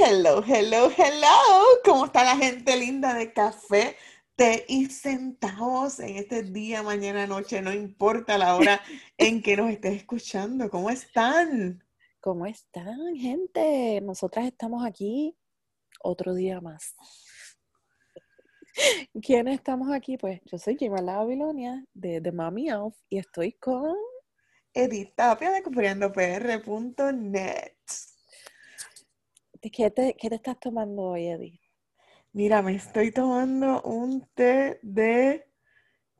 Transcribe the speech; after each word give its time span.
Hello, 0.00 0.44
hello, 0.46 0.92
hello. 0.96 1.80
¿Cómo 1.84 2.04
está 2.04 2.22
la 2.22 2.36
gente 2.36 2.76
linda 2.76 3.14
de 3.14 3.32
café, 3.32 3.96
té 4.36 4.64
y 4.68 4.86
centavos 4.86 5.98
en 5.98 6.18
este 6.18 6.44
día, 6.44 6.84
mañana, 6.84 7.26
noche? 7.26 7.60
No 7.62 7.72
importa 7.72 8.38
la 8.38 8.54
hora 8.54 8.80
en 9.16 9.42
que 9.42 9.56
nos 9.56 9.70
estés 9.70 9.96
escuchando. 9.96 10.70
¿Cómo 10.70 10.88
están? 10.88 11.82
¿Cómo 12.20 12.46
están, 12.46 13.16
gente? 13.16 14.00
Nosotras 14.00 14.46
estamos 14.46 14.86
aquí 14.86 15.36
otro 16.00 16.32
día 16.32 16.60
más. 16.60 16.94
¿Quiénes 19.20 19.56
estamos 19.56 19.90
aquí? 19.90 20.16
Pues 20.16 20.40
yo 20.44 20.58
soy 20.58 20.76
La 20.78 21.16
Babilonia 21.16 21.84
de 21.92 22.20
The 22.20 22.30
Mommy 22.30 22.68
Elf 22.68 22.94
y 23.08 23.18
estoy 23.18 23.54
con 23.54 23.96
Edith 24.72 25.16
Tapia 25.16 25.50
de 25.50 25.64
cubriendopr.net. 25.64 27.77
¿Qué 29.60 29.90
te, 29.90 30.14
¿Qué 30.18 30.28
te 30.28 30.36
estás 30.36 30.58
tomando 30.60 31.02
hoy, 31.02 31.26
Edith? 31.26 31.60
Mira, 32.32 32.62
me 32.62 32.76
estoy 32.76 33.10
tomando 33.10 33.82
un 33.82 34.26
té 34.34 34.78
de 34.82 35.44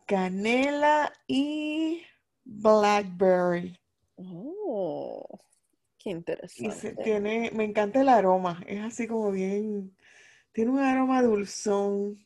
canela 0.06 1.12
y 1.27 2.02
blackberry. 2.45 3.79
Oh, 4.16 5.38
qué 5.98 6.10
interesante. 6.10 6.93
Y 6.93 7.02
tiene, 7.05 7.51
me 7.52 7.65
encanta 7.65 8.01
el 8.01 8.09
aroma, 8.09 8.65
es 8.66 8.80
así 8.80 9.06
como 9.06 9.30
bien, 9.30 9.96
tiene 10.52 10.73
un 10.73 10.80
aroma 10.80 11.23
dulzón 11.23 12.16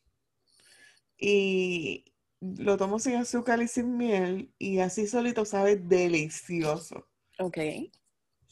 y 1.18 2.04
lo 2.40 2.76
tomo 2.76 2.98
sin 2.98 3.16
azúcar 3.16 3.60
y 3.60 3.68
sin 3.68 3.96
miel 3.96 4.54
y 4.58 4.78
así 4.78 5.06
solito 5.06 5.44
sabe 5.44 5.76
delicioso. 5.76 7.08
Ok. 7.38 7.58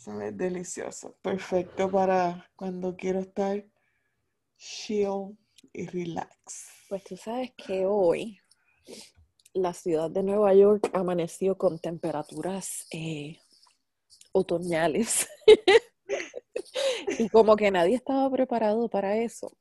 Sabe 0.01 0.33
delicioso. 0.33 1.19
Perfecto 1.21 1.91
para 1.91 2.51
cuando 2.57 2.97
quiero 2.97 3.21
estar 3.21 3.63
chill 4.57 5.37
y 5.75 5.87
relax. 5.89 6.71
Pues 6.89 7.05
tú 7.05 7.19
sabes 7.19 7.53
que 7.55 7.85
hoy 7.85 8.41
la 9.53 9.75
ciudad 9.75 10.11
de 10.11 10.23
Nueva 10.23 10.55
York 10.55 10.89
amaneció 10.95 11.59
con 11.59 11.79
temperaturas 11.79 12.87
eh, 12.93 13.41
otoñales. 14.33 15.29
y 17.19 17.29
como 17.29 17.55
que 17.55 17.71
nadie 17.71 17.97
estaba 17.97 18.31
preparado 18.31 18.89
para 18.89 19.19
eso. 19.19 19.55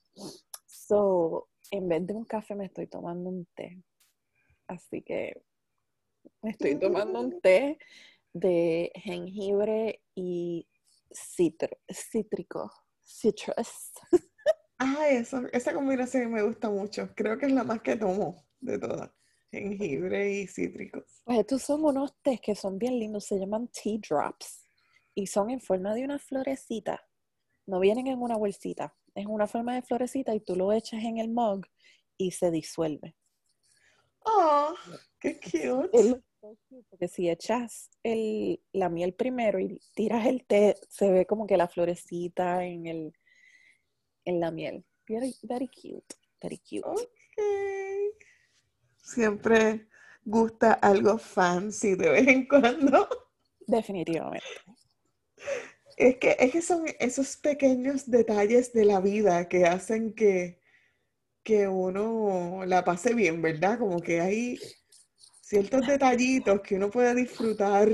So, 0.67 1.49
en 1.69 1.89
vez 1.89 2.07
de 2.07 2.13
un 2.13 2.23
café 2.23 2.55
me 2.55 2.67
estoy 2.67 2.87
tomando 2.87 3.29
un 3.29 3.45
té. 3.53 3.83
Así 4.67 5.01
que 5.01 5.33
me 6.41 6.51
estoy 6.51 6.79
tomando 6.79 7.19
un 7.19 7.41
té 7.41 7.77
de 8.33 8.91
jengibre 8.95 10.03
y 10.15 10.67
cítrico, 11.13 12.71
citrus. 13.01 13.91
Ah, 14.81 15.09
eso, 15.09 15.41
esa 15.51 15.73
combinación 15.73 16.31
me 16.31 16.41
gusta 16.41 16.69
mucho. 16.69 17.09
Creo 17.13 17.37
que 17.37 17.47
es 17.47 17.51
la 17.51 17.65
más 17.65 17.81
que 17.81 17.97
tomo 17.97 18.47
de 18.61 18.79
todas. 18.79 19.11
Jengibre 19.51 20.31
y 20.31 20.47
cítricos. 20.47 21.03
Pues 21.25 21.39
estos 21.39 21.63
son 21.63 21.83
unos 21.83 22.15
tés 22.21 22.39
que 22.39 22.55
son 22.55 22.79
bien 22.79 22.97
lindos, 22.97 23.25
se 23.25 23.37
llaman 23.37 23.67
tea 23.67 23.97
drops 23.97 24.65
y 25.13 25.27
son 25.27 25.49
en 25.49 25.59
forma 25.59 25.93
de 25.93 26.05
una 26.05 26.17
florecita. 26.17 27.05
No 27.65 27.81
vienen 27.81 28.07
en 28.07 28.21
una 28.21 28.37
bolsita, 28.37 28.95
es 29.15 29.25
una 29.25 29.47
forma 29.47 29.75
de 29.75 29.81
florecita 29.81 30.33
y 30.33 30.39
tú 30.39 30.55
lo 30.55 30.71
echas 30.71 31.03
en 31.03 31.17
el 31.17 31.29
mug 31.29 31.65
y 32.17 32.31
se 32.31 32.49
disuelve. 32.49 33.17
¡Oh! 34.23 34.73
¡Qué 35.19 35.41
cute! 35.41 36.23
Porque 36.39 37.07
si 37.07 37.29
echas 37.29 37.89
el, 38.03 38.61
la 38.71 38.89
miel 38.89 39.13
primero 39.13 39.59
y 39.59 39.79
tiras 39.93 40.25
el 40.25 40.45
té, 40.45 40.75
se 40.87 41.11
ve 41.11 41.25
como 41.25 41.45
que 41.45 41.57
la 41.57 41.67
florecita 41.67 42.63
en, 42.63 42.87
el, 42.87 43.13
en 44.25 44.39
la 44.39 44.51
miel. 44.51 44.85
Very, 45.07 45.35
very 45.43 45.67
cute. 45.67 46.15
Very 46.41 46.57
cute. 46.59 46.87
Okay. 46.87 48.11
Siempre 49.01 49.87
gusta 50.23 50.73
algo 50.73 51.17
fancy 51.17 51.95
de 51.95 52.09
vez 52.09 52.27
en 52.27 52.47
cuando. 52.47 53.07
Definitivamente. 53.67 54.45
Es 55.97 56.17
que, 56.17 56.37
es 56.39 56.51
que 56.51 56.61
son 56.61 56.85
esos 56.99 57.35
pequeños 57.37 58.09
detalles 58.09 58.71
de 58.71 58.85
la 58.85 59.01
vida 59.01 59.49
que 59.49 59.65
hacen 59.65 60.13
que, 60.13 60.61
que 61.43 61.67
uno 61.67 62.63
la 62.65 62.85
pase 62.85 63.13
bien, 63.13 63.41
¿verdad? 63.41 63.79
Como 63.79 63.99
que 63.99 64.21
hay 64.21 64.57
ciertos 65.49 65.87
detallitos 65.87 66.61
que 66.61 66.75
uno 66.75 66.91
puede 66.91 67.15
disfrutar. 67.15 67.89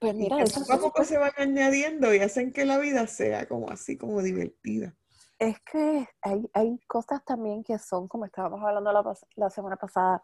Pues 0.00 0.14
mira, 0.14 0.42
eso 0.42 0.60
poco 0.60 0.72
a 0.72 0.78
poco 0.78 1.04
se 1.04 1.16
van 1.16 1.30
añadiendo 1.36 2.12
y 2.12 2.18
hacen 2.18 2.52
que 2.52 2.64
la 2.64 2.78
vida 2.78 3.06
sea 3.06 3.46
como 3.46 3.70
así, 3.70 3.96
como 3.96 4.20
divertida. 4.22 4.92
Es 5.38 5.60
que 5.60 6.08
hay, 6.20 6.50
hay 6.52 6.78
cosas 6.88 7.24
también 7.24 7.62
que 7.62 7.78
son, 7.78 8.08
como 8.08 8.24
estábamos 8.24 8.60
hablando 8.64 8.92
la, 8.92 9.16
la, 9.36 9.50
semana 9.50 9.76
pasada, 9.76 10.20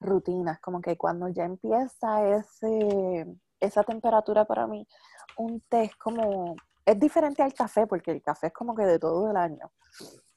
rutinas, 0.00 0.58
como 0.60 0.80
que 0.80 0.96
cuando 0.96 1.28
ya 1.28 1.44
empieza 1.44 2.34
ese, 2.34 3.26
esa 3.60 3.82
temperatura 3.84 4.46
para 4.46 4.66
mí, 4.66 4.88
un 5.36 5.60
té 5.68 5.84
es 5.84 5.96
como, 5.96 6.56
es 6.86 6.98
diferente 6.98 7.42
al 7.42 7.52
café, 7.52 7.86
porque 7.86 8.10
el 8.10 8.22
café 8.22 8.46
es 8.46 8.52
como 8.54 8.74
que 8.74 8.86
de 8.86 8.98
todo 8.98 9.30
el 9.30 9.36
año. 9.36 9.70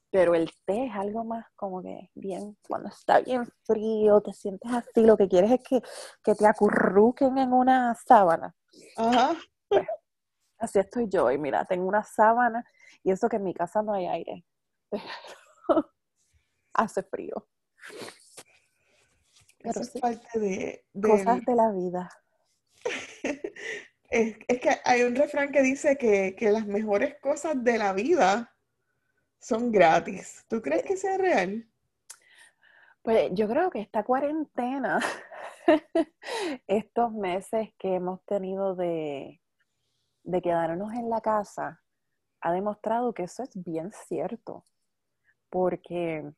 Pero 0.10 0.36
el 0.36 0.50
té 0.66 0.86
es 0.86 0.96
algo 0.96 1.26
más 1.26 1.46
como 1.56 1.82
que 1.82 2.10
bien, 2.16 2.58
cuando 2.68 2.90
está 2.90 3.20
bien 3.20 3.48
frío, 3.66 4.22
te 4.22 4.34
sientes 4.34 4.72
así, 4.72 5.02
lo 5.02 5.18
que 5.18 5.28
quieres 5.28 5.52
es 5.52 5.60
que, 5.64 5.82
te 6.36 6.48
acurruquen 6.48 7.38
en 7.38 7.52
una 7.52 7.94
sábana. 7.96 8.56
Ajá. 8.96 9.36
Pues, 9.68 9.86
así 10.60 10.80
estoy 10.80 11.08
yo, 11.10 11.30
y 11.32 11.38
mira, 11.38 11.66
tengo 11.66 11.88
una 11.88 12.04
sábana, 12.04 12.66
y 13.04 13.12
eso 13.12 13.28
que 13.28 13.36
en 13.36 13.44
mi 13.44 13.54
casa 13.54 13.82
no 13.82 13.94
hay 13.94 14.08
aire. 14.08 14.46
hace 16.74 17.04
frío. 17.04 17.48
Pero 19.60 19.82
es 19.82 19.90
parte 20.00 20.40
de, 20.40 20.86
cosas 21.02 21.44
de 21.46 21.56
la 21.56 21.72
vida. 21.72 22.10
es, 24.10 24.38
que 24.38 24.70
hay 24.86 25.04
un 25.04 25.16
refrán 25.16 25.52
que 25.52 25.62
dice 25.62 25.98
que, 25.98 26.36
que 26.38 26.52
las 26.52 26.66
mejores 26.66 27.20
cosas 27.20 27.62
de 27.64 27.78
la 27.78 27.92
vida 27.94 28.56
son 29.48 29.72
gratis. 29.72 30.46
¿Tú 30.50 30.62
crees 30.62 30.84
que 30.84 30.98
sea 30.98 31.18
real? 31.18 31.66
Pues 33.02 33.30
yo 33.34 33.48
creo 33.48 33.70
que 33.70 33.80
esta 33.80 34.04
cuarentena, 34.04 35.00
estos 36.68 37.14
meses 37.14 37.70
que 37.80 37.96
hemos 37.96 38.22
tenido 38.26 38.76
de, 38.76 39.42
de 40.24 40.42
quedarnos 40.42 40.92
en 40.94 41.10
la 41.10 41.22
casa, 41.22 41.82
ha 42.42 42.52
demostrado 42.52 43.14
que 43.14 43.24
eso 43.24 43.42
es 43.42 43.52
bien 43.64 43.90
cierto. 44.10 44.66
Porque 45.50 46.30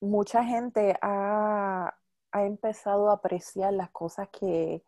mucha 0.00 0.42
gente 0.42 0.96
ha, 1.00 1.94
ha 2.32 2.44
empezado 2.44 3.10
a 3.10 3.14
apreciar 3.14 3.74
las 3.74 3.92
cosas 3.92 4.28
que, 4.30 4.82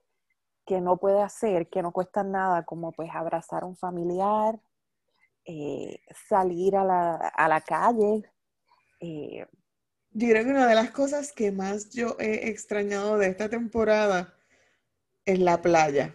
que 0.67 0.81
no 0.81 0.97
puede 0.97 1.23
hacer, 1.23 1.71
que 1.71 1.81
no 1.81 1.93
cuestan 1.93 2.33
nada, 2.33 2.65
como 2.65 2.91
pues 2.91 3.11
abrazar 3.15 3.63
a 3.63 3.67
un 3.67 3.77
familiar, 3.77 4.59
eh, 5.44 6.00
salir 6.28 6.77
a 6.77 6.84
la, 6.84 7.15
a 7.16 7.49
la 7.49 7.60
calle. 7.60 8.22
Eh. 9.00 9.47
Yo 10.10 10.28
creo 10.28 10.44
que 10.44 10.50
una 10.50 10.66
de 10.66 10.75
las 10.75 10.91
cosas 10.91 11.32
que 11.32 11.50
más 11.53 11.91
yo 11.91 12.16
he 12.19 12.49
extrañado 12.49 13.19
de 13.19 13.28
esta 13.28 13.49
temporada 13.49 14.34
es 15.25 15.38
la 15.38 15.60
playa. 15.60 16.15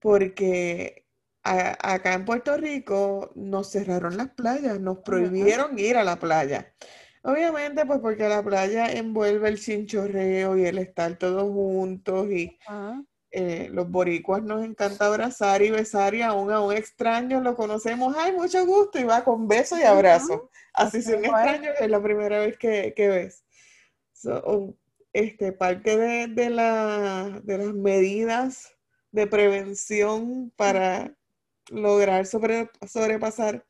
Porque 0.00 1.06
acá 1.42 2.14
en 2.14 2.24
Puerto 2.24 2.56
Rico 2.56 3.30
nos 3.34 3.70
cerraron 3.70 4.16
las 4.16 4.30
playas, 4.30 4.80
nos 4.80 4.98
prohibieron 4.98 5.78
ir 5.78 5.96
a 5.96 6.04
la 6.04 6.16
playa. 6.16 6.74
Obviamente, 7.22 7.84
pues 7.86 8.00
porque 8.00 8.28
la 8.28 8.42
playa 8.42 8.90
envuelve 8.92 9.48
el 9.48 9.58
chinchorreo 9.60 10.56
y 10.56 10.64
el 10.64 10.78
estar 10.78 11.18
todos 11.18 11.42
juntos 11.42 12.30
y 12.30 12.58
eh, 13.30 13.68
los 13.70 13.90
boricuas 13.90 14.42
nos 14.42 14.64
encanta 14.64 15.06
abrazar 15.06 15.62
y 15.62 15.70
besar 15.70 16.14
y 16.14 16.22
aún 16.22 16.50
a 16.52 16.60
un 16.60 16.72
extraño 16.72 17.40
lo 17.40 17.56
conocemos, 17.56 18.14
ay, 18.16 18.32
mucho 18.32 18.64
gusto, 18.64 18.98
y 18.98 19.04
va 19.04 19.24
con 19.24 19.48
beso 19.48 19.78
y 19.78 19.82
abrazo. 19.82 20.50
Así 20.72 21.02
si 21.02 21.12
un 21.12 21.24
extraño 21.24 21.70
es 21.78 21.90
la 21.90 22.02
primera 22.02 22.38
vez 22.38 22.56
que, 22.56 22.92
ves. 22.96 23.44
este, 25.12 25.52
parte 25.52 25.96
de, 25.96 26.50
la, 26.50 27.40
de 27.42 27.58
las 27.58 27.74
medidas 27.74 28.72
de 29.10 29.26
prevención 29.26 30.52
para 30.56 31.14
lograr 31.70 32.26
sobre, 32.26 32.70
sobrepasar 32.86 33.66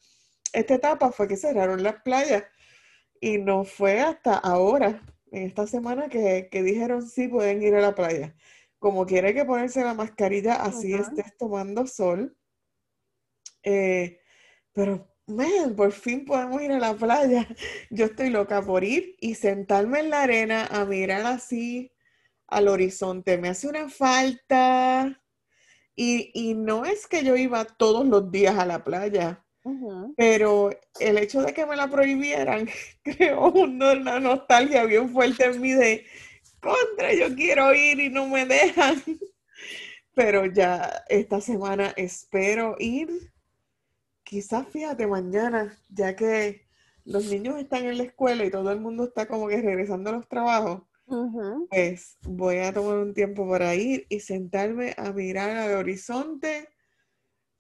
esta 0.52 0.75
etapa 0.75 1.12
fue 1.12 1.28
que 1.28 1.36
cerraron 1.36 1.82
las 1.82 2.02
playas 2.02 2.44
y 3.20 3.38
no 3.38 3.64
fue 3.64 4.00
hasta 4.00 4.34
ahora, 4.34 5.02
en 5.32 5.44
esta 5.44 5.66
semana, 5.66 6.08
que, 6.08 6.48
que 6.50 6.62
dijeron 6.62 7.08
sí 7.08 7.28
pueden 7.28 7.62
ir 7.62 7.75
a 7.75 7.81
la 7.81 7.94
playa 7.94 8.34
como 8.86 9.04
quiere 9.04 9.34
que 9.34 9.44
ponerse 9.44 9.82
la 9.82 9.94
mascarilla, 9.94 10.62
así 10.62 10.94
estés 10.94 11.36
tomando 11.36 11.88
sol. 11.88 12.36
Eh, 13.64 14.20
pero, 14.72 15.12
man, 15.26 15.74
por 15.74 15.90
fin 15.90 16.24
podemos 16.24 16.62
ir 16.62 16.70
a 16.70 16.78
la 16.78 16.94
playa. 16.94 17.48
Yo 17.90 18.04
estoy 18.04 18.30
loca 18.30 18.62
por 18.62 18.84
ir 18.84 19.16
y 19.18 19.34
sentarme 19.34 19.98
en 19.98 20.10
la 20.10 20.22
arena 20.22 20.66
a 20.66 20.84
mirar 20.84 21.26
así 21.26 21.90
al 22.46 22.68
horizonte. 22.68 23.38
Me 23.38 23.48
hace 23.48 23.66
una 23.66 23.88
falta. 23.88 25.20
Y, 25.96 26.30
y 26.32 26.54
no 26.54 26.84
es 26.84 27.08
que 27.08 27.24
yo 27.24 27.34
iba 27.34 27.64
todos 27.64 28.06
los 28.06 28.30
días 28.30 28.56
a 28.56 28.66
la 28.66 28.84
playa. 28.84 29.44
Pero 30.16 30.70
el 31.00 31.18
hecho 31.18 31.42
de 31.42 31.52
que 31.52 31.66
me 31.66 31.74
la 31.74 31.88
prohibieran 31.88 32.68
creó 33.02 33.50
una 33.50 34.20
nostalgia 34.20 34.84
bien 34.84 35.08
fuerte 35.08 35.46
en 35.46 35.60
mí 35.60 35.72
de 35.72 36.06
contra, 36.66 37.14
yo 37.14 37.34
quiero 37.34 37.74
ir 37.74 38.00
y 38.00 38.10
no 38.10 38.26
me 38.26 38.44
dejan. 38.44 39.02
Pero 40.14 40.46
ya 40.46 41.04
esta 41.08 41.40
semana 41.40 41.92
espero 41.96 42.76
ir. 42.78 43.32
Quizás 44.24 44.66
fíjate 44.68 45.06
mañana, 45.06 45.78
ya 45.88 46.16
que 46.16 46.66
los 47.04 47.26
niños 47.26 47.58
están 47.58 47.84
en 47.84 47.98
la 47.98 48.04
escuela 48.04 48.44
y 48.44 48.50
todo 48.50 48.72
el 48.72 48.80
mundo 48.80 49.04
está 49.04 49.26
como 49.26 49.46
que 49.48 49.62
regresando 49.62 50.10
a 50.10 50.14
los 50.14 50.28
trabajos. 50.28 50.82
Pues 51.70 52.18
voy 52.22 52.58
a 52.58 52.72
tomar 52.72 52.98
un 52.98 53.14
tiempo 53.14 53.48
para 53.48 53.74
ir 53.76 54.06
y 54.08 54.19
sentarme 54.20 54.94
a 54.96 55.12
mirar 55.12 55.56
al 55.56 55.74
horizonte 55.74 56.69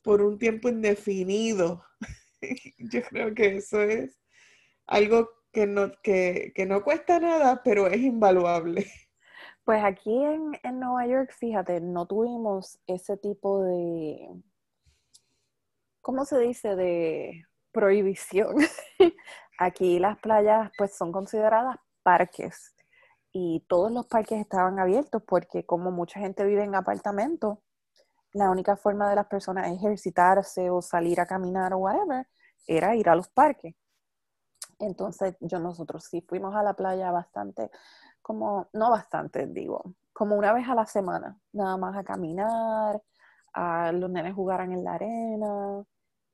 por 0.02 0.20
un 0.20 0.38
tiempo 0.38 0.68
indefinido. 0.68 1.84
Yo 2.78 3.02
creo 3.02 3.34
que 3.34 3.56
eso 3.56 3.82
es 3.82 4.18
algo 4.86 5.30
que 5.56 5.66
no, 5.66 5.90
que, 6.02 6.52
no 6.68 6.84
cuesta 6.84 7.18
nada, 7.18 7.62
pero 7.64 7.86
es 7.86 7.96
invaluable. 7.96 8.84
Pues 9.64 9.82
aquí 9.82 10.14
en, 10.22 10.52
en, 10.62 10.80
Nueva 10.80 11.06
York, 11.06 11.32
fíjate, 11.32 11.80
no 11.80 12.04
tuvimos 12.06 12.78
ese 12.86 13.16
tipo 13.16 13.62
de, 13.62 14.42
¿cómo 16.02 16.26
se 16.26 16.38
dice? 16.40 16.76
De 16.76 17.46
prohibición. 17.72 18.54
aquí 19.58 19.98
las 19.98 20.18
playas 20.18 20.70
pues 20.76 20.94
son 20.94 21.10
consideradas 21.10 21.76
parques 22.02 22.74
y 23.32 23.64
todos 23.66 23.90
los 23.90 24.06
parques 24.06 24.38
estaban 24.38 24.78
abiertos 24.78 25.22
porque 25.26 25.64
como 25.64 25.90
mucha 25.90 26.20
gente 26.20 26.44
vive 26.44 26.64
en 26.64 26.74
apartamentos, 26.74 27.60
la 28.34 28.50
única 28.50 28.76
forma 28.76 29.08
de 29.08 29.16
las 29.16 29.26
personas 29.26 29.72
ejercitarse 29.72 30.68
o 30.68 30.82
salir 30.82 31.18
a 31.18 31.26
caminar 31.26 31.72
o 31.72 31.78
whatever 31.78 32.26
era 32.66 32.94
ir 32.94 33.08
a 33.08 33.16
los 33.16 33.30
parques. 33.30 33.74
Entonces, 34.78 35.36
yo 35.40 35.58
nosotros 35.58 36.04
sí 36.04 36.20
fuimos 36.22 36.54
a 36.54 36.62
la 36.62 36.74
playa 36.74 37.10
bastante, 37.10 37.70
como, 38.22 38.68
no 38.72 38.90
bastante, 38.90 39.46
digo, 39.46 39.94
como 40.12 40.36
una 40.36 40.52
vez 40.52 40.68
a 40.68 40.74
la 40.74 40.86
semana, 40.86 41.38
nada 41.52 41.76
más 41.76 41.96
a 41.96 42.04
caminar, 42.04 43.02
a 43.52 43.92
los 43.92 44.10
nenes 44.10 44.34
jugaran 44.34 44.72
en 44.72 44.84
la 44.84 44.94
arena. 44.94 45.84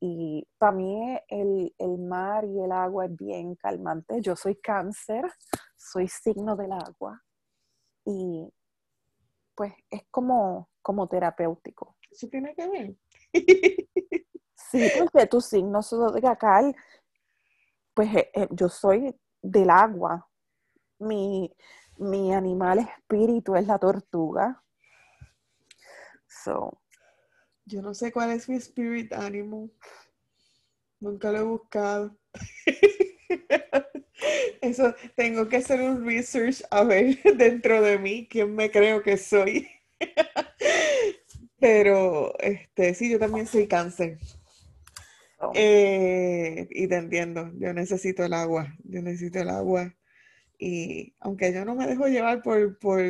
Y 0.00 0.46
para 0.58 0.72
mí 0.72 1.18
el, 1.28 1.72
el 1.78 1.98
mar 1.98 2.44
y 2.44 2.60
el 2.60 2.72
agua 2.72 3.06
es 3.06 3.16
bien 3.16 3.54
calmante. 3.54 4.20
Yo 4.20 4.34
soy 4.34 4.56
cáncer, 4.56 5.24
soy 5.76 6.08
signo 6.08 6.56
del 6.56 6.72
agua. 6.72 7.22
Y 8.04 8.52
pues 9.54 9.72
es 9.90 10.02
como 10.10 10.68
como 10.82 11.06
terapéutico. 11.06 11.96
¿Eso 12.10 12.28
tiene 12.28 12.54
que 12.54 12.68
ver? 12.68 12.96
sí, 14.70 14.90
porque 14.98 15.26
tu 15.26 15.40
signo 15.40 15.82
zodiacal, 15.82 16.74
pues 17.94 18.14
eh, 18.14 18.30
eh, 18.34 18.48
yo 18.50 18.68
soy 18.68 19.14
del 19.40 19.70
agua. 19.70 20.28
Mi, 20.98 21.54
mi 21.98 22.32
animal 22.32 22.78
espíritu 22.80 23.56
es 23.56 23.66
la 23.66 23.78
tortuga. 23.78 24.62
So. 26.26 26.78
Yo 27.64 27.80
no 27.80 27.94
sé 27.94 28.12
cuál 28.12 28.32
es 28.32 28.48
mi 28.48 28.56
spirit 28.56 29.12
animal. 29.12 29.70
Nunca 31.00 31.30
lo 31.30 31.38
he 31.38 31.42
buscado. 31.42 32.16
Eso, 34.60 34.94
tengo 35.16 35.48
que 35.48 35.56
hacer 35.56 35.80
un 35.80 36.04
research 36.06 36.62
a 36.70 36.84
ver 36.84 37.18
dentro 37.36 37.82
de 37.82 37.98
mí 37.98 38.28
quién 38.28 38.54
me 38.54 38.70
creo 38.70 39.02
que 39.02 39.16
soy. 39.16 39.68
Pero, 41.58 42.38
este, 42.38 42.94
sí, 42.94 43.10
yo 43.10 43.18
también 43.18 43.46
soy 43.46 43.66
cáncer. 43.66 44.18
Eh, 45.54 46.68
y 46.70 46.86
te 46.86 46.96
entiendo, 46.96 47.50
yo 47.58 47.72
necesito 47.72 48.24
el 48.24 48.32
agua, 48.32 48.74
yo 48.84 49.02
necesito 49.02 49.40
el 49.40 49.50
agua. 49.50 49.94
Y 50.58 51.14
aunque 51.20 51.52
yo 51.52 51.64
no 51.64 51.74
me 51.74 51.86
dejo 51.86 52.06
llevar 52.06 52.42
por, 52.42 52.78
por, 52.78 53.00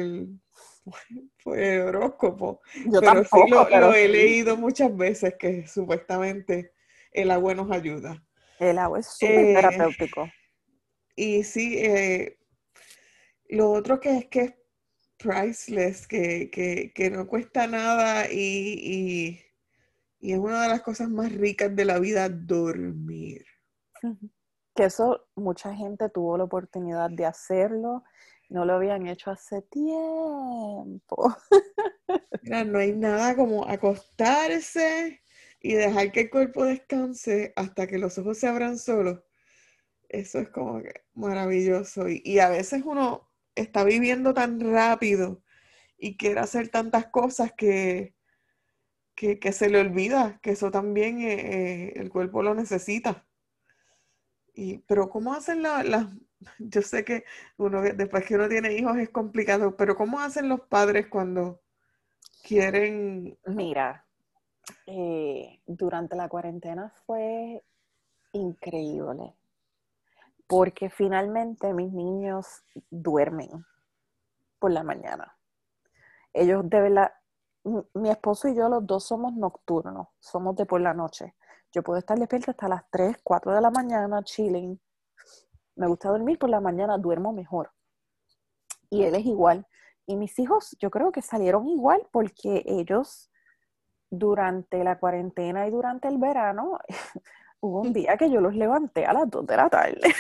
por 1.44 1.58
el 1.58 1.80
horóscopo, 1.82 2.60
pero 3.00 3.24
sí 3.24 3.50
lo, 3.50 3.94
he 3.94 4.08
leído 4.08 4.56
muchas 4.56 4.96
veces 4.96 5.34
que 5.38 5.66
supuestamente 5.66 6.72
el 7.12 7.30
agua 7.30 7.54
nos 7.54 7.70
ayuda. 7.70 8.22
El 8.58 8.78
agua 8.78 9.00
es 9.00 9.06
súper 9.06 9.38
eh, 9.38 9.54
terapéutico. 9.54 10.30
Y 11.14 11.44
sí, 11.44 11.76
eh, 11.78 12.38
lo 13.48 13.70
otro 13.70 14.00
que 14.00 14.16
es 14.16 14.26
que 14.28 14.62
priceless, 15.18 16.06
que, 16.06 17.10
no 17.12 17.26
cuesta 17.26 17.66
nada 17.66 18.26
y, 18.30 19.40
es 20.30 20.38
una 20.38 20.62
de 20.62 20.68
las 20.68 20.82
cosas 20.82 21.08
más 21.08 21.32
ricas 21.32 21.74
de 21.74 21.84
la 21.84 21.98
vida, 21.98 22.28
dormir. 22.28 23.44
Que 24.72 24.84
eso 24.84 25.26
mucha 25.34 25.74
gente 25.74 26.08
tuvo 26.08 26.38
la 26.38 26.44
oportunidad 26.44 27.10
de 27.10 27.26
hacerlo, 27.26 28.04
no 28.48 28.64
lo 28.64 28.74
habían 28.74 29.08
hecho 29.08 29.32
hace 29.32 29.62
tiempo. 29.62 31.34
Mira, 32.42 32.64
no 32.64 32.78
hay 32.78 32.92
nada 32.92 33.34
como 33.34 33.66
acostarse 33.66 35.22
y 35.60 35.74
dejar 35.74 36.12
que 36.12 36.20
el 36.20 36.30
cuerpo 36.30 36.64
descanse 36.64 37.52
hasta 37.56 37.88
que 37.88 37.98
los 37.98 38.16
ojos 38.18 38.38
se 38.38 38.46
abran 38.46 38.78
solos. 38.78 39.24
Eso 40.08 40.38
es 40.38 40.50
como 40.50 40.80
que 40.82 40.92
maravilloso. 41.14 42.04
y 42.08 42.38
a 42.38 42.48
veces 42.48 42.82
uno 42.84 43.28
está 43.56 43.82
viviendo 43.82 44.34
tan 44.34 44.60
rápido 44.60 45.42
y 45.98 46.16
quiere 46.16 46.40
hacer 46.40 46.68
tantas 46.68 47.06
cosas 47.06 47.52
que, 47.56 48.14
que, 49.14 49.52
se 49.52 49.70
le 49.70 49.80
olvida 49.80 50.38
que 50.42 50.50
eso 50.52 50.70
también 50.70 51.20
eh, 51.20 51.34
eh, 51.34 51.92
el 51.96 52.10
cuerpo 52.10 52.42
lo 52.42 52.54
necesita. 52.54 53.24
Y, 54.54 54.78
pero 54.78 55.08
¿cómo 55.08 55.34
hacen 55.34 55.62
las... 55.62 55.84
yo 56.58 56.82
sé 56.82 57.04
que 57.04 57.24
uno 57.56 57.82
después 57.82 58.24
que 58.24 58.34
uno 58.34 58.48
tiene 58.48 58.72
hijos 58.74 58.96
es 58.98 59.10
complicado, 59.10 59.76
pero 59.76 59.96
¿cómo 59.96 60.20
hacen 60.20 60.48
los 60.48 60.60
padres 60.60 61.06
cuando 61.08 61.62
quieren... 62.42 63.38
Mira, 63.46 64.04
eh, 64.86 65.60
durante 65.66 66.16
la 66.16 66.28
cuarentena 66.28 66.92
fue 67.06 67.62
increíble 68.32 69.34
porque 70.52 70.90
finalmente 70.90 71.72
mis 71.72 71.90
niños 71.92 72.62
duermen 72.90 73.64
por 74.58 74.70
la 74.70 74.82
mañana. 74.82 75.34
Ellos 76.34 76.68
de 76.68 76.78
verdad, 76.78 77.12
mi 77.64 78.10
esposo 78.10 78.48
y 78.48 78.54
yo 78.54 78.68
los 78.68 78.86
dos 78.86 79.04
somos 79.04 79.34
nocturnos, 79.34 80.08
somos 80.20 80.56
de 80.56 80.66
por 80.66 80.80
la 80.80 80.94
noche. 80.94 81.34
Yo 81.72 81.82
puedo 81.82 81.98
estar 81.98 82.18
despierta 82.18 82.50
hasta 82.50 82.68
las 82.68 82.82
3, 82.90 83.16
4 83.22 83.54
de 83.54 83.60
la 83.60 83.70
mañana, 83.70 84.22
chilling. 84.22 84.78
Me 85.76 85.86
gusta 85.86 86.10
dormir 86.10 86.38
por 86.38 86.50
la 86.50 86.60
mañana, 86.60 86.98
duermo 86.98 87.32
mejor. 87.32 87.72
Y 88.90 89.04
él 89.04 89.14
es 89.14 89.24
igual. 89.24 89.66
Y 90.06 90.16
mis 90.16 90.38
hijos, 90.38 90.76
yo 90.78 90.90
creo 90.90 91.12
que 91.12 91.22
salieron 91.22 91.66
igual 91.68 92.06
porque 92.10 92.62
ellos 92.66 93.30
durante 94.10 94.84
la 94.84 94.98
cuarentena 94.98 95.66
y 95.66 95.70
durante 95.70 96.08
el 96.08 96.18
verano 96.18 96.78
hubo 97.60 97.80
un 97.80 97.92
día 97.92 98.16
que 98.18 98.30
yo 98.30 98.40
los 98.40 98.54
levanté 98.54 99.06
a 99.06 99.14
las 99.14 99.30
2 99.30 99.46
de 99.46 99.56
la 99.56 99.70
tarde. 99.70 100.00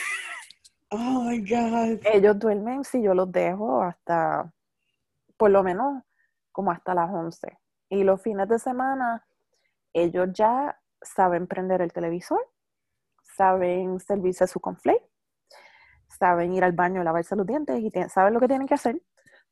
Oh 0.94 1.22
my 1.22 1.38
God. 1.38 2.00
Ellos 2.04 2.38
duermen 2.38 2.84
si 2.84 3.00
yo 3.00 3.14
los 3.14 3.32
dejo 3.32 3.80
hasta, 3.80 4.52
por 5.38 5.50
lo 5.50 5.62
menos, 5.62 6.02
como 6.52 6.70
hasta 6.70 6.94
las 6.94 7.10
11. 7.10 7.58
Y 7.88 8.04
los 8.04 8.22
fines 8.22 8.48
de 8.48 8.58
semana, 8.58 9.26
ellos 9.92 10.28
ya 10.32 10.78
saben 11.00 11.46
prender 11.46 11.82
el 11.82 11.92
televisor, 11.92 12.40
saben 13.36 13.98
servirse 14.00 14.46
su 14.46 14.60
conflate, 14.60 15.06
saben 16.08 16.52
ir 16.54 16.64
al 16.64 16.72
baño, 16.72 17.02
lavarse 17.02 17.36
los 17.36 17.46
dientes 17.46 17.78
y 17.80 17.90
saben 18.08 18.34
lo 18.34 18.40
que 18.40 18.48
tienen 18.48 18.66
que 18.66 18.74
hacer. 18.74 19.02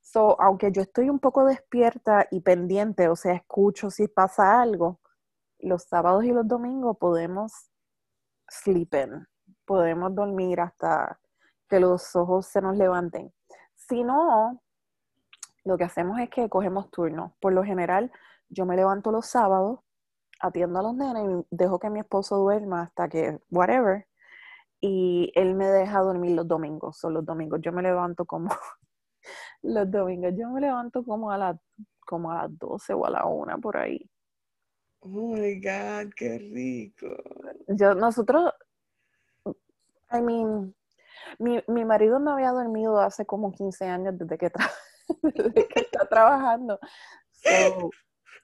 So, 0.02 0.40
aunque 0.40 0.72
yo 0.72 0.82
estoy 0.82 1.10
un 1.10 1.18
poco 1.18 1.44
despierta 1.44 2.26
y 2.30 2.40
pendiente, 2.40 3.08
o 3.08 3.16
sea, 3.16 3.34
escucho 3.34 3.90
si 3.90 4.08
pasa 4.08 4.60
algo, 4.60 5.00
los 5.58 5.84
sábados 5.84 6.24
y 6.24 6.32
los 6.32 6.48
domingos 6.48 6.96
podemos 6.98 7.70
sleep 8.48 8.94
in, 8.94 9.26
podemos 9.66 10.14
dormir 10.14 10.60
hasta 10.60 11.20
que 11.68 11.80
los 11.80 12.16
ojos 12.16 12.46
se 12.46 12.60
nos 12.60 12.76
levanten. 12.76 13.32
Si 13.74 14.02
no, 14.02 14.62
lo 15.64 15.76
que 15.76 15.84
hacemos 15.84 16.18
es 16.20 16.30
que 16.30 16.48
cogemos 16.48 16.90
turnos. 16.90 17.32
Por 17.40 17.52
lo 17.52 17.62
general, 17.62 18.10
yo 18.48 18.66
me 18.66 18.76
levanto 18.76 19.12
los 19.12 19.26
sábados, 19.26 19.80
atiendo 20.40 20.78
a 20.78 20.82
los 20.82 20.94
nenes 20.94 21.44
y 21.50 21.56
dejo 21.56 21.78
que 21.78 21.90
mi 21.90 22.00
esposo 22.00 22.36
duerma 22.36 22.82
hasta 22.82 23.08
que, 23.08 23.38
whatever, 23.50 24.06
y 24.80 25.30
él 25.34 25.54
me 25.54 25.66
deja 25.66 26.00
dormir 26.00 26.32
los 26.32 26.48
domingos. 26.48 26.98
Son 26.98 27.12
los 27.12 27.24
domingos. 27.24 27.60
Yo 27.62 27.72
me 27.72 27.82
levanto 27.82 28.24
como, 28.24 28.48
los 29.62 29.90
domingos, 29.90 30.32
yo 30.36 30.48
me 30.50 30.60
levanto 30.60 31.04
como 31.04 31.30
a, 31.30 31.38
las 31.38 31.56
como 32.06 32.32
a 32.32 32.42
las 32.42 32.58
12 32.58 32.94
o 32.94 33.06
a 33.06 33.10
la 33.10 33.26
1 33.26 33.60
por 33.60 33.76
ahí. 33.76 34.10
Oh 35.00 35.34
my 35.34 35.54
God, 35.60 36.12
qué 36.14 36.38
rico. 36.38 37.06
Yo, 37.68 37.94
nosotros, 37.94 38.52
I 40.12 40.20
mean, 40.20 40.74
mi, 41.38 41.62
mi 41.68 41.84
marido 41.84 42.18
no 42.18 42.32
había 42.32 42.50
dormido 42.50 43.00
hace 43.00 43.24
como 43.24 43.52
15 43.52 43.86
años 43.86 44.18
desde 44.18 44.36
que, 44.36 44.50
está 45.74 46.06
trabajando. 46.08 46.78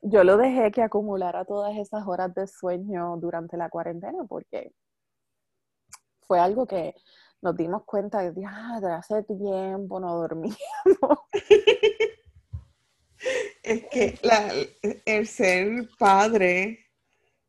yo 0.02 0.24
lo 0.24 0.36
dejé 0.36 0.70
que 0.70 0.82
acumulara 0.82 1.44
todas 1.44 1.76
esas 1.76 2.06
horas 2.06 2.34
de 2.34 2.46
sueño 2.46 3.16
durante 3.18 3.56
la 3.56 3.68
cuarentena 3.68 4.24
porque 4.28 4.72
fue 6.26 6.40
algo 6.40 6.66
que 6.66 6.94
nos 7.42 7.56
dimos 7.56 7.84
cuenta 7.84 8.30
de, 8.30 8.44
ah, 8.44 8.80
hace 8.98 9.22
tiempo 9.22 10.00
no 10.00 10.16
dormíamos. 10.16 10.56
es 13.62 13.84
que 13.88 14.18
la, 14.22 14.52
el 15.04 15.26
ser 15.26 15.88
padre 15.98 16.86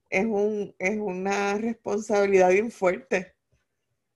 es, 0.09 0.25
un, 0.25 0.75
es 0.77 0.97
una 0.99 1.57
responsabilidad 1.57 2.49
bien 2.49 2.71
fuerte. 2.71 3.35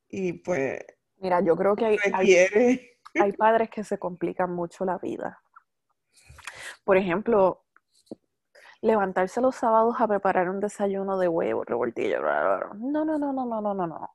Y 0.09 0.33
pues... 0.33 0.79
Mira, 1.17 1.41
yo 1.43 1.55
creo 1.55 1.75
que 1.75 1.85
hay, 1.85 1.97
hay, 2.13 2.81
hay 3.19 3.31
padres 3.33 3.69
que 3.69 3.83
se 3.83 3.97
complican 3.97 4.53
mucho 4.53 4.85
la 4.85 4.97
vida. 4.97 5.41
Por 6.83 6.97
ejemplo, 6.97 7.65
levantarse 8.81 9.41
los 9.41 9.55
sábados 9.55 9.95
a 9.99 10.07
preparar 10.07 10.49
un 10.49 10.59
desayuno 10.59 11.17
de 11.17 11.27
huevo, 11.27 11.63
revoltillo. 11.63 12.21
No, 12.21 13.05
no, 13.05 13.17
no, 13.17 13.33
no, 13.33 13.45
no, 13.45 13.61
no, 13.61 13.73
no, 13.73 13.87
no. 13.87 14.09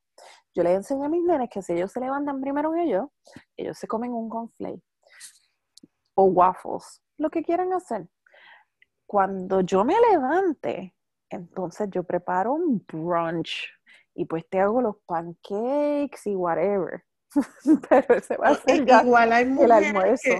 Yo 0.54 0.62
les 0.62 0.76
enseño 0.76 1.04
a 1.04 1.08
mis 1.08 1.22
nenes 1.22 1.50
que 1.50 1.62
si 1.62 1.74
ellos 1.74 1.92
se 1.92 2.00
levantan 2.00 2.40
primero 2.40 2.72
que 2.72 2.88
yo, 2.88 3.12
ellos 3.56 3.78
se 3.78 3.86
comen 3.86 4.12
un 4.12 4.28
conflate 4.28 4.82
o 6.14 6.24
waffles, 6.24 7.02
lo 7.18 7.30
que 7.30 7.42
quieran 7.42 7.72
hacer. 7.72 8.08
Cuando 9.06 9.60
yo 9.60 9.84
me 9.84 9.94
levante, 10.10 10.96
entonces 11.28 11.88
yo 11.90 12.04
preparo 12.04 12.54
un 12.54 12.84
brunch 12.86 13.68
y 14.14 14.24
pues 14.24 14.48
te 14.48 14.58
hago 14.58 14.80
los 14.80 14.96
pancakes 15.06 16.22
y 16.24 16.34
whatever. 16.34 17.04
Pero 17.88 18.14
ese 18.14 18.36
va 18.36 18.48
a 18.48 18.54
ser 18.54 18.86
igual 18.88 19.32
hay 19.32 19.44
el 19.44 19.72
almuerzo. 19.72 20.30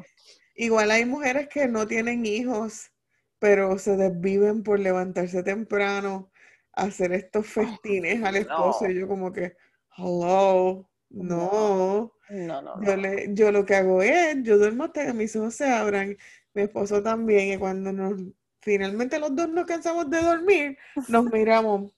igual 0.55 0.91
hay 0.91 1.05
mujeres 1.05 1.49
que 1.49 1.69
no 1.69 1.87
tienen 1.87 2.27
hijos, 2.27 2.91
pero 3.39 3.79
se 3.79 3.97
desviven 3.97 4.63
por 4.63 4.81
levantarse 4.81 5.43
temprano, 5.43 6.31
hacer 6.73 7.13
estos 7.13 7.47
festines 7.47 8.23
al 8.25 8.37
esposo. 8.37 8.89
Y 8.89 8.95
yo 8.95 9.09
como 9.09 9.33
que, 9.33 9.57
hello, 9.97 10.89
no. 11.11 12.13
No, 12.29 12.61
no, 12.61 12.83
Yo, 12.83 12.97
le, 12.97 13.29
yo 13.35 13.53
lo 13.53 13.65
que 13.65 13.77
hago 13.77 14.03
es, 14.03 14.43
yo 14.43 14.59
duermo 14.59 14.85
hasta 14.85 15.07
que 15.07 15.13
mis 15.13 15.37
ojos 15.37 15.55
se 15.55 15.71
abran, 15.71 16.17
mi 16.55 16.63
esposo 16.63 17.01
también, 17.01 17.53
y 17.53 17.57
cuando 17.57 17.93
nos 17.93 18.21
finalmente 18.67 19.21
los 19.21 19.35
dos 19.37 19.49
nos 19.49 19.65
cansamos 19.65 20.11
de 20.11 20.21
dormir, 20.21 20.79
nos 21.07 21.31
miramos, 21.31 21.93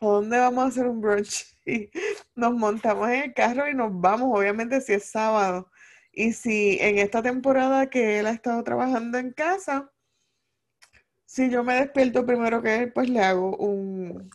¿a 0.00 0.06
dónde 0.06 0.38
vamos 0.38 0.64
a 0.64 0.68
hacer 0.68 0.86
un 0.86 1.00
brunch? 1.00 1.46
Y 1.66 1.88
nos 2.34 2.54
montamos 2.54 3.08
en 3.10 3.22
el 3.22 3.34
carro 3.34 3.68
y 3.68 3.74
nos 3.74 3.92
vamos, 3.92 4.36
obviamente 4.36 4.80
si 4.80 4.94
es 4.94 5.04
sábado. 5.04 5.70
Y 6.10 6.32
si 6.32 6.78
en 6.80 6.98
esta 6.98 7.22
temporada 7.22 7.88
que 7.88 8.18
él 8.18 8.26
ha 8.26 8.30
estado 8.30 8.64
trabajando 8.64 9.18
en 9.18 9.32
casa, 9.32 9.92
si 11.26 11.48
yo 11.48 11.62
me 11.62 11.74
despierto 11.74 12.26
primero 12.26 12.60
que 12.60 12.74
él, 12.76 12.92
pues 12.92 13.08
le 13.08 13.20
hago 13.20 13.56
un, 13.58 14.30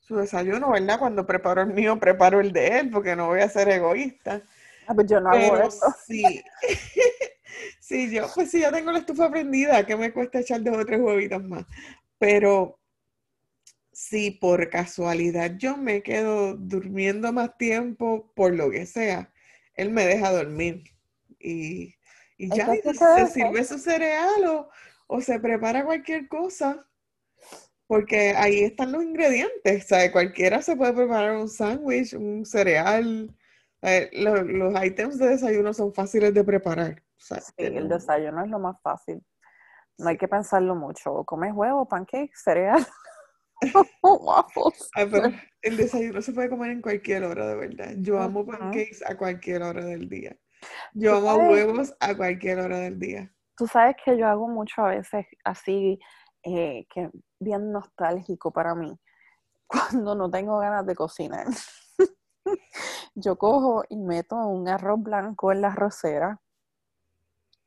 su 0.00 0.16
desayuno, 0.16 0.72
¿verdad? 0.72 0.98
Cuando 0.98 1.24
preparo 1.24 1.62
el 1.62 1.72
mío, 1.72 2.00
preparo 2.00 2.40
el 2.40 2.50
de 2.50 2.80
él, 2.80 2.90
porque 2.90 3.14
no 3.14 3.28
voy 3.28 3.42
a 3.42 3.48
ser 3.48 3.68
egoísta. 3.68 4.42
Ah, 4.88 4.94
pues 4.94 5.06
yo 5.06 5.20
no 5.20 5.30
hago 5.30 5.56
eso. 5.58 5.94
Sí. 6.04 6.42
sí, 7.80 8.10
yo, 8.10 8.26
pues 8.34 8.50
sí, 8.50 8.58
ya 8.58 8.72
tengo 8.72 8.90
la 8.90 8.98
estufa 8.98 9.30
prendida, 9.30 9.86
que 9.86 9.94
me 9.94 10.12
cuesta 10.12 10.40
echar 10.40 10.64
dos 10.64 10.78
o 10.78 10.84
tres 10.84 11.00
huevitos 11.00 11.44
más. 11.44 11.64
Pero 12.18 12.79
si 14.00 14.30
por 14.30 14.70
casualidad 14.70 15.56
yo 15.58 15.76
me 15.76 16.02
quedo 16.02 16.56
durmiendo 16.56 17.34
más 17.34 17.58
tiempo, 17.58 18.32
por 18.34 18.54
lo 18.54 18.70
que 18.70 18.86
sea, 18.86 19.30
él 19.74 19.90
me 19.90 20.06
deja 20.06 20.32
dormir. 20.32 20.84
Y, 21.38 21.94
ya 22.38 22.66
se, 22.66 23.26
sirve 23.26 23.62
su 23.62 23.78
cereal 23.78 24.42
o, 24.46 24.70
o 25.06 25.20
se 25.20 25.38
prepara 25.38 25.84
cualquier 25.84 26.28
cosa 26.28 26.88
porque 27.86 28.34
ahí 28.34 28.60
están 28.60 28.92
los 28.92 29.02
ingredientes, 29.02 29.86
¿sabes? 29.86 30.12
Cualquiera 30.12 30.62
se 30.62 30.76
puede 30.76 30.94
preparar 30.94 31.36
un 31.36 31.50
sándwich, 31.50 32.14
un 32.14 32.46
cereal. 32.46 33.36
Los, 34.12 34.46
los, 34.46 34.84
ítems 34.84 35.18
de 35.18 35.28
desayuno 35.28 35.74
son 35.74 35.92
fáciles 35.92 36.32
de 36.32 36.42
preparar. 36.42 37.02
Sí, 37.18 37.34
el 37.58 37.86
desayuno 37.86 38.44
es 38.44 38.50
lo 38.50 38.58
más 38.58 38.80
fácil. 38.80 39.22
No 39.98 40.08
hay 40.08 40.16
que 40.16 40.28
pensarlo 40.28 40.74
mucho. 40.74 41.24
Comes 41.24 41.52
huevo, 41.52 41.86
pancake, 41.86 42.34
cereal. 42.34 42.78
Ay, 44.94 45.08
pero 45.10 45.30
el 45.62 45.76
desayuno 45.76 46.22
se 46.22 46.32
puede 46.32 46.48
comer 46.48 46.70
en 46.70 46.82
cualquier 46.82 47.24
hora, 47.24 47.46
de 47.46 47.56
verdad. 47.56 47.92
Yo 47.98 48.20
amo 48.20 48.46
pancakes 48.46 49.02
a 49.06 49.16
cualquier 49.16 49.62
hora 49.62 49.84
del 49.84 50.08
día. 50.08 50.36
Yo 50.94 51.16
amo 51.16 51.50
huevos 51.50 51.94
a 52.00 52.16
cualquier 52.16 52.60
hora 52.60 52.78
del 52.78 52.98
día. 52.98 53.32
Tú 53.56 53.66
sabes 53.66 53.96
que 54.04 54.16
yo 54.16 54.26
hago 54.26 54.48
mucho 54.48 54.82
a 54.82 54.90
veces 54.90 55.26
así 55.44 55.98
eh, 56.42 56.86
que 56.88 57.10
bien 57.38 57.70
nostálgico 57.70 58.50
para 58.50 58.74
mí 58.74 58.98
cuando 59.66 60.14
no 60.14 60.30
tengo 60.30 60.58
ganas 60.58 60.86
de 60.86 60.94
cocinar. 60.94 61.46
Yo 63.14 63.36
cojo 63.36 63.84
y 63.88 63.96
meto 63.96 64.36
un 64.36 64.68
arroz 64.68 65.02
blanco 65.02 65.52
en 65.52 65.60
la 65.60 65.68
arrocera 65.68 66.40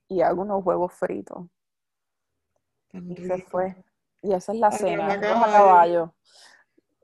y 0.07 0.21
hago 0.21 0.41
unos 0.41 0.65
huevos 0.65 0.93
fritos. 0.93 1.47
Y 2.91 3.15
se 3.15 3.38
fue. 3.43 3.75
Y 4.24 4.34
esa 4.34 4.53
es 4.53 4.60
la 4.60 4.72
cena, 4.72 5.13
a 5.13 5.20
caballo. 5.20 6.15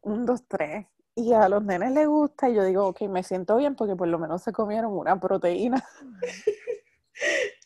Un, 0.02 0.26
dos, 0.26 0.48
tres. 0.48 0.88
Y 1.16 1.34
a 1.34 1.50
los 1.50 1.64
nenes 1.64 1.92
les 1.92 2.08
gusta 2.08 2.50
y 2.50 2.56
yo 2.56 2.64
digo, 2.64 2.88
ok, 2.88 3.02
me 3.10 3.24
siento 3.24 3.58
bien 3.58 3.76
porque 3.76 3.98
por 3.98 4.08
lo 4.08 4.18
menos 4.18 4.42
se 4.42 4.54
comieron 4.54 4.94
una 4.94 5.20
proteína. 5.20 5.84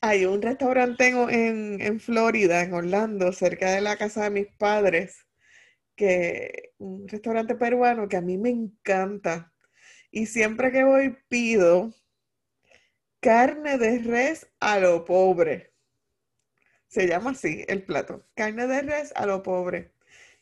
Hay 0.02 0.26
un 0.26 0.42
restaurante 0.42 1.10
en, 1.10 1.80
en, 1.80 2.00
Florida, 2.00 2.62
en 2.62 2.74
Orlando, 2.74 3.32
cerca 3.32 3.72
de 3.72 3.82
la 3.82 3.96
casa 3.96 4.24
de 4.24 4.32
mis 4.32 4.48
padres, 4.58 5.28
que 5.96 6.74
un 6.80 7.08
restaurante 7.08 7.54
peruano 7.54 8.08
que 8.10 8.18
a 8.18 8.22
mí 8.22 8.40
me 8.40 8.50
encanta. 8.50 9.54
Y 10.10 10.26
siempre 10.26 10.72
que 10.72 10.84
voy 10.84 11.16
pido 11.30 11.94
carne 13.20 13.78
de 13.78 14.00
res 14.00 14.48
a 14.60 14.80
lo 14.80 15.06
pobre. 15.06 15.73
Se 16.94 17.08
llama 17.08 17.32
así 17.32 17.66
el 17.68 17.82
plato, 17.82 18.24
carne 18.36 18.68
de 18.68 18.84
res 18.84 19.14
a 19.16 19.26
lo 19.26 19.42
pobre. 19.42 19.96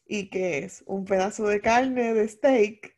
¿Y 0.06 0.30
qué 0.30 0.58
es? 0.58 0.84
Un 0.86 1.06
pedazo 1.06 1.48
de 1.48 1.62
carne 1.62 2.14
de 2.14 2.28
steak 2.28 2.98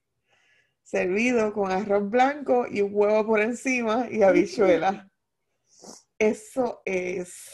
servido 0.82 1.54
con 1.54 1.72
arroz 1.72 2.10
blanco 2.10 2.66
y 2.68 2.82
un 2.82 2.90
huevo 2.96 3.28
por 3.28 3.42
encima 3.42 4.08
y 4.10 4.24
habichuela. 4.24 5.08
Eso 6.18 6.82
es 6.84 7.52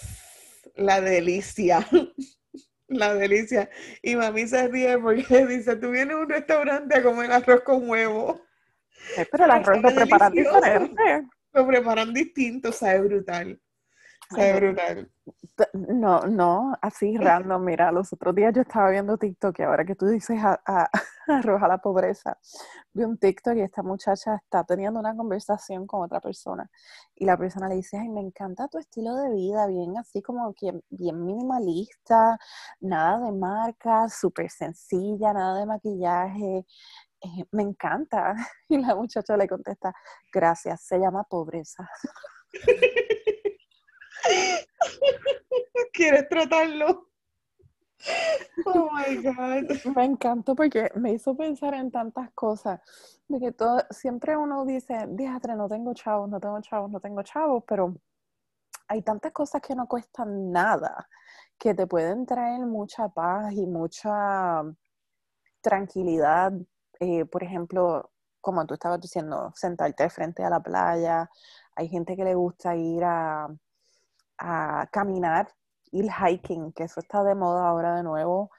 la 0.76 1.02
delicia. 1.02 1.86
la 2.88 3.14
delicia. 3.14 3.70
Y 4.02 4.16
mami 4.16 4.48
se 4.48 4.70
ríe 4.70 4.98
porque 5.00 5.46
dice, 5.48 5.76
tú 5.76 5.92
vienes 5.92 6.16
a 6.16 6.20
un 6.20 6.30
restaurante 6.30 6.96
a 6.96 7.04
comer 7.04 7.30
arroz 7.30 7.60
con 7.64 7.90
huevo. 7.90 8.42
pero 9.30 9.44
el 9.44 9.52
arroz 9.52 9.82
lo 9.82 9.94
preparan 9.94 10.32
diferente. 10.32 11.28
Lo 11.52 11.68
preparan 11.68 12.14
distinto, 12.14 12.72
sabe 12.72 13.02
brutal. 13.02 13.60
Brutal. 14.30 15.12
No, 15.74 16.22
no, 16.22 16.74
así 16.82 17.18
random. 17.18 17.64
Mira, 17.64 17.92
los 17.92 18.14
otros 18.14 18.36
días 18.36 18.54
yo 18.54 18.62
estaba 18.62 18.90
viendo 18.92 19.18
TikTok 19.18 19.60
y 19.60 19.64
ahora 19.64 19.84
que 19.86 19.96
tú 19.96 20.06
dices 20.06 20.40
a, 20.42 20.62
a, 20.66 20.90
arroja 21.28 21.68
la 21.68 21.80
pobreza, 21.80 22.38
vi 22.94 23.04
un 23.04 23.18
TikTok 23.18 23.56
y 23.56 23.62
esta 23.62 23.84
muchacha 23.84 24.36
está 24.36 24.64
teniendo 24.64 25.00
una 25.00 25.16
conversación 25.16 25.88
con 25.88 26.04
otra 26.04 26.22
persona 26.22 26.70
y 27.16 27.26
la 27.26 27.38
persona 27.38 27.68
le 27.68 27.76
dice, 27.76 27.98
ay, 27.98 28.10
me 28.10 28.22
encanta 28.22 28.68
tu 28.68 28.78
estilo 28.78 29.16
de 29.16 29.32
vida, 29.32 29.68
bien 29.68 29.98
así 29.98 30.22
como 30.22 30.54
que 30.54 30.80
bien 30.90 31.26
minimalista, 31.26 32.38
nada 32.80 33.20
de 33.26 33.32
marca, 33.32 34.08
súper 34.10 34.50
sencilla, 34.50 35.34
nada 35.34 35.60
de 35.60 35.66
maquillaje. 35.66 36.66
Eh, 37.22 37.46
me 37.52 37.64
encanta. 37.64 38.34
Y 38.70 38.78
la 38.78 38.96
muchacha 38.96 39.36
le 39.36 39.48
contesta, 39.48 39.94
gracias, 40.32 40.82
se 40.84 41.00
llama 41.00 41.24
pobreza. 41.24 41.90
¿Quieres 45.94 46.28
tratarlo? 46.30 47.10
Oh 48.66 48.90
my 48.92 49.16
God. 49.18 49.94
Me 49.96 50.06
encantó 50.06 50.56
porque 50.56 50.90
me 50.96 51.14
hizo 51.14 51.36
pensar 51.36 51.74
en 51.74 51.92
tantas 51.92 52.32
cosas. 52.32 52.80
De 53.28 53.52
todo, 53.52 53.82
siempre 53.90 54.38
uno 54.38 54.66
dice, 54.66 55.06
dígate, 55.10 55.56
no 55.56 55.68
tengo 55.68 55.94
chavos, 55.94 56.30
no 56.30 56.40
tengo 56.40 56.62
chavos, 56.62 56.90
no 56.90 57.00
tengo 57.00 57.22
chavos, 57.24 57.64
pero 57.68 57.94
hay 58.88 59.02
tantas 59.02 59.32
cosas 59.32 59.62
que 59.62 59.76
no 59.76 59.88
cuestan 59.88 60.52
nada, 60.52 61.08
que 61.58 61.74
te 61.74 61.86
pueden 61.88 62.26
traer 62.26 62.62
mucha 62.62 63.10
paz 63.10 63.54
y 63.54 63.68
mucha 63.68 64.64
tranquilidad. 65.62 66.54
Eh, 67.00 67.26
por 67.26 67.44
ejemplo, 67.44 68.12
como 68.42 68.66
tú 68.66 68.74
estabas 68.76 69.00
diciendo, 69.02 69.52
sentarte 69.56 70.10
frente 70.10 70.44
a 70.44 70.50
la 70.50 70.60
playa. 70.62 71.30
Hay 71.76 71.88
gente 71.90 72.16
que 72.16 72.24
le 72.24 72.36
gusta 72.36 72.76
ir 72.76 73.04
a, 73.04 73.48
a 74.40 74.88
caminar, 74.92 75.54
ir 75.92 76.10
hiking, 76.10 76.72
que 76.74 76.84
eso 76.84 77.00
está 77.00 77.24
de 77.24 77.36
moda 77.36 77.68
ahora 77.68 77.96
de 77.96 78.04
nuevo. 78.04 78.52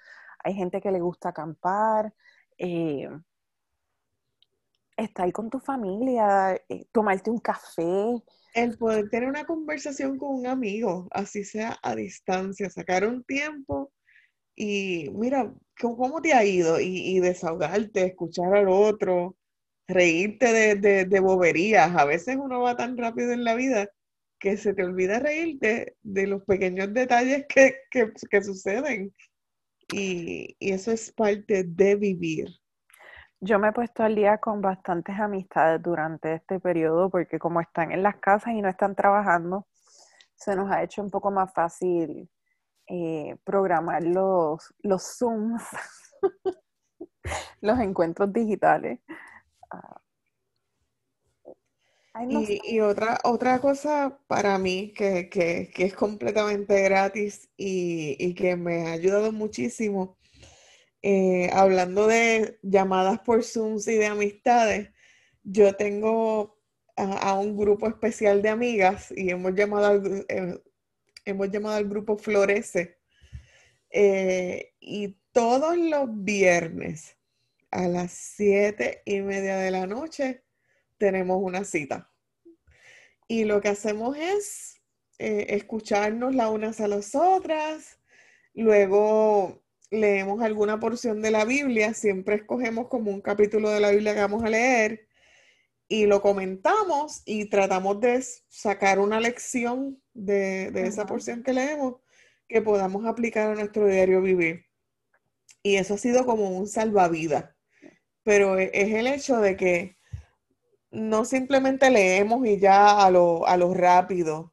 Hay 0.45 0.55
gente 0.55 0.81
que 0.81 0.93
le 0.93 1.01
gusta 1.01 1.31
acampar. 1.31 2.13
Eh, 2.59 3.09
estar 4.97 5.33
con 5.33 5.49
tu 5.51 5.59
familia, 5.59 6.55
eh, 6.69 6.85
tomarte 6.93 7.31
un 7.31 7.39
café. 7.39 8.23
El 8.55 8.77
poder 8.77 9.09
tener 9.09 9.29
una 9.29 9.45
conversación 9.45 10.19
con 10.19 10.35
un 10.35 10.47
amigo, 10.47 11.09
así 11.11 11.45
sea 11.45 11.79
a 11.83 11.95
distancia, 11.95 12.69
sacar 12.69 13.07
un 13.07 13.25
tiempo 13.25 13.93
y 14.63 15.09
mira, 15.15 15.55
¿cómo 15.81 16.21
te 16.21 16.35
ha 16.35 16.45
ido? 16.45 16.81
Y, 16.81 17.19
desahogarte, 17.21 18.05
escuchar 18.05 18.55
al 18.55 18.69
otro, 18.69 19.37
reírte 19.89 20.53
de, 20.53 21.07
de, 21.07 21.21
boberías. 21.21 21.97
A 21.97 22.05
veces 22.05 22.37
uno 22.37 22.61
va 22.61 22.77
tan 22.77 22.99
rápido 22.99 23.33
en 23.33 23.45
la 23.45 23.55
vida 23.55 23.89
que 24.41 24.57
se 24.57 24.75
te 24.75 24.83
olvida 24.83 25.21
reírte 25.21 25.97
de 26.03 26.27
los 26.27 26.43
pequeños 26.45 26.93
detalles 26.93 27.47
que, 27.47 27.77
que, 27.91 28.43
suceden. 28.43 29.15
Y, 29.93 30.57
y, 30.59 30.73
eso 30.73 30.91
es 30.91 31.13
parte 31.13 31.65
de 31.65 31.95
vivir. 31.97 32.49
Yo 33.41 33.59
me 33.59 33.69
he 33.69 33.73
puesto 33.73 34.03
al 34.03 34.15
día 34.15 34.39
con 34.39 34.61
bastantes 34.61 35.19
amistades 35.19 35.83
durante 35.83 36.35
este 36.35 36.59
periodo 36.59 37.11
porque 37.11 37.39
como 37.39 37.61
están 37.61 37.93
en 37.93 38.03
las 38.03 38.17
casas 38.17 38.55
y 38.55 38.63
no 38.63 38.69
están 38.69 38.95
trabajando, 38.95 39.67
se 40.35 40.57
nos 40.57 40.71
ha 40.71 40.83
hecho 40.83 41.03
un 41.03 41.11
poco 41.11 41.31
más 41.31 41.53
fácil 41.53 42.29
eh, 42.87 43.37
programar 43.45 44.03
los, 44.03 44.75
los 44.83 45.19
Zooms, 45.19 45.63
los 47.61 47.79
encuentros 47.79 48.33
digitales. 48.33 49.01
Y, 52.29 52.81
otra, 52.81 53.19
otra 53.25 53.61
cosa 53.61 54.19
para 54.27 54.59
mí 54.59 54.93
que, 54.95 55.71
es 55.77 55.95
completamente 55.95 56.83
gratis 56.83 57.49
y, 57.57 58.35
que 58.35 58.57
me 58.57 58.89
ha 58.89 58.93
ayudado 58.93 59.33
muchísimo, 59.33 60.19
eh, 61.03 61.51
hablando 61.53 62.07
de 62.07 62.59
llamadas 62.63 63.21
por 63.21 63.43
Zooms 63.43 63.89
y 63.89 63.95
de 63.95 64.07
amistades, 64.07 64.91
yo 65.43 65.75
tengo 65.75 66.59
a, 66.97 67.39
un 67.39 67.57
grupo 67.57 67.89
especial 67.89 68.43
de 68.43 68.51
amigas 68.51 69.13
y 69.17 69.31
hemos 69.31 69.55
llamado 69.55 70.03
eh, 70.29 70.61
hemos 71.25 71.51
llamado 71.51 71.77
al 71.77 71.89
grupo 71.89 72.17
Florece. 72.17 72.99
Eh, 73.91 74.75
y 74.81 75.17
todos 75.33 75.77
los 75.77 76.09
viernes 76.25 77.17
a 77.71 77.89
las 77.89 78.13
siete 78.13 79.03
y 79.05 79.21
media 79.21 79.57
de 79.57 79.71
la 79.71 79.87
noche 79.87 80.45
tenemos 81.01 81.39
una 81.43 81.65
cita. 81.65 82.13
Y 83.27 83.45
lo 83.45 83.61
que 83.61 83.71
hacemos 83.71 84.17
es 84.17 84.81
eh, 85.19 85.47
escucharnos 85.57 86.35
las 86.35 86.51
unas 86.51 86.81
a 86.81 86.89
las 86.89 87.15
otras, 87.15 87.99
luego 88.55 89.65
leemos 89.91 90.43
alguna 90.43 90.79
porción 90.79 91.23
de 91.23 91.31
la 91.31 91.45
Biblia, 91.45 91.95
siempre 91.95 92.37
escogemos 92.37 92.89
como 92.89 93.11
un 93.11 93.23
capítulo 93.23 93.71
de 93.71 93.81
la 93.81 93.91
Biblia 93.91 94.15
que 94.15 94.21
vamos 94.21 94.45
a 94.45 94.51
leer 94.51 95.09
y 95.89 96.07
lo 96.07 96.21
comentamos 96.21 97.23
y 97.25 97.47
tratamos 97.47 98.01
de 98.01 98.23
sacar 98.49 98.99
una 99.01 99.21
lección 99.21 100.01
de, 100.13 100.71
esa 100.75 101.07
porción 101.07 101.43
que 101.43 101.55
leemos 101.55 101.97
que 102.47 102.63
podamos 102.63 103.07
aplicar 103.07 103.51
a 103.51 103.55
nuestro 103.55 103.87
diario 103.87 104.21
vivir. 104.21 104.67
Y 105.63 105.77
eso 105.77 105.95
ha 105.95 105.99
sido 105.99 106.27
como 106.27 106.51
un 106.51 106.67
salvavidas. 106.67 107.55
Pero 108.23 108.59
e, 108.59 108.71
es 108.75 108.93
el 108.95 109.07
hecho 109.07 109.39
de 109.41 109.57
que 109.57 110.00
no 110.91 111.25
simplemente 111.25 111.91
leemos 111.91 112.47
y 112.47 112.59
ya 112.59 113.05
a 113.05 113.11
lo, 113.11 113.47
a 113.47 113.57
lo 113.57 113.75
rápido, 113.75 114.53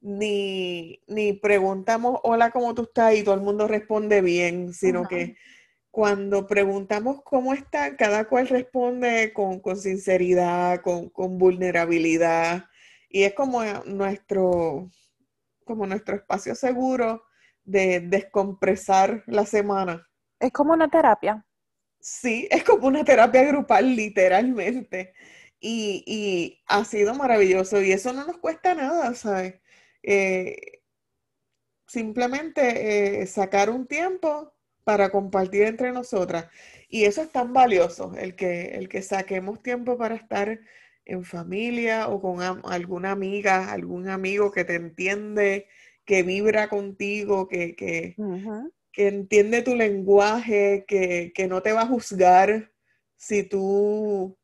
ni, 0.00 1.02
ni, 1.06 1.32
preguntamos, 1.32 2.20
hola, 2.22 2.50
¿cómo 2.50 2.74
tú 2.74 2.82
estás? 2.82 3.16
Y 3.16 3.24
todo 3.24 3.34
el 3.34 3.40
mundo 3.40 3.66
responde 3.66 4.22
bien, 4.22 4.72
sino 4.72 5.06
que 5.06 5.36
cuando 5.90 6.46
preguntamos 6.46 7.22
cómo 7.24 7.54
está, 7.54 7.96
cada 7.96 8.28
cual 8.28 8.48
responde 8.48 9.32
con, 9.32 9.60
sinceridad, 9.76 10.80
con, 10.82 11.38
vulnerabilidad. 11.38 12.66
Y 13.08 13.24
es 13.24 13.34
como 13.34 13.62
nuestro, 13.86 14.90
como 15.64 15.86
nuestro 15.86 16.16
espacio 16.16 16.54
seguro 16.54 17.24
de 17.64 18.00
descompresar 18.00 19.24
la 19.26 19.44
semana. 19.44 20.06
Es 20.38 20.52
como 20.52 20.72
una 20.72 20.88
terapia. 20.88 21.44
Sí, 22.00 22.46
es 22.50 22.62
como 22.62 22.86
una 22.86 23.04
terapia 23.04 23.42
grupal, 23.44 23.96
literalmente. 23.96 25.14
Y, 25.60 26.62
ha 26.66 26.84
sido 26.84 27.14
maravilloso. 27.14 27.80
Y 27.82 27.92
eso 27.92 28.12
no 28.12 28.26
nos 28.26 28.38
cuesta 28.38 28.74
nada, 28.74 29.14
¿sabes? 29.14 29.60
Eh, 30.02 30.82
simplemente 31.86 33.22
eh, 33.22 33.26
sacar 33.26 33.70
un 33.70 33.86
tiempo 33.86 34.54
para 34.84 35.10
compartir 35.10 35.64
entre 35.64 35.92
nosotras. 35.92 36.48
Y 36.88 37.04
eso 37.04 37.22
es 37.22 37.30
tan 37.30 37.52
valioso, 37.52 38.14
el 38.18 38.36
que, 38.36 38.76
el 38.76 38.88
que 38.88 39.02
saquemos 39.02 39.62
tiempo 39.62 39.98
para 39.98 40.14
estar 40.14 40.60
en 41.04 41.24
familia 41.24 42.08
o 42.08 42.20
con 42.20 42.40
alguna 42.40 43.10
amiga, 43.10 43.72
algún 43.72 44.08
amigo 44.08 44.52
que 44.52 44.64
te 44.64 44.76
entiende, 44.76 45.66
que 46.04 46.22
vibra 46.22 46.68
contigo, 46.68 47.48
que, 47.48 47.74
que, 47.76 48.14
entiende 48.96 49.62
tu 49.62 49.74
lenguaje, 49.74 50.84
que, 50.86 51.46
no 51.48 51.62
te 51.62 51.72
va 51.72 51.82
a 51.82 51.86
juzgar 51.86 52.72
si 53.16 53.42
tú 53.42 54.38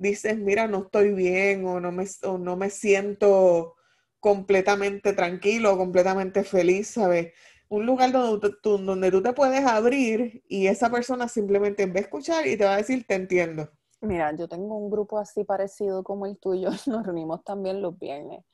dices, 0.00 0.36
mira, 0.38 0.66
no 0.66 0.84
estoy 0.84 1.12
bien 1.12 1.64
o 1.66 1.80
no 1.80 1.92
me, 1.92 2.06
o 2.24 2.38
no 2.38 2.56
me 2.56 2.70
siento 2.70 3.76
completamente 4.18 5.12
tranquilo, 5.12 5.78
completamente 5.78 6.44
feliz, 6.44 6.88
¿sabes? 6.88 7.32
un 7.70 7.86
lugar 7.86 8.10
donde 8.10 8.50
tú, 8.62 8.78
donde 8.78 9.10
tú 9.10 9.22
te 9.22 9.32
puedes 9.32 9.64
abrir 9.64 10.42
y 10.48 10.66
esa 10.66 10.90
persona 10.90 11.28
simplemente 11.28 11.86
va 11.86 11.94
a 11.94 12.00
escuchar 12.00 12.46
y 12.46 12.56
te 12.56 12.64
va 12.64 12.74
a 12.74 12.78
decir, 12.78 13.06
te 13.06 13.14
entiendo. 13.14 13.70
Mira, 14.00 14.34
yo 14.34 14.48
tengo 14.48 14.76
un 14.76 14.90
grupo 14.90 15.18
así 15.18 15.44
parecido 15.44 16.02
como 16.02 16.26
el 16.26 16.36
tuyo, 16.38 16.70
nos 16.86 17.06
reunimos 17.06 17.44
también 17.44 17.80
los 17.80 17.96
viernes, 17.96 18.44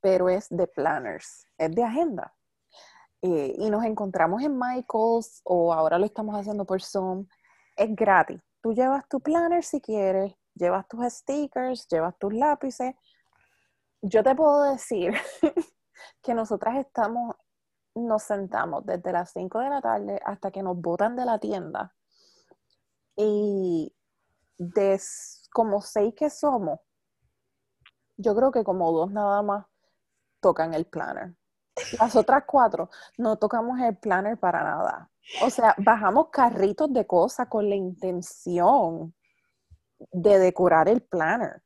pero 0.00 0.28
es 0.28 0.48
de 0.50 0.66
planners, 0.66 1.46
es 1.56 1.70
de 1.70 1.84
agenda. 1.84 2.34
Eh, 3.22 3.54
y 3.56 3.70
nos 3.70 3.84
encontramos 3.84 4.42
en 4.42 4.58
Michaels 4.58 5.40
o 5.44 5.72
ahora 5.72 5.98
lo 5.98 6.04
estamos 6.04 6.34
haciendo 6.36 6.66
por 6.66 6.82
Zoom. 6.82 7.26
Es 7.76 7.94
gratis. 7.94 8.40
Tú 8.60 8.74
llevas 8.74 9.08
tu 9.08 9.20
planner 9.20 9.62
si 9.62 9.80
quieres, 9.80 10.34
llevas 10.54 10.86
tus 10.88 11.04
stickers, 11.12 11.86
llevas 11.88 12.16
tus 12.18 12.32
lápices. 12.34 12.94
Yo 14.02 14.22
te 14.22 14.34
puedo 14.34 14.62
decir 14.70 15.14
que 16.22 16.34
nosotras 16.34 16.76
estamos 16.76 17.36
nos 17.94 18.24
sentamos 18.24 18.84
desde 18.84 19.12
las 19.12 19.30
5 19.32 19.58
de 19.60 19.68
la 19.68 19.80
tarde 19.80 20.20
hasta 20.24 20.50
que 20.50 20.62
nos 20.62 20.76
botan 20.80 21.16
de 21.16 21.24
la 21.24 21.38
tienda. 21.38 21.94
Y 23.16 23.94
de 24.58 25.00
como 25.52 25.80
seis 25.80 26.14
que 26.16 26.30
somos, 26.30 26.80
yo 28.16 28.34
creo 28.34 28.50
que 28.50 28.64
como 28.64 28.90
dos 28.92 29.10
nada 29.10 29.42
más 29.42 29.66
tocan 30.40 30.74
el 30.74 30.86
planner. 30.86 31.36
Las 31.98 32.14
otras 32.16 32.44
cuatro 32.46 32.90
no 33.18 33.36
tocamos 33.36 33.80
el 33.80 33.96
planner 33.96 34.38
para 34.38 34.62
nada. 34.62 35.10
O 35.42 35.50
sea, 35.50 35.74
bajamos 35.78 36.28
carritos 36.30 36.92
de 36.92 37.06
cosas 37.06 37.48
con 37.48 37.68
la 37.68 37.74
intención 37.74 39.14
de 40.12 40.38
decorar 40.38 40.88
el 40.88 41.02
planner 41.02 41.64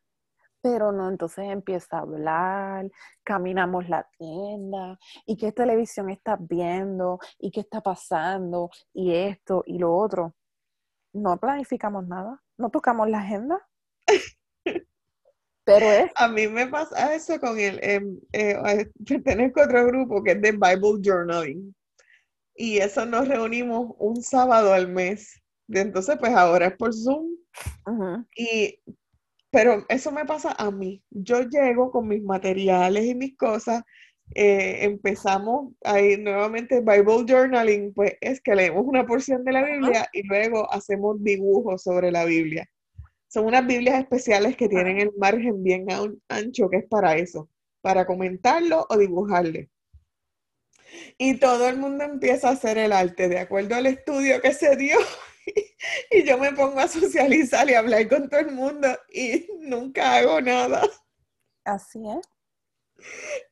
pero 0.61 0.92
no, 0.92 1.09
entonces 1.09 1.46
empieza 1.48 1.98
a 1.98 2.01
hablar, 2.01 2.90
caminamos 3.24 3.88
la 3.88 4.09
tienda, 4.18 4.98
y 5.27 5.37
qué 5.37 5.53
televisión 5.53 6.11
estás 6.11 6.38
viendo, 6.40 7.18
y 7.38 7.51
qué 7.51 7.61
está 7.61 7.81
pasando, 7.81 8.70
y 8.92 9.14
esto 9.14 9.62
y 9.66 9.79
lo 9.79 9.94
otro. 9.94 10.35
No 11.12 11.38
planificamos 11.38 12.07
nada, 12.07 12.42
no 12.57 12.70
tocamos 12.70 13.09
la 13.09 13.20
agenda. 13.20 13.66
Pero 15.64 15.87
es... 15.87 16.11
A 16.16 16.29
mí 16.29 16.48
me 16.48 16.66
pasa 16.66 17.14
eso 17.14 17.38
con 17.40 17.59
el, 17.59 17.79
em, 17.83 18.18
eh, 18.33 18.90
pertenezco 19.07 19.61
a 19.61 19.64
otro 19.64 19.87
grupo 19.87 20.22
que 20.22 20.33
es 20.33 20.40
de 20.40 20.53
Bible 20.53 21.01
Journaling. 21.03 21.74
Y 22.55 22.79
eso 22.79 23.07
nos 23.07 23.29
reunimos 23.29 23.94
un 23.98 24.22
sábado 24.22 24.72
al 24.72 24.88
mes. 24.88 25.40
Y 25.68 25.78
entonces, 25.78 26.16
pues 26.18 26.33
ahora 26.33 26.68
es 26.68 26.76
por 26.76 26.94
Zoom. 26.94 27.37
Y 28.37 28.81
pero 29.50 29.85
eso 29.88 30.12
me 30.12 30.24
pasa 30.24 30.54
a 30.59 30.70
mí. 30.70 31.02
Yo 31.11 31.42
llego 31.42 31.90
con 31.90 32.09
mis 32.09 32.22
materiales 32.22 33.04
y 33.07 33.14
mis 33.14 33.37
cosas, 33.37 33.83
eh, 34.35 34.85
empezamos 34.85 35.72
ahí 35.85 36.18
nuevamente 36.18 36.81
Bible 36.81 37.24
Journaling, 37.26 37.94
pues 37.94 38.12
es 38.20 38.40
que 38.42 38.54
leemos 38.54 38.85
una 38.87 39.07
porción 39.07 39.44
de 39.44 39.52
la 39.52 39.64
Biblia 39.64 40.09
y 40.12 40.22
luego 40.26 40.70
hacemos 40.72 41.22
dibujos 41.22 41.83
sobre 41.83 42.11
la 42.11 42.24
Biblia. 42.24 42.68
Son 43.28 43.46
unas 43.46 43.66
Biblias 43.66 44.00
especiales 44.00 44.57
que 44.57 44.68
tienen 44.68 45.00
el 45.00 45.12
margen 45.18 45.62
bien 45.62 45.87
ancho, 46.28 46.68
que 46.68 46.78
es 46.78 46.87
para 46.87 47.16
eso, 47.16 47.48
para 47.81 48.07
comentarlo 48.07 48.87
o 48.88 48.98
dibujarle. 48.98 49.70
Y 51.18 51.38
todo 51.38 51.68
el 51.68 51.78
mundo 51.78 52.04
empieza 52.04 52.48
a 52.48 52.52
hacer 52.52 52.78
el 52.78 52.92
arte 52.92 53.28
de 53.28 53.38
acuerdo 53.38 53.74
al 53.74 53.87
estudio 53.87 54.40
que 54.40 54.52
se 54.52 54.76
dio. 54.76 54.98
y 56.11 56.24
yo 56.24 56.38
me 56.38 56.52
pongo 56.52 56.80
a 56.80 56.88
socializar 56.88 57.68
y 57.68 57.74
hablar 57.74 58.08
con 58.08 58.28
todo 58.28 58.40
el 58.40 58.52
mundo 58.52 58.88
y 59.12 59.46
nunca 59.61 60.16
hago 60.16 60.40
nada. 60.40 60.82
Así 61.64 62.00
es. 62.08 62.26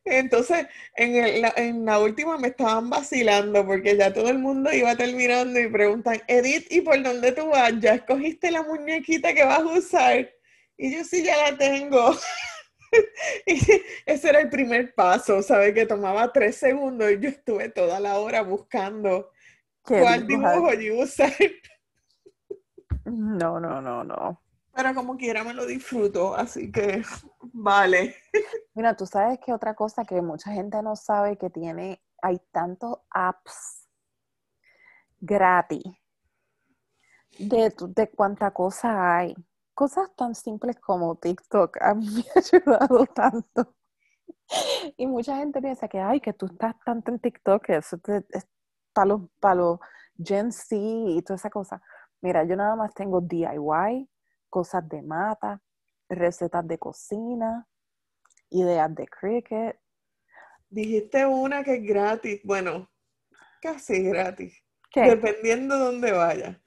Entonces, 0.03 0.67
en, 0.95 1.45
en, 1.55 1.85
la 1.85 1.99
última 1.99 2.37
me 2.37 2.49
estaban 2.49 2.89
vacilando 2.89 3.65
porque 3.65 3.95
ya 3.95 4.13
todo 4.13 4.29
el 4.29 4.39
mundo 4.39 4.73
iba 4.73 4.95
terminando 4.95 5.59
y 5.59 5.69
preguntan, 5.69 6.21
Edith, 6.27 6.67
¿y 6.69 6.81
por 6.81 7.01
dónde 7.01 7.31
tú 7.31 7.47
vas? 7.47 7.73
¿Ya 7.79 7.95
escogiste 7.95 8.51
la 8.51 8.63
muñequita 8.63 9.33
que 9.33 9.45
vas 9.45 9.59
a 9.59 9.65
usar? 9.65 10.29
Y 10.77 10.95
yo 10.95 11.03
sí 11.03 11.23
ya 11.23 11.37
la 11.49 11.57
tengo. 11.57 12.11
y 13.45 13.59
ese 14.05 14.29
era 14.29 14.41
el 14.41 14.49
primer 14.49 14.93
paso, 14.93 15.41
¿sabes? 15.41 15.73
Que 15.73 15.85
tomaba 15.85 16.31
tres 16.31 16.57
segundos 16.57 17.11
y 17.11 17.19
yo 17.19 17.29
estuve 17.29 17.69
toda 17.69 17.99
la 17.99 18.19
hora 18.19 18.41
buscando 18.41 19.31
cuál 19.81 20.27
dibujo 20.27 20.73
yo 20.73 20.99
usar. 20.99 21.33
No, 23.07 23.59
no, 23.59 23.81
no, 23.81 24.03
no. 24.03 24.41
Pero 24.73 24.93
como 24.93 25.17
quiera 25.17 25.43
me 25.43 25.53
lo 25.53 25.65
disfruto, 25.65 26.35
así 26.35 26.71
que 26.71 27.01
vale. 27.53 28.15
Mira, 28.75 28.95
tú 28.95 29.05
sabes 29.05 29.39
que 29.39 29.53
otra 29.53 29.73
cosa 29.73 30.05
que 30.05 30.21
mucha 30.21 30.51
gente 30.51 30.81
no 30.83 30.95
sabe 30.95 31.37
que 31.37 31.49
tiene, 31.49 32.01
hay 32.21 32.39
tantos 32.51 32.99
apps 33.09 33.87
gratis 35.19 35.83
de, 37.39 37.73
de 37.87 38.09
cuánta 38.11 38.51
cosa 38.51 39.17
hay. 39.17 39.35
Cosas 39.73 40.13
tan 40.15 40.35
simples 40.35 40.79
como 40.79 41.15
TikTok 41.15 41.77
a 41.81 41.93
mí 41.93 42.05
me 42.07 42.23
ha 42.35 42.39
ayudado 42.39 43.05
tanto. 43.07 43.73
Y 44.95 45.07
mucha 45.07 45.37
gente 45.37 45.61
piensa 45.61 45.87
que, 45.87 45.99
ay, 45.99 46.19
que 46.19 46.33
tú 46.33 46.45
estás 46.45 46.75
tanto 46.85 47.11
en 47.11 47.19
TikTok, 47.19 47.69
eso 47.69 47.99
es 48.29 48.47
para 48.93 49.07
los, 49.07 49.21
para 49.39 49.55
los 49.55 49.79
Gen 50.23 50.51
Z 50.51 50.75
y 50.75 51.21
toda 51.21 51.35
esa 51.35 51.49
cosa. 51.49 51.81
Mira, 52.21 52.43
yo 52.43 52.55
nada 52.55 52.75
más 52.75 52.93
tengo 52.93 53.21
DIY, 53.21 54.09
cosas 54.49 54.87
de 54.89 55.01
mata, 55.01 55.61
recetas 56.09 56.67
de 56.67 56.77
cocina, 56.77 57.67
ideas 58.49 58.93
de 58.95 59.07
cricket. 59.07 59.79
Dijiste 60.69 61.25
una 61.25 61.63
que 61.63 61.75
es 61.75 61.83
gratis, 61.83 62.41
bueno, 62.43 62.89
casi 63.61 64.03
gratis, 64.03 64.63
dependiendo 64.93 65.77
de 65.77 65.85
dónde 65.85 66.11
vaya. 66.11 66.61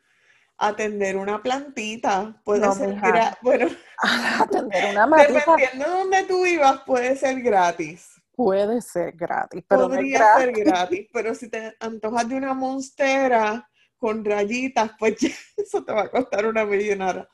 Atender 0.63 1.17
una 1.17 1.43
plantita 1.43 2.39
puede 2.45 2.71
ser 2.73 2.95
gratis. 2.95 3.39
Bueno, 3.41 3.69
atender 4.41 4.91
una 4.93 5.07
matita. 5.09 5.33
Dependiendo 5.33 5.85
de 5.85 5.91
donde 5.91 6.23
tú 6.25 6.45
vivas, 6.45 6.83
puede 6.85 7.17
ser 7.17 7.41
gratis. 7.41 8.11
Puede 8.37 8.81
ser 8.81 9.13
gratis, 9.13 9.65
pero 9.67 9.89
Podría 9.89 10.37
ser 10.37 10.53
gratis, 10.53 11.09
pero 11.13 11.35
si 11.35 11.51
te 11.51 11.77
antojas 11.81 12.29
de 12.29 12.37
una 12.37 12.55
monstera 12.55 13.70
con 14.01 14.25
rayitas, 14.25 14.93
pues 14.99 15.17
eso 15.57 15.85
te 15.85 15.93
va 15.93 16.03
a 16.03 16.11
costar 16.11 16.47
una 16.47 16.65
millonada. 16.65 17.29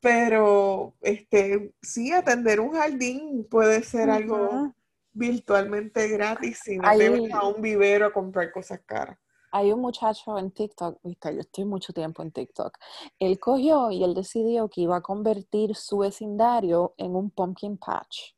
Pero 0.00 0.94
este, 1.00 1.74
sí, 1.82 2.12
atender 2.12 2.60
un 2.60 2.72
jardín 2.72 3.46
puede 3.50 3.82
ser 3.82 4.10
algo 4.10 4.74
virtualmente 5.12 6.08
gratis 6.08 6.60
si 6.62 6.76
no 6.76 6.90
te 6.96 7.08
vas 7.08 7.42
a 7.42 7.46
un 7.46 7.62
vivero 7.62 8.06
a 8.06 8.12
comprar 8.12 8.52
cosas 8.52 8.80
caras. 8.84 9.18
Hay 9.52 9.70
un 9.70 9.80
muchacho 9.80 10.36
en 10.36 10.50
TikTok, 10.50 10.98
viste, 11.04 11.32
yo 11.32 11.40
estoy 11.40 11.64
mucho 11.64 11.92
tiempo 11.92 12.22
en 12.22 12.32
TikTok. 12.32 12.76
Él 13.20 13.38
cogió 13.38 13.90
y 13.92 14.02
él 14.02 14.12
decidió 14.12 14.68
que 14.68 14.80
iba 14.80 14.96
a 14.96 15.00
convertir 15.00 15.76
su 15.76 15.98
vecindario 15.98 16.94
en 16.96 17.14
un 17.14 17.30
pumpkin 17.30 17.78
patch 17.78 18.34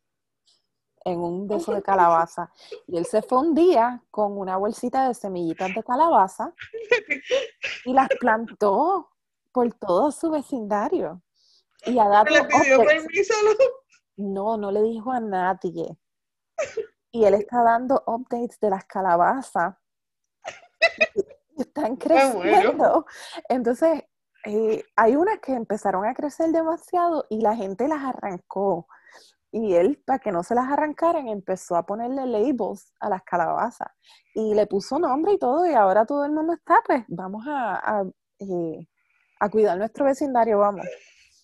en 1.06 1.20
un 1.20 1.46
beso 1.46 1.72
de 1.72 1.82
calabaza. 1.82 2.50
Y 2.88 2.98
él 2.98 3.06
se 3.06 3.22
fue 3.22 3.38
un 3.38 3.54
día 3.54 4.02
con 4.10 4.36
una 4.36 4.56
bolsita 4.56 5.06
de 5.06 5.14
semillitas 5.14 5.72
de 5.72 5.82
calabaza 5.84 6.52
y 7.84 7.92
las 7.92 8.08
plantó 8.18 9.08
por 9.52 9.72
todo 9.74 10.10
su 10.10 10.30
vecindario. 10.30 11.22
Y 11.84 12.00
a 12.00 12.24
¿Le 12.24 12.44
pidió 12.44 12.84
permiso? 12.84 13.34
No, 14.16 14.56
no 14.56 14.72
le 14.72 14.82
dijo 14.82 15.12
a 15.12 15.20
nadie. 15.20 15.96
Y 17.12 17.24
él 17.24 17.34
está 17.34 17.62
dando 17.62 18.02
updates 18.06 18.58
de 18.58 18.70
las 18.70 18.84
calabazas. 18.84 19.76
Y 21.54 21.62
están 21.62 21.94
creciendo. 21.96 23.06
Entonces, 23.48 24.02
eh, 24.44 24.82
hay 24.96 25.14
unas 25.14 25.38
que 25.38 25.52
empezaron 25.52 26.04
a 26.04 26.14
crecer 26.14 26.50
demasiado 26.50 27.26
y 27.30 27.42
la 27.42 27.54
gente 27.54 27.86
las 27.86 28.02
arrancó. 28.02 28.88
Y 29.56 29.74
él, 29.74 30.02
para 30.04 30.18
que 30.18 30.30
no 30.32 30.42
se 30.42 30.54
las 30.54 30.70
arrancaran, 30.70 31.28
empezó 31.28 31.76
a 31.76 31.86
ponerle 31.86 32.26
labels 32.26 32.92
a 33.00 33.08
las 33.08 33.22
calabazas. 33.22 33.88
Y 34.34 34.54
le 34.54 34.66
puso 34.66 34.98
nombre 34.98 35.32
y 35.32 35.38
todo, 35.38 35.66
y 35.66 35.72
ahora 35.72 36.04
todo 36.04 36.26
el 36.26 36.32
mundo 36.32 36.52
está, 36.52 36.82
pues 36.84 37.04
vamos 37.08 37.46
a, 37.48 38.00
a, 38.00 38.04
eh, 38.38 38.86
cuidar 39.50 39.78
nuestro 39.78 40.04
vecindario, 40.04 40.58
vamos. 40.58 40.84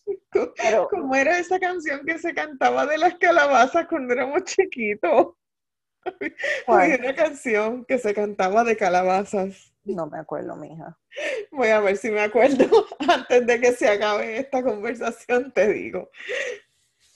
Pero, 0.63 0.89
¿Cómo 0.91 1.15
era 1.15 1.39
esa 1.39 1.59
canción 1.59 2.05
que 2.05 2.19
se 2.19 2.35
cantaba 2.35 2.85
de 2.85 2.99
las 2.99 3.15
calabazas 3.15 3.87
cuando 3.89 4.13
éramos 4.13 4.45
chiquitos? 4.45 5.29
Había 6.67 6.97
una 6.97 7.15
canción 7.15 7.87
que 7.87 7.97
se 7.97 8.13
cantaba 8.13 8.63
de 8.63 8.77
calabazas. 8.77 9.73
No 9.85 10.07
me 10.07 10.19
acuerdo, 10.19 10.55
mija. 10.57 10.99
Voy 11.51 11.69
a 11.69 11.81
ver 11.81 11.97
si 11.97 12.11
me 12.11 12.21
acuerdo 12.21 12.67
antes 13.09 13.47
de 13.47 13.59
que 13.59 13.73
se 13.73 13.89
acabe 13.89 14.37
esta 14.37 14.63
conversación, 14.63 15.51
te 15.53 15.73
digo. 15.73 16.11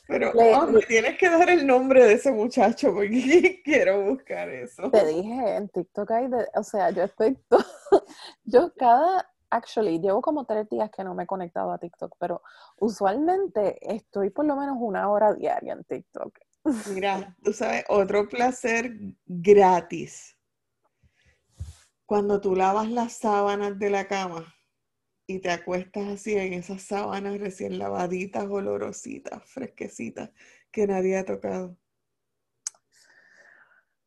Pero 0.06 0.32
me 0.68 0.82
tienes 0.82 1.18
que 1.18 1.28
dar 1.28 1.50
el 1.50 1.66
nombre 1.66 2.04
de 2.04 2.14
ese 2.14 2.30
muchacho 2.30 2.92
porque 2.94 3.60
quiero 3.64 4.02
buscar 4.02 4.48
eso. 4.48 4.90
Te 4.90 5.06
dije, 5.06 5.56
en 5.56 5.68
TikTok 5.68 6.10
hay, 6.12 6.28
de, 6.28 6.46
o 6.54 6.62
sea, 6.62 6.90
yo 6.90 7.04
estoy 7.04 7.36
todo, 7.48 7.64
yo 8.44 8.72
cada, 8.74 9.28
actually, 9.50 9.98
llevo 9.98 10.22
como 10.22 10.44
tres 10.44 10.68
días 10.68 10.90
que 10.90 11.02
no 11.02 11.14
me 11.14 11.24
he 11.24 11.26
conectado 11.26 11.72
a 11.72 11.78
TikTok, 11.78 12.14
pero 12.18 12.42
usualmente 12.78 13.78
estoy 13.94 14.30
por 14.30 14.44
lo 14.44 14.56
menos 14.56 14.76
una 14.78 15.10
hora 15.10 15.34
diaria 15.34 15.72
en 15.72 15.84
TikTok. 15.84 16.38
Mira, 16.94 17.36
tú 17.42 17.52
sabes, 17.52 17.84
otro 17.88 18.28
placer 18.28 18.92
gratis. 19.26 20.36
Cuando 22.04 22.40
tú 22.40 22.54
lavas 22.54 22.88
las 22.88 23.14
sábanas 23.14 23.76
de 23.78 23.90
la 23.90 24.06
cama 24.06 24.55
y 25.26 25.40
te 25.40 25.50
acuestas 25.50 26.06
así 26.06 26.36
en 26.36 26.52
esas 26.52 26.82
sábanas 26.82 27.38
recién 27.38 27.78
lavaditas, 27.78 28.44
olorositas, 28.44 29.42
fresquecitas, 29.44 30.30
que 30.70 30.86
nadie 30.86 31.18
ha 31.18 31.24
tocado. 31.24 31.76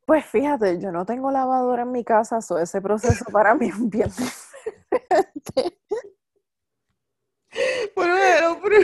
Pues 0.06 0.26
fíjate, 0.26 0.80
yo 0.80 0.92
no 0.92 1.06
tengo 1.06 1.30
lavadora 1.30 1.84
en 1.84 1.92
mi 1.92 2.04
casa, 2.04 2.42
so 2.42 2.58
ese 2.58 2.82
proceso 2.82 3.26
para 3.32 3.54
mí 3.54 3.68
es 3.68 3.90
bien 3.90 4.10
diferente. 4.10 5.80
Bueno, 7.96 8.60
pero 8.64 8.78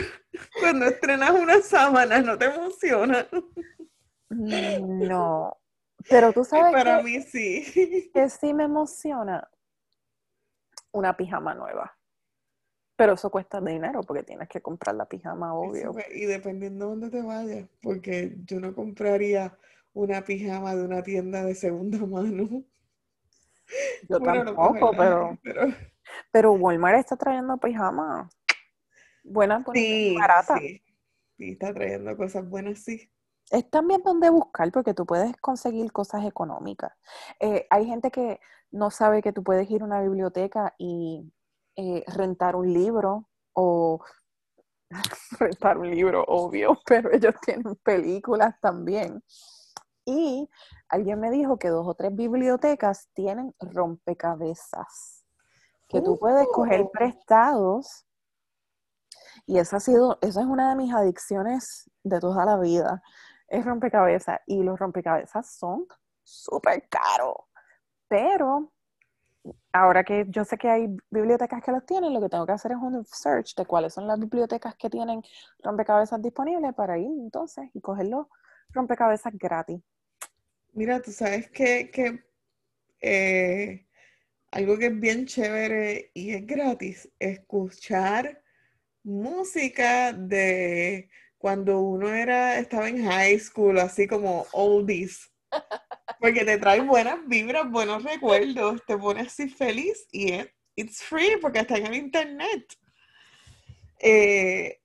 cuando 0.60 0.86
estrenas 0.86 1.30
una 1.30 1.60
sábana, 1.62 2.20
¿no 2.20 2.36
te 2.36 2.44
emociona? 2.46 3.26
Mm, 4.28 5.06
no, 5.06 5.56
pero 6.08 6.32
tú 6.32 6.44
sabes 6.44 6.72
para 6.72 7.02
mí 7.02 7.22
sí. 7.22 8.10
Que 8.12 8.28
sí 8.28 8.52
me 8.52 8.64
emociona 8.64 9.48
una 10.92 11.16
pijama 11.16 11.54
nueva. 11.54 11.95
Pero 12.96 13.12
eso 13.12 13.30
cuesta 13.30 13.60
dinero 13.60 14.02
porque 14.02 14.22
tienes 14.22 14.48
que 14.48 14.62
comprar 14.62 14.96
la 14.96 15.06
pijama, 15.06 15.54
obvio. 15.54 15.94
y 16.14 16.24
dependiendo 16.24 16.86
de 16.86 16.90
dónde 16.90 17.10
te 17.10 17.22
vayas, 17.22 17.68
porque 17.82 18.36
yo 18.46 18.58
no 18.58 18.74
compraría 18.74 19.56
una 19.92 20.22
pijama 20.22 20.74
de 20.74 20.84
una 20.84 21.02
tienda 21.02 21.44
de 21.44 21.54
segunda 21.54 21.98
mano. 22.06 22.64
Yo 24.08 24.20
tampoco, 24.20 24.92
pero, 24.96 25.38
pero, 26.30 26.52
Walmart 26.52 26.98
está 26.98 27.16
trayendo 27.16 27.58
pijama. 27.58 28.30
Buena, 29.24 29.64
sí, 29.74 30.14
barata. 30.16 30.56
Sí. 30.58 30.82
sí, 31.36 31.50
está 31.52 31.74
trayendo 31.74 32.16
cosas 32.16 32.48
buenas, 32.48 32.78
sí. 32.78 33.10
Es 33.50 33.68
también 33.70 34.02
donde 34.02 34.30
buscar 34.30 34.70
porque 34.72 34.94
tú 34.94 35.06
puedes 35.06 35.36
conseguir 35.38 35.92
cosas 35.92 36.24
económicas. 36.24 36.92
Eh, 37.40 37.66
hay 37.70 37.86
gente 37.86 38.10
que 38.10 38.40
no 38.70 38.90
sabe 38.90 39.22
que 39.22 39.32
tú 39.32 39.42
puedes 39.42 39.70
ir 39.70 39.82
a 39.82 39.84
una 39.84 40.02
biblioteca 40.02 40.74
y 40.78 41.32
eh, 41.76 42.04
rentar 42.06 42.56
un 42.56 42.72
libro 42.72 43.28
o 43.54 44.00
rentar 45.38 45.78
un 45.78 45.90
libro, 45.90 46.24
obvio, 46.26 46.78
pero 46.86 47.12
ellos 47.12 47.34
tienen 47.44 47.76
películas 47.82 48.54
también. 48.60 49.22
Y 50.04 50.48
alguien 50.88 51.18
me 51.20 51.30
dijo 51.30 51.58
que 51.58 51.68
dos 51.68 51.86
o 51.86 51.94
tres 51.94 52.14
bibliotecas 52.14 53.08
tienen 53.12 53.52
rompecabezas 53.58 55.24
que 55.88 56.00
tú 56.00 56.18
puedes 56.18 56.46
coger 56.48 56.82
oh. 56.82 56.90
prestados. 56.90 58.06
Y 59.46 59.58
esa 59.58 59.76
ha 59.76 59.80
sido, 59.80 60.18
esa 60.22 60.40
es 60.40 60.46
una 60.46 60.70
de 60.70 60.76
mis 60.76 60.92
adicciones 60.92 61.90
de 62.02 62.18
toda 62.20 62.44
la 62.44 62.58
vida. 62.58 63.02
Es 63.48 63.64
rompecabezas. 63.64 64.40
Y 64.46 64.62
los 64.62 64.78
rompecabezas 64.78 65.56
son 65.56 65.86
súper 66.24 66.88
caros. 66.88 67.36
Pero 68.08 68.72
ahora 69.72 70.04
que 70.04 70.26
yo 70.28 70.44
sé 70.44 70.56
que 70.58 70.68
hay 70.68 70.88
bibliotecas 71.10 71.62
que 71.62 71.72
los 71.72 71.84
tienen, 71.84 72.12
lo 72.12 72.20
que 72.20 72.28
tengo 72.28 72.46
que 72.46 72.52
hacer 72.52 72.72
es 72.72 72.78
un 72.78 73.04
search 73.04 73.54
de 73.54 73.66
cuáles 73.66 73.94
son 73.94 74.06
las 74.06 74.18
bibliotecas 74.18 74.74
que 74.76 74.90
tienen 74.90 75.22
rompecabezas 75.62 76.20
disponibles 76.22 76.74
para 76.74 76.98
ir 76.98 77.06
entonces 77.06 77.68
y 77.74 77.80
cogerlo 77.80 78.28
rompecabezas 78.70 79.32
gratis. 79.36 79.80
Mira, 80.72 81.00
tú 81.00 81.12
sabes 81.12 81.50
que, 81.50 81.90
que 81.90 82.24
eh, 83.00 83.86
algo 84.50 84.78
que 84.78 84.86
es 84.86 85.00
bien 85.00 85.26
chévere 85.26 86.10
y 86.14 86.32
es 86.32 86.46
gratis, 86.46 87.08
escuchar 87.18 88.42
música 89.02 90.12
de 90.12 91.08
cuando 91.38 91.80
uno 91.80 92.12
era, 92.12 92.58
estaba 92.58 92.88
en 92.88 93.04
high 93.04 93.38
school, 93.38 93.78
así 93.78 94.06
como 94.06 94.46
oldies. 94.52 95.30
Porque 96.20 96.44
te 96.44 96.58
trae 96.58 96.80
buenas 96.80 97.26
vibras, 97.26 97.70
buenos 97.70 98.02
recuerdos, 98.02 98.82
te 98.86 98.96
pone 98.96 99.20
así 99.22 99.48
feliz 99.48 100.06
y 100.10 100.32
es 100.32 100.48
it's 100.76 101.02
free 101.02 101.38
porque 101.40 101.60
está 101.60 101.76
en 101.76 101.86
el 101.86 101.94
internet. 101.94 102.64
Eh, 103.98 104.78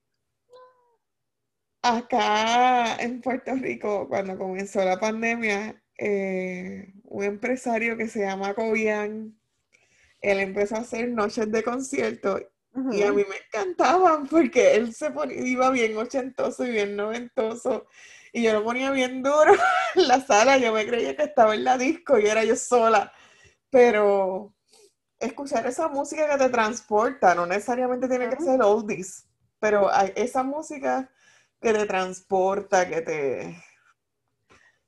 acá 1.81 2.95
en 2.95 3.21
Puerto 3.21 3.53
Rico, 3.55 4.07
cuando 4.07 4.37
comenzó 4.37 4.83
la 4.83 4.99
pandemia, 4.99 5.81
eh, 5.97 6.93
un 7.03 7.23
empresario 7.23 7.97
que 7.97 8.07
se 8.07 8.21
llama 8.21 8.53
Cobian, 8.53 9.37
él 10.21 10.39
empezó 10.39 10.75
a 10.75 10.79
hacer 10.79 11.09
noches 11.09 11.51
de 11.51 11.63
concierto 11.63 12.39
y 12.91 13.03
a 13.03 13.11
mí 13.11 13.23
me 13.27 13.35
encantaban 13.35 14.27
porque 14.27 14.75
él 14.75 14.93
se 14.93 15.11
ponía, 15.11 15.45
iba 15.45 15.69
bien 15.71 15.97
ochentoso 15.97 16.65
y 16.65 16.71
bien 16.71 16.95
noventoso 16.95 17.87
y 18.31 18.43
yo 18.43 18.53
lo 18.53 18.63
ponía 18.63 18.91
bien 18.91 19.21
duro 19.23 19.53
en 19.95 20.07
la 20.07 20.21
sala, 20.21 20.57
yo 20.57 20.73
me 20.73 20.87
creía 20.87 21.15
que 21.15 21.23
estaba 21.23 21.55
en 21.55 21.63
la 21.63 21.77
disco 21.77 22.17
y 22.17 22.27
era 22.27 22.43
yo 22.43 22.55
sola, 22.55 23.11
pero 23.69 24.53
escuchar 25.19 25.65
esa 25.67 25.87
música 25.87 26.29
que 26.29 26.37
te 26.37 26.49
transporta, 26.49 27.35
no 27.35 27.45
necesariamente 27.45 28.07
tiene 28.07 28.29
que 28.29 28.43
ser 28.43 28.61
oldies, 28.61 29.27
pero 29.59 29.91
hay 29.91 30.11
esa 30.15 30.43
música 30.43 31.09
que 31.61 31.73
te 31.73 31.85
transporta, 31.85 32.87
que 32.87 33.01
te... 33.01 33.63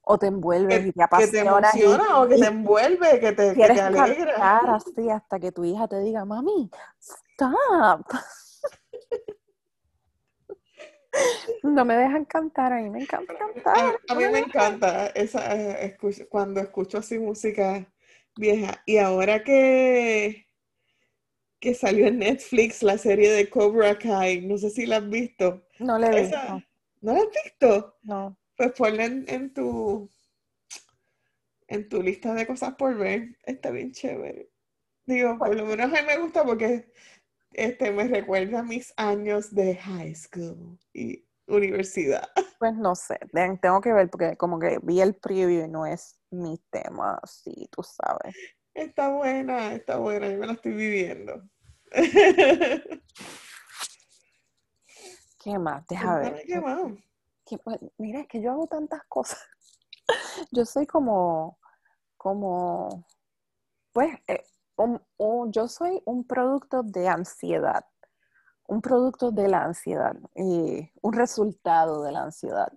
O 0.06 0.18
te 0.18 0.28
envuelve 0.28 0.82
que, 0.82 0.88
y 0.88 0.92
te 0.92 1.04
apasiona. 1.04 1.32
Que 1.32 1.32
te 1.32 1.80
emociona 1.80 2.20
o 2.20 2.28
que 2.28 2.36
te 2.36 2.46
envuelve, 2.46 3.20
que 3.22 3.32
te, 3.32 3.54
que 3.54 3.68
te 3.68 3.82
alegra. 3.82 4.58
así 4.76 5.10
hasta 5.10 5.40
que 5.40 5.54
tu 5.54 5.64
hija 5.64 5.88
te 5.88 6.00
diga, 6.00 6.26
mami, 6.26 6.70
stop. 7.00 8.06
No 11.64 11.86
me 11.86 11.96
dejan 11.96 12.26
cantar, 12.26 12.74
a 12.74 12.82
mí 12.82 12.90
me 12.90 13.02
encanta 13.02 13.36
cantar. 13.38 14.00
A, 14.10 14.16
mí 14.16 14.24
me 14.32 14.40
encanta 14.40 15.08
esa, 15.08 15.84
eh, 15.84 15.98
cuando 16.30 16.60
escucho 16.60 16.98
así 16.98 17.20
música 17.20 17.88
vieja. 18.36 18.82
Y 18.86 18.98
ahora 18.98 19.44
que, 19.44 20.48
que 21.60 21.74
salió 21.74 22.08
en 22.08 22.20
Netflix 22.20 22.84
la 22.84 22.98
serie 22.98 23.32
de 23.32 23.50
Cobra 23.50 23.98
Kai, 23.98 24.42
no 24.42 24.58
sé 24.58 24.70
si 24.70 24.86
la 24.86 24.98
has 24.98 25.10
visto. 25.10 25.66
No 25.80 25.98
la 25.98 26.12
he 26.12 26.22
visto. 26.22 26.64
¿No 27.02 27.14
la 27.14 27.20
has 27.20 27.44
visto? 27.44 27.98
No. 28.04 28.38
Pues 28.56 28.72
ponla 28.74 29.06
en, 29.06 29.54
tu 29.54 30.10
en 31.68 31.90
tu 31.90 32.02
lista 32.02 32.34
de 32.34 32.48
cosas 32.48 32.76
por 32.76 32.98
ver. 32.98 33.38
Está 33.44 33.72
bien 33.72 33.92
chévere. 33.92 34.50
Digo, 35.06 35.38
por 35.38 35.56
lo 35.56 35.66
menos 35.66 35.86
a 35.88 36.02
mí 36.02 36.08
me 36.08 36.18
gusta 36.18 36.46
porque 36.46 36.92
este, 37.54 37.92
me 37.92 38.08
recuerda 38.08 38.60
a 38.60 38.64
mis 38.64 38.94
años 38.98 39.54
de 39.54 39.76
high 39.76 40.16
school 40.16 40.78
y 40.94 41.26
universidad. 41.48 42.28
Pues 42.60 42.76
no 42.76 42.96
sé, 42.96 43.20
tengo 43.62 43.82
que 43.82 43.92
ver 43.92 44.10
porque 44.10 44.38
como 44.38 44.58
que 44.58 44.80
vi 44.84 45.02
el 45.02 45.16
preview 45.16 45.66
y 45.66 45.68
no 45.68 45.86
es 45.86 46.18
mi 46.32 46.58
tema, 46.72 47.20
sí, 47.26 47.68
tú 47.70 47.84
sabes. 47.84 48.34
Está 48.74 49.10
buena, 49.10 49.74
está 49.74 49.98
buena, 49.98 50.30
yo 50.30 50.38
me 50.38 50.48
la 50.48 50.54
estoy 50.54 50.72
viviendo. 50.72 51.44
¿Qué 55.44 55.60
más? 55.60 55.86
Deja 55.88 56.20
ver. 56.20 56.42
¿Qué 56.48 56.62
más? 56.62 56.80
Pues, 57.64 57.80
mira, 57.98 58.22
es 58.22 58.28
que 58.28 58.42
yo 58.42 58.52
hago 58.52 58.68
tantas 58.68 59.02
cosas. 59.10 59.40
Yo 60.52 60.66
soy 60.66 60.86
como, 60.86 61.60
como, 62.18 63.06
pues, 63.92 64.14
eh, 64.28 64.44
yo 65.52 65.68
soy 65.68 66.02
un 66.06 66.26
producto 66.26 66.84
de 66.84 67.08
ansiedad, 67.08 67.86
un 68.68 68.82
producto 68.82 69.32
de 69.32 69.48
la 69.48 69.64
ansiedad, 69.64 70.16
y 70.36 70.92
un 71.02 71.14
resultado 71.14 72.04
de 72.04 72.12
la 72.12 72.24
ansiedad. 72.24 72.72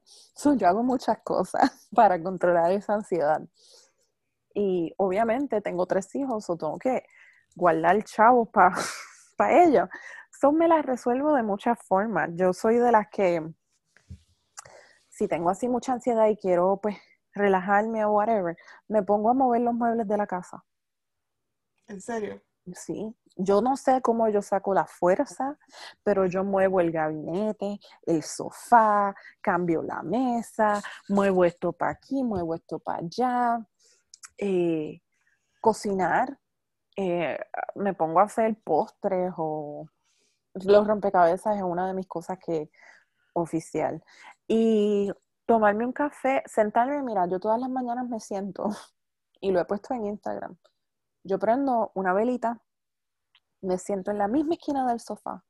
yo 0.56 0.68
hago 0.68 0.82
muchas 0.82 1.18
cosas 1.22 1.88
para 1.94 2.22
controlar 2.22 2.72
esa 2.72 2.94
ansiedad. 2.94 3.40
Y 4.54 4.94
obviamente 4.96 5.60
tengo 5.60 5.86
tres 5.86 6.14
hijos, 6.14 6.48
o 6.50 6.56
tengo 6.56 6.78
que 6.78 7.04
guardar 7.54 8.02
chavos 8.04 8.48
para 8.48 8.74
pa 9.36 9.52
ellos. 9.52 9.88
Eso 10.32 10.52
me 10.52 10.68
las 10.68 10.84
resuelvo 10.84 11.34
de 11.34 11.42
muchas 11.42 11.78
formas. 11.86 12.30
Yo 12.34 12.52
soy 12.52 12.76
de 12.76 12.92
las 12.92 13.08
que, 13.08 13.42
si 15.08 15.28
tengo 15.28 15.50
así 15.50 15.68
mucha 15.68 15.94
ansiedad 15.94 16.28
y 16.28 16.36
quiero 16.36 16.78
pues 16.82 16.96
relajarme 17.32 18.04
o 18.04 18.12
whatever, 18.12 18.56
me 18.88 19.02
pongo 19.02 19.30
a 19.30 19.34
mover 19.34 19.62
los 19.62 19.74
muebles 19.74 20.06
de 20.08 20.16
la 20.16 20.26
casa. 20.26 20.64
¿En 21.88 22.00
serio? 22.00 22.42
Sí, 22.74 23.14
yo 23.36 23.60
no 23.60 23.76
sé 23.76 24.02
cómo 24.02 24.28
yo 24.28 24.42
saco 24.42 24.74
la 24.74 24.86
fuerza, 24.86 25.56
pero 26.02 26.26
yo 26.26 26.42
muevo 26.42 26.80
el 26.80 26.90
gabinete, 26.90 27.78
el 28.02 28.22
sofá, 28.22 29.14
cambio 29.40 29.82
la 29.82 30.02
mesa, 30.02 30.82
muevo 31.08 31.44
esto 31.44 31.72
para 31.72 31.92
aquí, 31.92 32.24
muevo 32.24 32.54
esto 32.56 32.80
para 32.80 32.98
allá. 32.98 33.66
Eh, 34.38 35.00
cocinar, 35.60 36.38
eh, 36.96 37.38
me 37.76 37.94
pongo 37.94 38.20
a 38.20 38.24
hacer 38.24 38.56
postres 38.64 39.32
o 39.36 39.88
los 40.54 40.86
rompecabezas 40.86 41.56
es 41.56 41.62
una 41.62 41.86
de 41.86 41.94
mis 41.94 42.06
cosas 42.08 42.38
que 42.44 42.70
oficial. 43.34 44.02
Y 44.48 45.12
tomarme 45.46 45.86
un 45.86 45.92
café, 45.92 46.42
sentarme, 46.46 47.02
mira, 47.02 47.26
yo 47.28 47.38
todas 47.38 47.60
las 47.60 47.70
mañanas 47.70 48.08
me 48.08 48.20
siento 48.20 48.70
y 49.40 49.52
lo 49.52 49.60
he 49.60 49.64
puesto 49.66 49.94
en 49.94 50.06
Instagram 50.06 50.56
yo 51.26 51.38
prendo 51.38 51.92
una 51.94 52.12
velita, 52.12 52.62
me 53.62 53.78
siento 53.78 54.10
en 54.10 54.18
la 54.18 54.28
misma 54.28 54.54
esquina 54.54 54.86
del 54.86 55.00
sofá 55.00 55.44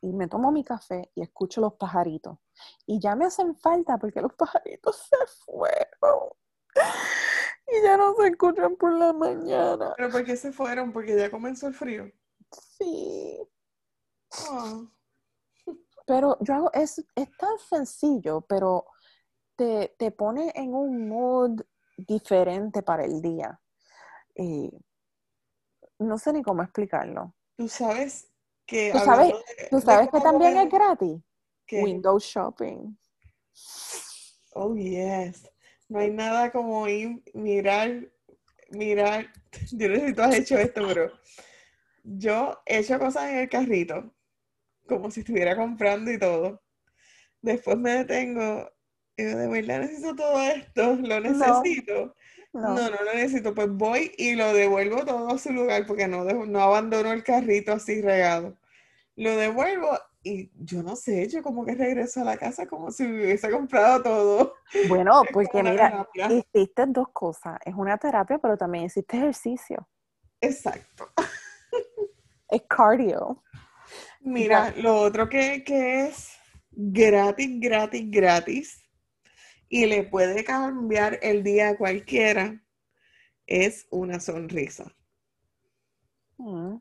y 0.00 0.12
me 0.12 0.28
tomo 0.28 0.50
mi 0.52 0.64
café 0.64 1.10
y 1.14 1.22
escucho 1.22 1.60
los 1.60 1.74
pajaritos. 1.74 2.38
Y 2.86 3.00
ya 3.00 3.16
me 3.16 3.26
hacen 3.26 3.54
falta 3.56 3.98
porque 3.98 4.20
los 4.20 4.34
pajaritos 4.34 4.96
se 4.96 5.16
fueron. 5.44 6.30
Y 7.66 7.82
ya 7.82 7.96
no 7.96 8.14
se 8.14 8.28
escuchan 8.28 8.76
por 8.76 8.92
la 8.92 9.12
mañana. 9.12 9.94
¿Pero 9.96 10.10
por 10.10 10.24
qué 10.24 10.36
se 10.36 10.52
fueron? 10.52 10.92
Porque 10.92 11.16
ya 11.16 11.30
comenzó 11.30 11.68
el 11.68 11.74
frío. 11.74 12.10
Sí. 12.50 13.38
Ah. 14.50 14.82
Pero 16.06 16.36
yo 16.40 16.54
hago, 16.54 16.72
es, 16.72 17.04
es 17.14 17.36
tan 17.36 17.58
sencillo, 17.58 18.40
pero 18.40 18.86
te, 19.56 20.10
pone 20.10 20.52
en 20.54 20.74
un 20.74 21.08
mood 21.08 21.60
diferente 21.96 22.82
para 22.82 23.04
el 23.04 23.20
día. 23.20 23.60
Eh, 24.34 24.70
no 26.00 26.18
sé 26.18 26.32
ni 26.32 26.42
cómo 26.42 26.62
explicarlo. 26.62 27.34
Tú 27.56 27.68
sabes 27.68 28.28
que... 28.66 28.90
Tú 28.92 28.98
sabes, 28.98 29.34
¿tú 29.70 29.80
sabes 29.80 30.08
que 30.10 30.20
también 30.20 30.56
es 30.56 30.68
gratis. 30.70 31.20
Windows 31.70 32.24
Shopping. 32.24 32.96
Oh, 34.54 34.74
yes. 34.74 35.48
No 35.88 36.00
hay 36.00 36.10
nada 36.10 36.50
como 36.50 36.88
ir, 36.88 37.22
mirar, 37.34 38.08
mirar. 38.70 39.26
Yo 39.72 39.88
no 39.88 39.96
sé 39.96 40.06
si 40.08 40.14
tú 40.14 40.22
has 40.22 40.34
hecho 40.34 40.58
esto, 40.58 40.86
pero 40.86 41.12
yo 42.02 42.60
he 42.66 42.78
hecho 42.78 42.98
cosas 42.98 43.30
en 43.30 43.38
el 43.38 43.48
carrito, 43.48 44.14
como 44.86 45.10
si 45.10 45.20
estuviera 45.20 45.56
comprando 45.56 46.10
y 46.10 46.18
todo. 46.18 46.62
Después 47.42 47.76
me 47.76 47.90
detengo 48.04 48.70
y 49.16 49.24
de 49.24 49.48
verdad 49.48 49.80
necesito 49.80 50.16
todo 50.16 50.40
esto, 50.40 50.94
lo 50.96 51.20
necesito. 51.20 52.06
No. 52.06 52.14
No, 52.52 52.90
lo 52.90 53.04
necesito. 53.14 53.54
Pues 53.54 53.68
voy 53.70 54.12
y 54.16 54.34
lo 54.34 54.52
devuelvo 54.52 55.04
todo 55.04 55.28
a 55.28 55.38
su 55.38 55.52
lugar 55.52 55.86
porque 55.86 56.08
no, 56.08 56.24
no 56.24 56.60
abandono 56.60 57.12
el 57.12 57.22
carrito 57.22 57.72
así 57.72 58.00
regado. 58.00 58.56
Lo 59.16 59.36
devuelvo 59.36 59.88
y 60.22 60.50
yo 60.54 60.82
no 60.82 60.96
sé, 60.96 61.28
yo 61.28 61.42
como 61.42 61.64
que 61.64 61.74
regreso 61.74 62.20
a 62.20 62.24
la 62.24 62.36
casa 62.36 62.66
como 62.66 62.90
si 62.90 63.04
hubiese 63.04 63.50
comprado 63.50 64.02
todo. 64.02 64.54
Bueno, 64.88 65.22
porque 65.32 65.62
mira, 65.62 66.06
hiciste 66.14 66.84
dos 66.88 67.08
cosas. 67.12 67.58
Es 67.64 67.74
una 67.74 67.96
terapia, 67.96 68.38
pero 68.38 68.56
también 68.56 68.84
hiciste 68.84 69.16
ejercicio. 69.16 69.88
Exacto. 70.40 71.10
Es 72.48 72.62
cardio. 72.68 73.42
Mira, 74.20 74.74
lo 74.76 74.96
otro 74.96 75.28
que, 75.28 75.62
que 75.64 76.06
es 76.06 76.32
gratis, 76.72 77.60
gratis, 77.60 78.10
gratis 78.10 78.79
y 79.70 79.86
le 79.86 80.02
puede 80.02 80.44
cambiar 80.44 81.20
el 81.22 81.44
día 81.44 81.70
a 81.70 81.76
cualquiera 81.78 82.60
es 83.46 83.86
una 83.90 84.18
sonrisa. 84.20 84.92
Mm. 86.36 86.76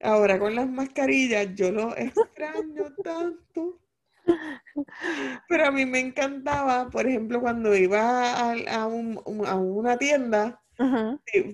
Ahora 0.00 0.38
con 0.38 0.54
las 0.54 0.68
mascarillas 0.68 1.48
yo 1.54 1.72
lo 1.72 1.94
extraño 1.96 2.94
tanto. 3.02 3.80
Pero 5.48 5.66
a 5.66 5.70
mí 5.72 5.84
me 5.86 5.98
encantaba, 5.98 6.88
por 6.88 7.06
ejemplo, 7.06 7.40
cuando 7.40 7.74
iba 7.74 8.52
a, 8.52 8.86
una 8.86 9.96
tienda 9.98 10.59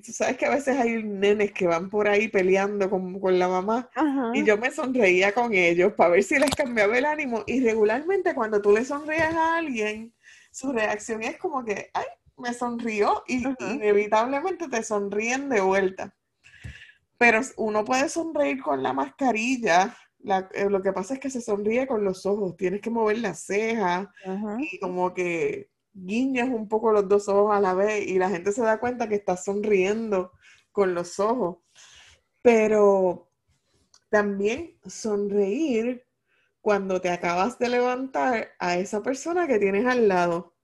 tú 0.04 0.12
sabes 0.12 0.36
que 0.36 0.46
a 0.46 0.50
veces 0.50 0.76
hay 0.78 1.02
nenes 1.02 1.52
que 1.52 1.66
van 1.66 1.90
por 1.90 2.06
ahí 2.06 2.28
peleando 2.28 2.88
con, 2.88 3.38
la 3.38 3.48
mamá 3.48 3.90
y 4.34 4.44
yo 4.44 4.56
me 4.56 4.70
sonreía 4.70 5.32
con 5.32 5.52
ellos 5.52 5.92
para 5.94 6.10
ver 6.10 6.22
si 6.22 6.38
les 6.38 6.50
cambiaba 6.50 6.96
el 6.96 7.04
ánimo 7.04 7.42
y 7.46 7.60
regularmente 7.60 8.34
cuando 8.34 8.62
tú 8.62 8.72
le 8.72 8.84
sonríes 8.84 9.34
a 9.34 9.56
alguien, 9.56 10.14
su 10.52 10.72
reacción 10.72 11.22
es 11.22 11.38
como 11.38 11.64
que, 11.64 11.90
ay, 11.92 12.06
me 12.36 12.52
sonrió 12.54 13.24
y 13.26 13.42
inevitablemente 13.60 14.68
te 14.68 14.82
sonríen 14.82 15.48
de 15.48 15.60
vuelta. 15.60 16.14
Pero 17.18 17.40
uno 17.56 17.84
puede 17.84 18.08
sonreír 18.08 18.62
con 18.62 18.82
la 18.82 18.92
mascarilla, 18.92 19.96
eh, 20.52 20.68
lo 20.68 20.82
que 20.82 20.92
pasa 20.92 21.14
es 21.14 21.20
que 21.20 21.30
se 21.30 21.40
sonríe 21.40 21.86
con 21.86 22.04
los 22.04 22.26
ojos, 22.26 22.56
tienes 22.56 22.80
que 22.80 22.90
mover 22.90 23.18
las 23.18 23.40
cejas 23.40 24.08
y 24.58 24.78
como 24.78 25.14
que 25.14 25.68
guiñas 25.96 26.48
un 26.48 26.68
poco 26.68 26.92
los 26.92 27.08
dos 27.08 27.28
ojos 27.28 27.54
a 27.56 27.60
la 27.60 27.74
vez 27.74 28.06
y 28.06 28.18
la 28.18 28.30
gente 28.30 28.52
se 28.52 28.62
da 28.62 28.78
cuenta 28.78 29.08
que 29.08 29.16
estás 29.16 29.44
sonriendo 29.44 30.32
con 30.72 30.94
los 30.94 31.18
ojos. 31.18 31.58
Pero 32.42 33.30
también 34.10 34.78
sonreír 34.86 36.06
cuando 36.60 37.00
te 37.00 37.10
acabas 37.10 37.58
de 37.58 37.68
levantar 37.68 38.48
a 38.58 38.76
esa 38.76 39.02
persona 39.02 39.46
que 39.46 39.58
tienes 39.58 39.86
al 39.86 40.08
lado. 40.08 40.54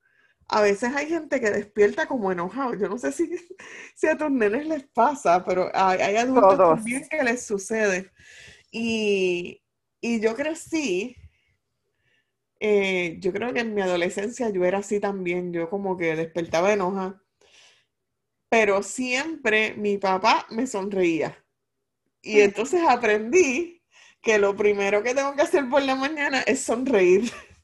A 0.48 0.60
veces 0.60 0.94
hay 0.94 1.06
gente 1.08 1.40
que 1.40 1.50
despierta 1.50 2.06
como 2.06 2.30
enojado. 2.30 2.74
Yo 2.74 2.88
no 2.88 2.98
sé 2.98 3.12
si, 3.12 3.30
si 3.96 4.06
a 4.06 4.16
tus 4.16 4.30
nenes 4.30 4.66
les 4.66 4.84
pasa, 4.88 5.44
pero 5.44 5.70
hay, 5.74 6.00
hay 6.00 6.16
adultos 6.16 6.56
Todos. 6.56 6.74
también 6.76 7.08
que 7.08 7.22
les 7.22 7.46
sucede. 7.46 8.10
Y, 8.70 9.62
y 10.00 10.20
yo 10.20 10.34
crecí, 10.34 11.16
eh, 12.62 13.18
yo 13.20 13.32
creo 13.32 13.52
que 13.52 13.60
en 13.60 13.74
mi 13.74 13.82
adolescencia 13.82 14.50
yo 14.50 14.64
era 14.64 14.78
así 14.78 15.00
también, 15.00 15.52
yo 15.52 15.68
como 15.70 15.96
que 15.98 16.16
despertaba 16.16 16.72
enoja, 16.72 17.22
pero 18.48 18.82
siempre 18.82 19.74
mi 19.76 19.98
papá 19.98 20.46
me 20.50 20.66
sonreía. 20.66 21.36
Y 22.22 22.40
entonces 22.40 22.82
aprendí 22.88 23.82
que 24.22 24.38
lo 24.38 24.56
primero 24.56 25.02
que 25.02 25.14
tengo 25.14 25.34
que 25.36 25.42
hacer 25.42 25.68
por 25.70 25.82
la 25.82 25.96
mañana 25.96 26.42
es 26.42 26.62
sonreír. 26.62 27.30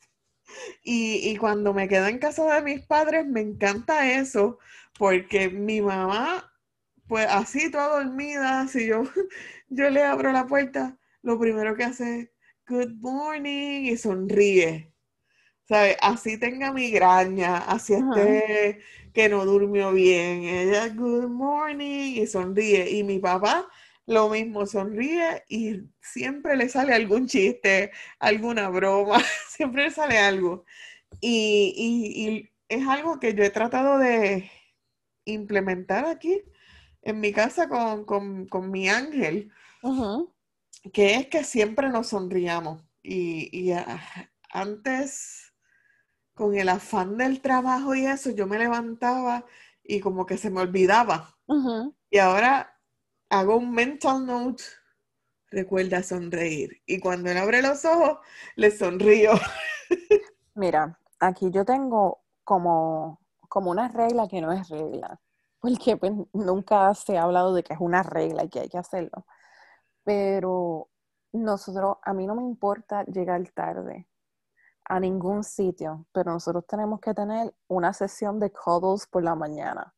Y, 0.82 1.28
y 1.30 1.36
cuando 1.36 1.74
me 1.74 1.88
quedo 1.88 2.06
en 2.06 2.18
casa 2.18 2.54
de 2.54 2.62
mis 2.62 2.82
padres, 2.86 3.26
me 3.26 3.40
encanta 3.40 4.10
eso, 4.12 4.58
porque 4.98 5.48
mi 5.50 5.80
mamá, 5.80 6.52
pues 7.08 7.26
así 7.30 7.70
toda 7.70 8.02
dormida, 8.04 8.68
si 8.68 8.86
yo, 8.88 9.02
yo 9.68 9.90
le 9.90 10.04
abro 10.04 10.32
la 10.32 10.46
puerta, 10.46 10.98
lo 11.22 11.38
primero 11.38 11.76
que 11.76 11.84
hace 11.84 12.20
es 12.20 12.30
good 12.68 12.92
morning 13.00 13.84
y 13.86 13.96
sonríe. 13.96 14.87
¿Sabes? 15.68 15.96
Así 16.00 16.38
tenga 16.38 16.72
migraña, 16.72 17.58
así 17.58 17.94
Ajá. 17.94 18.16
esté 18.16 18.80
que 19.12 19.28
no 19.28 19.44
durmió 19.44 19.92
bien. 19.92 20.44
Ella, 20.44 20.88
good 20.88 21.28
morning 21.28 22.14
y 22.22 22.26
sonríe. 22.26 22.90
Y 22.90 23.04
mi 23.04 23.18
papá 23.18 23.68
lo 24.06 24.30
mismo, 24.30 24.64
sonríe 24.66 25.44
y 25.48 25.82
siempre 26.00 26.56
le 26.56 26.68
sale 26.70 26.94
algún 26.94 27.26
chiste, 27.26 27.92
alguna 28.18 28.68
broma, 28.70 29.18
siempre 29.48 29.84
le 29.84 29.90
sale 29.90 30.18
algo. 30.18 30.64
Y, 31.20 31.74
y- 31.76 32.28
y 32.28 32.50
es 32.68 32.86
algo 32.88 33.20
que 33.20 33.34
yo 33.34 33.44
he 33.44 33.50
tratado 33.50 33.98
de 33.98 34.50
implementar 35.26 36.06
aquí 36.06 36.42
en 37.02 37.20
mi 37.20 37.32
casa 37.32 37.68
con, 37.68 38.04
con- 38.06 38.46
con 38.48 38.70
mi 38.70 38.88
ángel, 38.90 39.52
que 40.92 41.14
es 41.16 41.26
que 41.28 41.44
siempre 41.44 41.88
nos 41.90 42.08
sonriamos. 42.08 42.82
Y, 43.02 43.48
y, 43.56 43.72
ah, 43.72 44.00
antes, 44.50 45.47
con 46.38 46.56
el 46.56 46.68
afán 46.68 47.16
del 47.16 47.42
trabajo 47.42 47.96
y 47.96 48.06
eso, 48.06 48.30
yo 48.30 48.46
me 48.46 48.58
levantaba 48.58 49.44
y 49.82 49.98
como 49.98 50.24
que 50.24 50.38
se 50.38 50.50
me 50.50 50.60
olvidaba. 50.60 51.36
Y 52.10 52.18
ahora 52.18 52.78
hago 53.28 53.56
un 53.56 53.72
mental 53.72 54.24
note, 54.24 54.62
recuerda 55.50 56.02
sonreír. 56.02 56.80
Y 56.86 57.00
cuando 57.00 57.30
él 57.30 57.38
abre 57.38 57.60
los 57.60 57.84
ojos, 57.84 58.18
le 58.54 58.70
sonrío. 58.70 59.32
Mira, 60.54 61.00
aquí 61.18 61.50
yo 61.50 61.64
tengo 61.64 62.22
como, 62.44 63.20
como 63.48 63.72
una 63.72 63.88
regla 63.88 64.28
que 64.28 64.40
no 64.40 64.52
es 64.52 64.68
regla, 64.68 65.20
porque 65.58 65.96
pues, 65.96 66.12
nunca 66.32 66.94
se 66.94 67.18
ha 67.18 67.24
hablado 67.24 67.52
de 67.52 67.64
que 67.64 67.74
es 67.74 67.80
una 67.80 68.04
regla 68.04 68.44
y 68.44 68.48
que 68.48 68.60
hay 68.60 68.68
que 68.68 68.78
hacerlo. 68.78 69.26
Pero 70.04 70.88
nosotros, 71.32 71.96
a 72.02 72.14
mí 72.14 72.28
no 72.28 72.36
me 72.36 72.42
importa 72.42 73.04
llegar 73.06 73.42
tarde 73.50 74.07
a 74.88 75.00
ningún 75.00 75.44
sitio, 75.44 76.06
pero 76.12 76.32
nosotros 76.32 76.66
tenemos 76.66 77.00
que 77.00 77.14
tener 77.14 77.54
una 77.68 77.92
sesión 77.92 78.40
de 78.40 78.50
cuddles 78.50 79.06
por 79.06 79.22
la 79.22 79.34
mañana. 79.34 79.94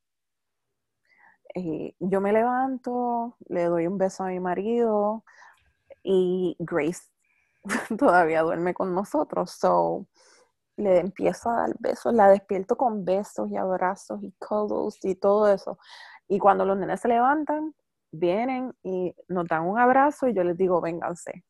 Eh, 1.55 1.95
yo 1.99 2.21
me 2.21 2.33
levanto, 2.33 3.37
le 3.49 3.65
doy 3.65 3.87
un 3.87 3.99
beso 3.99 4.25
a 4.25 4.29
mi 4.29 4.41
marido 4.41 5.25
y 6.03 6.57
Grace 6.61 7.03
todavía 7.99 8.43
duerme 8.43 8.75
con 8.75 8.95
nosotros, 8.95 9.51
so 9.53 10.07
le 10.77 10.99
empiezo 10.99 11.51
a 11.51 11.57
dar 11.57 11.77
besos, 11.79 12.15
la 12.15 12.29
despierto 12.29 12.77
con 12.77 13.05
besos 13.05 13.51
y 13.51 13.57
abrazos 13.57 14.23
y 14.23 14.33
cuddles 14.39 14.99
y 15.05 15.15
todo 15.15 15.53
eso. 15.53 15.79
Y 16.29 16.39
cuando 16.39 16.65
los 16.65 16.79
nenes 16.79 17.01
se 17.01 17.09
levantan, 17.09 17.75
vienen 18.13 18.75
y 18.83 19.15
nos 19.29 19.47
dan 19.47 19.67
un 19.67 19.79
abrazo 19.79 20.29
y 20.29 20.35
yo 20.35 20.43
les 20.45 20.57
digo, 20.57 20.81
vénganse. 20.81 21.45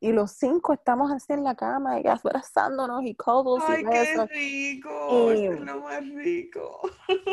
Y 0.00 0.12
los 0.12 0.32
cinco 0.32 0.72
estamos 0.72 1.12
así 1.12 1.32
en 1.34 1.44
la 1.44 1.54
cama 1.54 2.00
y 2.00 2.06
abrazándonos 2.06 3.02
y 3.04 3.14
cuddles 3.14 3.64
¡Ay, 3.68 3.80
y 3.80 3.84
qué 3.84 4.26
rico! 4.26 5.32
Y- 5.34 5.46
es 5.46 5.60
lo 5.60 5.80
más 5.82 6.08
rico. 6.14 6.80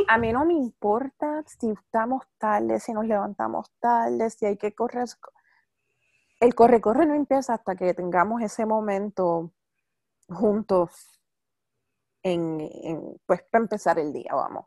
A 0.09 0.17
mí 0.17 0.31
no 0.33 0.45
me 0.45 0.53
importa 0.53 1.43
si 1.45 1.69
estamos 1.69 2.23
tarde, 2.37 2.79
si 2.79 2.91
nos 2.93 3.05
levantamos 3.05 3.71
tarde, 3.79 4.29
si 4.29 4.45
hay 4.45 4.57
que 4.57 4.75
correr. 4.75 5.07
El 6.39 6.53
corre-corre 6.53 7.05
no 7.05 7.13
empieza 7.15 7.53
hasta 7.53 7.75
que 7.75 7.93
tengamos 7.93 8.41
ese 8.41 8.65
momento 8.65 9.53
juntos 10.29 11.19
en, 12.21 12.59
en, 12.61 13.21
pues 13.25 13.43
para 13.49 13.63
empezar 13.63 13.97
el 13.97 14.11
día, 14.11 14.33
vamos. 14.33 14.65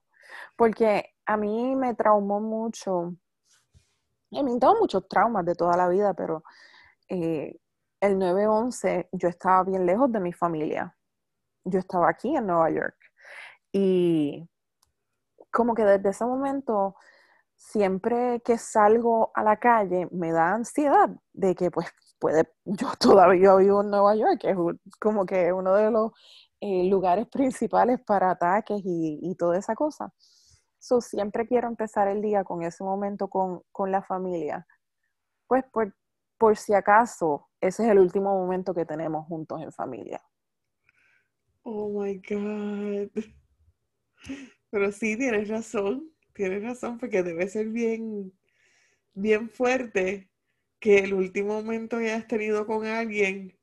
Porque 0.57 1.15
a 1.27 1.37
mí 1.37 1.77
me 1.77 1.95
traumó 1.95 2.41
mucho, 2.41 3.15
mí 4.31 4.43
me 4.43 4.59
tengo 4.59 4.77
muchos 4.81 5.07
traumas 5.09 5.45
de 5.45 5.55
toda 5.55 5.77
la 5.77 5.89
vida, 5.89 6.15
pero 6.15 6.43
eh, 7.09 7.57
el 8.01 8.17
9-11 8.19 9.09
yo 9.13 9.29
estaba 9.29 9.65
bien 9.65 9.87
lejos 9.87 10.11
de 10.13 10.21
mi 10.21 10.33
familia. 10.33 10.97
Yo 11.65 11.79
estaba 11.79 12.09
aquí 12.09 12.35
en 12.35 12.47
Nueva 12.47 12.71
York. 12.71 12.97
Y 13.73 14.49
como 15.51 15.75
que 15.75 15.85
desde 15.85 16.11
ese 16.11 16.25
momento, 16.25 16.97
siempre 17.57 18.41
que 18.45 18.59
salgo 18.59 19.31
a 19.35 19.43
la 19.43 19.59
calle, 19.59 20.09
me 20.11 20.33
da 20.33 20.55
ansiedad 20.55 21.11
de 21.33 21.55
que 21.55 21.71
pues 21.71 21.89
puede, 22.19 22.49
yo 22.65 22.89
todavía 22.99 23.55
vivo 23.57 23.83
en 23.83 23.91
Nueva 23.91 24.15
York, 24.17 24.41
que 24.41 24.51
es 24.51 24.57
como 24.99 25.27
que 25.27 25.53
uno 25.53 25.75
de 25.75 25.91
los 25.91 26.13
eh, 26.61 26.89
lugares 26.89 27.27
principales 27.29 28.01
para 28.07 28.31
ataques 28.31 28.81
y, 28.85 29.19
y 29.23 29.35
toda 29.37 29.59
esa 29.59 29.75
cosa. 29.75 30.13
So, 30.79 31.01
siempre 31.03 31.47
quiero 31.47 31.69
empezar 31.69 32.09
el 32.09 32.23
día 32.23 32.43
con 32.45 32.63
ese 32.63 32.83
momento 32.83 33.29
con, 33.29 33.63
con 33.71 33.93
la 33.93 34.03
familia. 34.03 34.67
Pues 35.47 35.65
por, 35.73 35.95
por 36.41 36.57
si 36.57 36.73
acaso, 36.75 37.51
ese 37.61 37.85
es 37.85 37.91
el 37.91 37.99
último 38.01 38.35
momento 38.35 38.75
que 38.75 38.87
tenemos 38.87 39.27
juntos 39.27 39.61
en 39.63 39.71
familia. 39.73 40.23
Oh 41.65 41.89
my 41.91 42.15
God. 42.19 43.11
Pero 44.71 44.93
sí, 44.93 45.17
tienes 45.19 45.49
razón, 45.49 46.11
tienes 46.33 46.63
razón, 46.63 46.99
porque 46.99 47.23
debe 47.23 47.47
ser 47.49 47.69
bien, 47.69 48.33
bien 49.15 49.51
fuerte 49.51 50.31
que 50.81 50.99
el 51.01 51.13
último 51.15 51.55
momento 51.63 51.99
que 51.99 52.13
hayas 52.13 52.27
tenido 52.27 52.67
con 52.67 52.87
alguien 52.87 53.59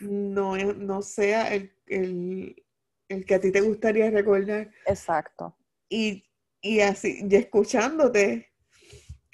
no, 0.00 0.56
no 0.56 1.02
sea 1.02 1.52
el, 1.54 1.74
el- 1.86 2.64
el 3.08 3.26
que 3.26 3.34
a 3.34 3.40
ti 3.40 3.50
te 3.52 3.60
gustaría 3.60 4.10
recordar. 4.10 4.70
Exacto. 4.86 5.56
Y, 5.88 6.24
y 6.62 6.80
así, 6.80 7.26
y 7.28 7.36
escuchándote, 7.36 8.51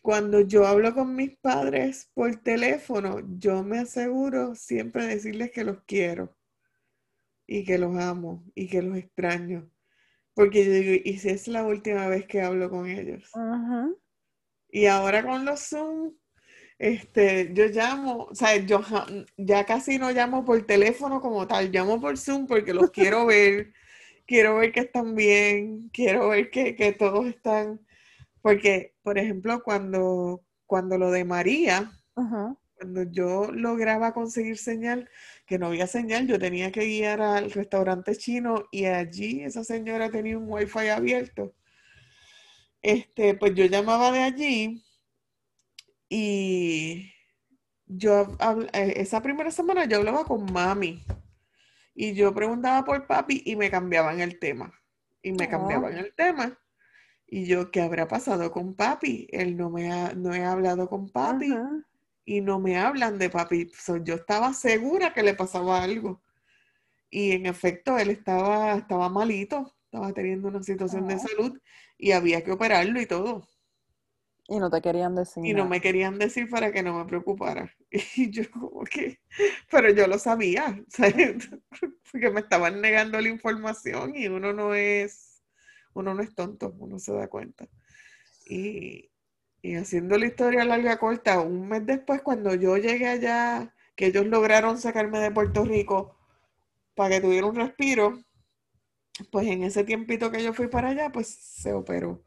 cuando 0.09 0.40
yo 0.40 0.66
hablo 0.66 0.94
con 0.94 1.14
mis 1.14 1.37
padres 1.37 2.11
por 2.14 2.35
teléfono, 2.37 3.21
yo 3.38 3.62
me 3.62 3.81
aseguro 3.81 4.55
siempre 4.55 5.07
decirles 5.07 5.51
que 5.51 5.64
los 5.64 5.83
quiero 5.83 6.35
y 7.47 7.62
que 7.62 7.77
los 7.77 7.94
amo 7.99 8.42
y 8.55 8.68
que 8.68 8.81
los 8.81 8.97
extraño. 8.97 9.71
Porque 10.33 10.64
yo 10.64 10.73
digo, 10.73 11.03
¿y 11.05 11.18
si 11.18 11.29
es 11.29 11.47
la 11.47 11.66
última 11.66 12.09
vez 12.09 12.27
que 12.27 12.40
hablo 12.40 12.71
con 12.71 12.88
ellos? 12.88 13.31
Y 14.71 14.87
ahora 14.87 15.23
con 15.23 15.44
los 15.44 15.61
Zoom, 15.68 16.14
este, 16.79 17.53
yo 17.53 17.66
llamo, 17.66 18.29
o 18.31 18.35
sea, 18.35 18.57
yo 18.57 18.81
ya 19.37 19.66
casi 19.66 19.99
no 19.99 20.11
llamo 20.11 20.42
por 20.42 20.64
teléfono 20.64 21.21
como 21.21 21.47
tal, 21.47 21.71
llamo 21.71 22.01
por 22.01 22.16
Zoom 22.16 22.47
porque 22.47 22.73
los 22.73 22.90
quiero 22.92 23.27
ver, 23.27 23.75
quiero 24.27 24.57
ver 24.57 24.73
que 24.73 24.81
están 24.81 25.14
bien, 25.14 25.90
quiero 25.92 26.31
ver 26.31 26.51
que, 26.51 26.75
que 26.75 26.94
todos 26.94 27.27
están, 27.27 27.87
porque, 28.42 28.94
por 29.03 29.18
ejemplo, 29.18 29.62
cuando, 29.62 30.42
cuando 30.66 30.98
lo 30.98 31.11
de 31.11 31.24
María, 31.24 31.92
cuando 32.74 33.03
yo 33.05 33.51
lograba 33.53 34.12
conseguir 34.14 34.59
señal, 34.59 35.09
que 35.46 35.59
no 35.59 35.66
había 35.66 35.87
señal, 35.87 36.27
yo 36.27 36.38
tenía 36.38 36.70
que 36.72 36.85
guiar 36.87 37.20
al 37.20 37.51
restaurante 37.51 38.14
chino 38.16 38.64
y 38.70 38.85
allí 38.87 39.42
esa 39.42 39.64
señora 39.64 40.11
tenía 40.11 40.38
un 40.38 40.46
wifi 40.48 40.88
abierto. 40.88 41.55
Este, 42.83 43.34
pues 43.34 43.55
yo 43.55 43.64
llamaba 43.66 44.12
de 44.12 44.20
allí 44.22 44.84
y 46.09 47.12
yo 47.86 48.26
habl- 48.39 48.70
eh, 48.72 48.95
esa 48.97 49.22
primera 49.22 49.51
semana 49.51 49.84
yo 49.86 49.99
hablaba 49.99 50.24
con 50.24 50.51
mami 50.53 51.05
y 51.95 52.14
yo 52.14 52.32
preguntaba 52.34 52.84
por 52.84 53.07
papi 53.07 53.43
y 53.45 53.57
me 53.57 53.70
cambiaban 53.70 54.20
el 54.20 54.39
tema. 54.39 54.72
Y 55.22 55.32
me 55.32 55.47
Oh. 55.47 55.51
cambiaban 55.51 55.97
el 55.99 56.14
tema. 56.14 56.57
Y 57.29 57.47
yo, 57.47 57.70
¿qué 57.70 57.83
habrá 57.83 58.09
pasado 58.09 58.51
con 58.53 58.74
papi? 58.74 59.29
Él 59.31 59.57
no 59.57 59.70
me 59.70 59.93
ha, 59.93 60.14
no 60.14 60.35
he 60.35 60.45
hablado 60.45 60.89
con 60.89 61.11
papi 61.11 61.62
y 62.24 62.41
no 62.41 62.59
me 62.61 62.79
hablan 62.79 63.18
de 63.18 63.31
papi. 63.31 63.70
So, 63.79 63.99
yo 63.99 64.14
estaba 64.16 64.55
segura 64.55 65.12
que 65.14 65.22
le 65.22 65.35
pasaba 65.35 65.83
algo. 65.83 66.22
Y 67.11 67.33
en 67.33 67.47
efecto, 67.47 67.99
él 67.99 68.11
estaba, 68.11 68.76
estaba 68.76 69.09
malito, 69.11 69.74
estaba 69.85 70.12
teniendo 70.12 70.49
una 70.49 70.62
situación 70.62 71.07
de 71.07 71.14
Oh. 71.16 71.18
salud 71.18 71.59
y 71.99 72.12
había 72.12 72.43
que 72.45 72.53
operarlo 72.53 73.01
y 73.01 73.07
todo. 73.07 73.49
Y 74.49 74.59
no 74.59 74.70
te 74.70 74.81
querían 74.81 75.14
decir. 75.14 75.45
Y 75.45 75.53
no 75.53 75.66
me 75.66 75.81
querían 75.81 76.18
decir 76.18 76.49
para 76.49 76.72
que 76.72 76.83
no 76.83 76.99
me 76.99 77.05
preocupara. 77.07 77.70
Y 78.16 78.31
yo 78.31 78.51
como 78.51 78.85
que, 78.85 79.20
pero 79.70 79.91
yo 79.93 80.07
lo 80.07 80.18
sabía, 80.18 80.83
porque 82.12 82.31
me 82.31 82.41
estaban 82.41 82.81
negando 82.81 83.20
la 83.20 83.29
información 83.29 84.16
y 84.16 84.29
uno 84.29 84.53
no 84.53 84.74
es, 84.74 85.28
uno 85.95 86.14
no 86.14 86.22
es 86.22 86.34
tonto, 86.34 86.74
uno 86.78 86.99
se 86.99 87.12
da 87.12 87.28
cuenta. 87.28 87.68
Y, 88.47 89.11
y 89.62 89.74
haciendo 89.74 90.16
la 90.18 90.26
historia 90.26 90.64
larga 90.64 90.99
corta, 90.99 91.41
un 91.41 91.68
mes 91.68 91.84
después 91.86 92.22
cuando 92.22 92.55
yo 92.55 92.76
llegué 92.76 93.09
allá, 93.09 93.74
que 93.97 94.07
ellos 94.07 94.26
lograron 94.26 94.78
sacarme 94.78 95.18
de 95.18 95.30
Puerto 95.30 95.64
Rico 95.64 96.16
para 96.95 97.16
que 97.16 97.20
tuviera 97.20 97.47
un 97.47 97.57
respiro, 97.57 98.22
pues 99.30 99.47
en 99.49 99.64
ese 99.64 99.84
tiempito 99.84 100.30
que 100.30 100.43
yo 100.43 100.55
fui 100.55 100.68
para 100.68 100.91
allá, 100.91 101.11
pues 101.11 101.28
se 101.28 101.72
operó. 101.72 102.24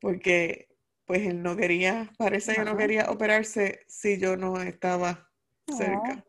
Porque 0.00 0.68
pues 1.04 1.22
él 1.26 1.42
no 1.42 1.56
quería, 1.56 2.10
parece 2.18 2.54
que 2.54 2.64
no 2.64 2.76
quería 2.76 3.10
operarse 3.10 3.84
si 3.86 4.18
yo 4.18 4.36
no 4.36 4.60
estaba 4.60 5.30
cerca. 5.68 6.24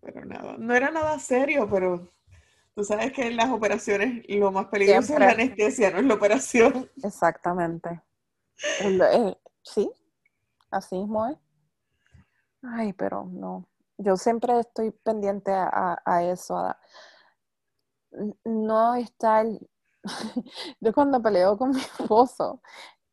pero 0.00 0.24
nada, 0.24 0.56
no 0.58 0.74
era 0.74 0.90
nada 0.90 1.18
serio, 1.18 1.68
pero 1.70 2.10
tú 2.74 2.84
sabes 2.84 3.12
que 3.12 3.26
en 3.26 3.36
las 3.36 3.50
operaciones 3.50 4.24
lo 4.28 4.52
más 4.52 4.66
peligroso 4.66 5.14
es 5.14 5.18
la 5.18 5.30
anestesia, 5.30 5.90
no 5.90 5.98
es 5.98 6.04
la 6.04 6.14
operación. 6.14 6.90
Exactamente. 7.02 8.02
sí, 9.62 9.90
así 10.70 10.96
mismo 10.96 11.26
es. 11.26 11.36
Ay, 12.62 12.92
pero 12.92 13.24
no. 13.24 13.68
Yo 13.98 14.16
siempre 14.16 14.58
estoy 14.58 14.90
pendiente 14.90 15.52
a, 15.52 16.00
a 16.04 16.24
eso, 16.24 16.56
a 16.56 16.78
no 18.44 18.94
estar 18.94 19.46
yo 20.80 20.92
cuando 20.92 21.22
peleo 21.22 21.56
con 21.56 21.70
mi 21.70 21.80
esposo, 21.80 22.60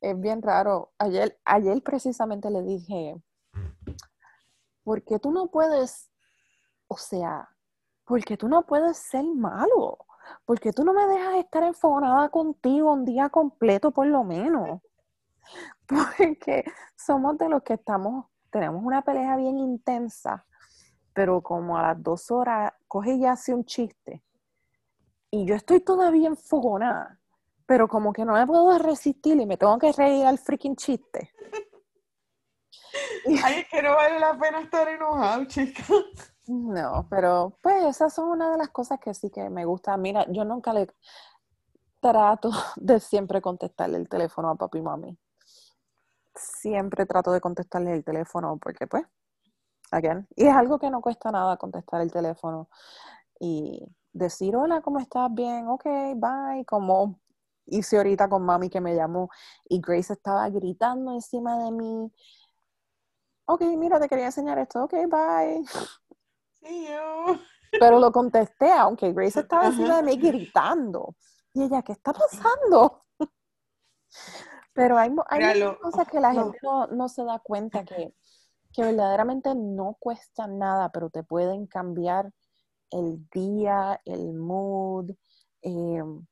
es 0.01 0.19
bien 0.19 0.41
raro. 0.41 0.93
Ayer, 0.97 1.39
ayer 1.45 1.81
precisamente 1.83 2.49
le 2.49 2.63
dije, 2.63 3.15
¿por 4.83 5.03
qué 5.03 5.19
tú 5.19 5.31
no 5.31 5.47
puedes, 5.47 6.11
o 6.87 6.97
sea, 6.97 7.49
¿por 8.09 8.25
qué 8.25 8.37
tú 8.37 8.47
no 8.47 8.63
puedes 8.63 8.97
ser 8.97 9.23
malo? 9.23 9.99
¿Por 10.43 10.59
qué 10.59 10.73
tú 10.73 10.83
no 10.83 10.93
me 10.93 11.05
dejas 11.05 11.35
estar 11.35 11.61
enfonada 11.61 12.29
contigo 12.29 12.91
un 12.91 13.05
día 13.05 13.29
completo 13.29 13.91
por 13.91 14.07
lo 14.07 14.23
menos? 14.23 14.81
Porque 15.85 16.65
somos 16.97 17.37
de 17.37 17.49
los 17.49 17.61
que 17.61 17.75
estamos, 17.75 18.25
tenemos 18.49 18.83
una 18.83 19.03
pelea 19.03 19.35
bien 19.35 19.59
intensa, 19.59 20.43
pero 21.13 21.43
como 21.43 21.77
a 21.77 21.83
las 21.83 22.01
dos 22.01 22.31
horas 22.31 22.73
coge 22.87 23.13
y 23.13 23.27
hace 23.27 23.53
un 23.53 23.63
chiste 23.63 24.23
y 25.29 25.45
yo 25.45 25.53
estoy 25.53 25.81
todavía 25.81 26.29
enfogonada, 26.29 27.19
pero 27.67 27.87
como 27.87 28.11
que 28.11 28.25
no 28.25 28.33
me 28.33 28.47
puedo 28.47 28.75
resistir 28.79 29.39
y 29.39 29.45
me 29.45 29.57
tengo 29.57 29.77
que 29.77 29.91
reír 29.91 30.25
al 30.25 30.39
freaking 30.39 30.75
chiste. 30.75 31.31
Ay, 33.43 33.59
es 33.59 33.69
que 33.69 33.83
no 33.83 33.93
vale 33.93 34.19
la 34.19 34.35
pena 34.35 34.61
estar 34.61 34.87
enojado, 34.87 35.45
chica. 35.45 35.83
No, 36.51 37.05
pero 37.09 37.57
pues 37.61 37.83
esas 37.85 38.13
son 38.13 38.29
una 38.29 38.51
de 38.51 38.57
las 38.57 38.69
cosas 38.69 38.99
que 38.99 39.13
sí 39.13 39.29
que 39.29 39.49
me 39.49 39.65
gusta. 39.65 39.95
Mira, 39.97 40.25
yo 40.31 40.43
nunca 40.45 40.73
le 40.73 40.87
trato 42.01 42.49
de 42.75 42.99
siempre 42.99 43.41
contestarle 43.41 43.97
el 43.97 44.09
teléfono 44.09 44.49
a 44.49 44.55
papi 44.55 44.79
y 44.79 44.81
mami. 44.81 45.17
Siempre 46.35 47.05
trato 47.05 47.31
de 47.31 47.41
contestarle 47.41 47.93
el 47.93 48.03
teléfono 48.03 48.57
porque 48.57 48.87
pues, 48.87 49.03
again, 49.91 50.27
y 50.35 50.45
es 50.47 50.55
algo 50.55 50.79
que 50.79 50.89
no 50.91 51.01
cuesta 51.01 51.31
nada 51.31 51.57
contestar 51.57 52.01
el 52.01 52.11
teléfono. 52.11 52.69
Y 53.39 53.85
decir, 54.13 54.55
hola, 54.55 54.81
¿cómo 54.81 54.99
estás? 54.99 55.33
Bien, 55.33 55.67
ok, 55.67 55.85
bye, 56.17 56.65
como 56.65 57.19
hice 57.67 57.97
ahorita 57.97 58.29
con 58.29 58.43
mami 58.43 58.69
que 58.69 58.81
me 58.81 58.95
llamó 58.95 59.29
y 59.69 59.81
Grace 59.81 60.13
estaba 60.13 60.49
gritando 60.49 61.13
encima 61.13 61.57
de 61.65 61.71
mí. 61.71 62.13
Ok, 63.47 63.61
mira, 63.77 63.99
te 63.99 64.07
quería 64.07 64.27
enseñar 64.27 64.59
esto, 64.59 64.83
ok, 64.85 64.93
bye. 65.09 65.63
Pero 67.71 67.99
lo 67.99 68.11
contesté, 68.11 68.71
aunque 68.71 69.13
Grace 69.13 69.41
estaba 69.41 69.67
encima 69.67 69.97
de 69.97 70.03
mí 70.03 70.17
gritando. 70.17 71.15
Y 71.53 71.63
ella, 71.63 71.81
¿qué 71.81 71.93
está 71.93 72.13
pasando? 72.13 73.05
Pero 74.73 74.97
hay, 74.97 75.11
hay 75.29 75.75
cosas 75.81 76.07
que 76.07 76.19
la 76.19 76.33
gente 76.33 76.57
no, 76.63 76.87
no, 76.87 77.09
se 77.09 77.23
da 77.23 77.39
cuenta 77.39 77.83
que, 77.83 78.13
que 78.73 78.83
verdaderamente 78.83 79.53
no 79.55 79.97
cuestan 79.99 80.57
nada, 80.57 80.89
pero 80.91 81.09
te 81.09 81.23
pueden 81.23 81.67
cambiar 81.67 82.31
el 82.91 83.27
día, 83.29 83.99
el 84.05 84.33
mood, 84.33 85.11
em, 85.61 86.25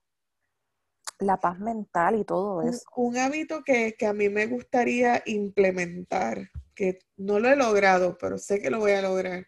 la 1.19 1.37
paz 1.37 1.59
mental 1.59 2.15
y 2.15 2.23
todo 2.23 2.61
eso. 2.61 2.85
Un, 2.95 3.17
hábito 3.17 3.63
que, 3.63 3.95
a 4.05 4.13
mí 4.13 4.29
me 4.29 4.45
gustaría 4.45 5.21
implementar, 5.25 6.49
que 6.75 6.99
no 7.17 7.39
lo 7.39 7.49
he 7.49 7.55
logrado, 7.55 8.17
pero 8.17 8.37
sé 8.37 8.61
que 8.61 8.69
lo 8.69 8.79
voy 8.79 8.91
a 8.91 9.01
lograr, 9.01 9.47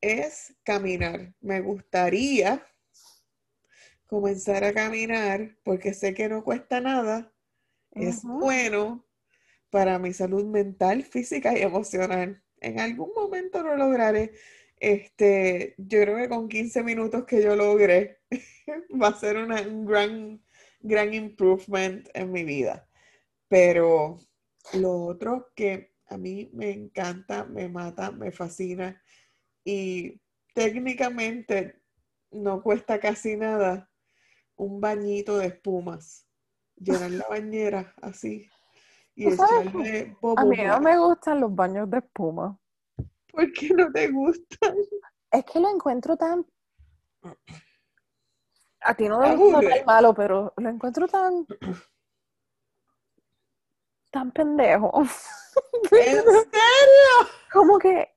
es 0.00 0.54
caminar. 0.62 1.34
Me 1.40 1.60
gustaría 1.60 2.66
comenzar 4.06 4.64
a 4.64 4.72
caminar 4.72 5.56
porque 5.64 5.94
sé 5.94 6.14
que 6.14 6.28
no 6.28 6.44
cuesta 6.44 6.80
nada, 6.80 7.32
es 7.92 8.22
bueno 8.22 9.04
para 9.70 9.98
mi 9.98 10.12
salud 10.12 10.44
mental, 10.44 11.02
física 11.02 11.58
y 11.58 11.62
emocional. 11.62 12.42
En 12.60 12.78
algún 12.80 13.10
momento 13.14 13.62
lo 13.62 13.76
lograré. 13.76 14.32
Este, 14.78 15.74
yo 15.78 16.02
creo 16.02 16.16
que 16.16 16.28
con 16.28 16.48
15 16.48 16.82
minutos 16.82 17.24
que 17.24 17.42
yo 17.42 17.56
logre 17.56 18.18
va 19.02 19.08
a 19.08 19.18
ser 19.18 19.38
un 19.38 19.86
gran, 19.86 20.42
gran 20.80 21.14
improvement 21.14 22.08
en 22.14 22.30
mi 22.30 22.44
vida. 22.44 22.88
Pero 23.48 24.18
lo 24.74 25.04
otro 25.04 25.52
que 25.54 25.92
a 26.08 26.16
mí 26.16 26.50
me 26.52 26.70
encanta, 26.70 27.44
me 27.44 27.68
mata, 27.68 28.10
me 28.10 28.30
fascina 28.30 29.02
y 29.66 30.22
técnicamente 30.54 31.82
no 32.30 32.62
cuesta 32.62 33.00
casi 33.00 33.36
nada 33.36 33.90
un 34.54 34.80
bañito 34.80 35.36
de 35.38 35.48
espumas. 35.48 36.24
Llenar 36.76 37.10
la 37.10 37.26
bañera 37.28 37.94
así 38.00 38.48
y 39.16 39.28
echarle 39.32 40.16
A 40.36 40.44
mí 40.44 40.56
no 40.58 40.80
me 40.80 40.98
gustan 40.98 41.40
los 41.40 41.52
baños 41.52 41.90
de 41.90 41.98
espuma. 41.98 42.56
¿Por 43.32 43.52
qué 43.52 43.70
no 43.70 43.90
te 43.90 44.08
gustan? 44.08 44.76
Es 45.32 45.44
que 45.44 45.58
lo 45.58 45.68
encuentro 45.68 46.16
tan. 46.16 46.46
A 48.80 48.94
ti 48.94 49.08
no 49.08 49.20
te 49.20 49.34
gusta 49.34 49.60
tan 49.60 49.84
malo, 49.84 50.14
pero 50.14 50.54
lo 50.56 50.68
encuentro 50.68 51.08
tan. 51.08 51.44
tan 54.12 54.30
pendejo. 54.30 54.92
¿En 55.82 55.88
serio? 55.88 56.22
Como 57.52 57.78
que, 57.78 58.14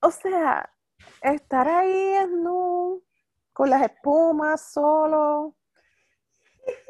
o 0.00 0.10
sea, 0.10 0.71
estar 1.22 1.68
ahí 1.68 2.14
no, 2.30 3.00
con 3.52 3.70
las 3.70 3.82
espumas 3.82 4.72
solo. 4.72 5.56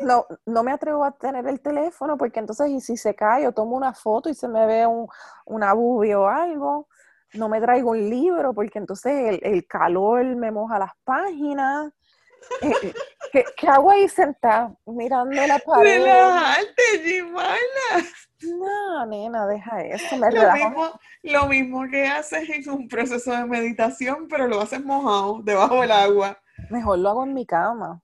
No, 0.01 0.27
no 0.45 0.63
me 0.63 0.73
atrevo 0.73 1.03
a 1.05 1.17
tener 1.17 1.47
el 1.47 1.61
teléfono 1.61 2.19
porque 2.19 2.41
entonces, 2.41 2.69
y 2.69 2.81
si 2.81 2.97
se 2.97 3.15
cae, 3.15 3.45
yo 3.45 3.53
tomo 3.53 3.77
una 3.77 3.95
foto 3.95 4.29
y 4.29 4.35
se 4.35 4.47
me 4.47 4.67
ve 4.67 4.87
un, 4.87 5.07
una 5.47 5.73
o 5.75 6.27
algo 6.29 6.89
no 7.35 7.49
me 7.49 7.61
traigo 7.61 7.91
un 7.91 8.11
libro 8.11 8.53
porque 8.53 8.79
entonces 8.79 9.41
el, 9.43 9.67
calor 9.67 10.25
me 10.37 10.51
moja 10.51 10.79
las 10.79 10.93
páginas. 11.05 11.93
Eh, 12.61 12.95
eh, 13.33 13.45
¿qué, 13.57 13.69
hago 13.69 13.91
ahí 13.91 14.09
sentada 14.09 14.75
mirando 14.87 15.35
la 15.47 15.59
pared? 15.59 16.03
Relajarte, 16.03 16.83
Jimana. 17.05 17.57
No, 18.43 19.07
nena, 19.07 19.47
deja 19.47 19.81
eso. 19.83 20.17
lo, 20.17 20.53
mismo, 20.53 21.01
lo 21.23 21.47
mismo 21.47 21.89
que 21.89 22.07
haces 22.07 22.49
en 22.51 22.69
un 22.71 22.89
proceso 22.89 23.33
de 23.33 23.45
meditación, 23.47 24.29
pero 24.29 24.49
lo 24.49 24.61
haces 24.61 24.85
mojado, 24.85 25.41
debajo 25.43 25.81
del 25.81 25.93
agua. 25.93 26.39
Mejor 26.71 26.99
lo 26.99 27.11
hago 27.11 27.25
en 27.25 27.35
mi 27.35 27.47
cama. 27.47 28.03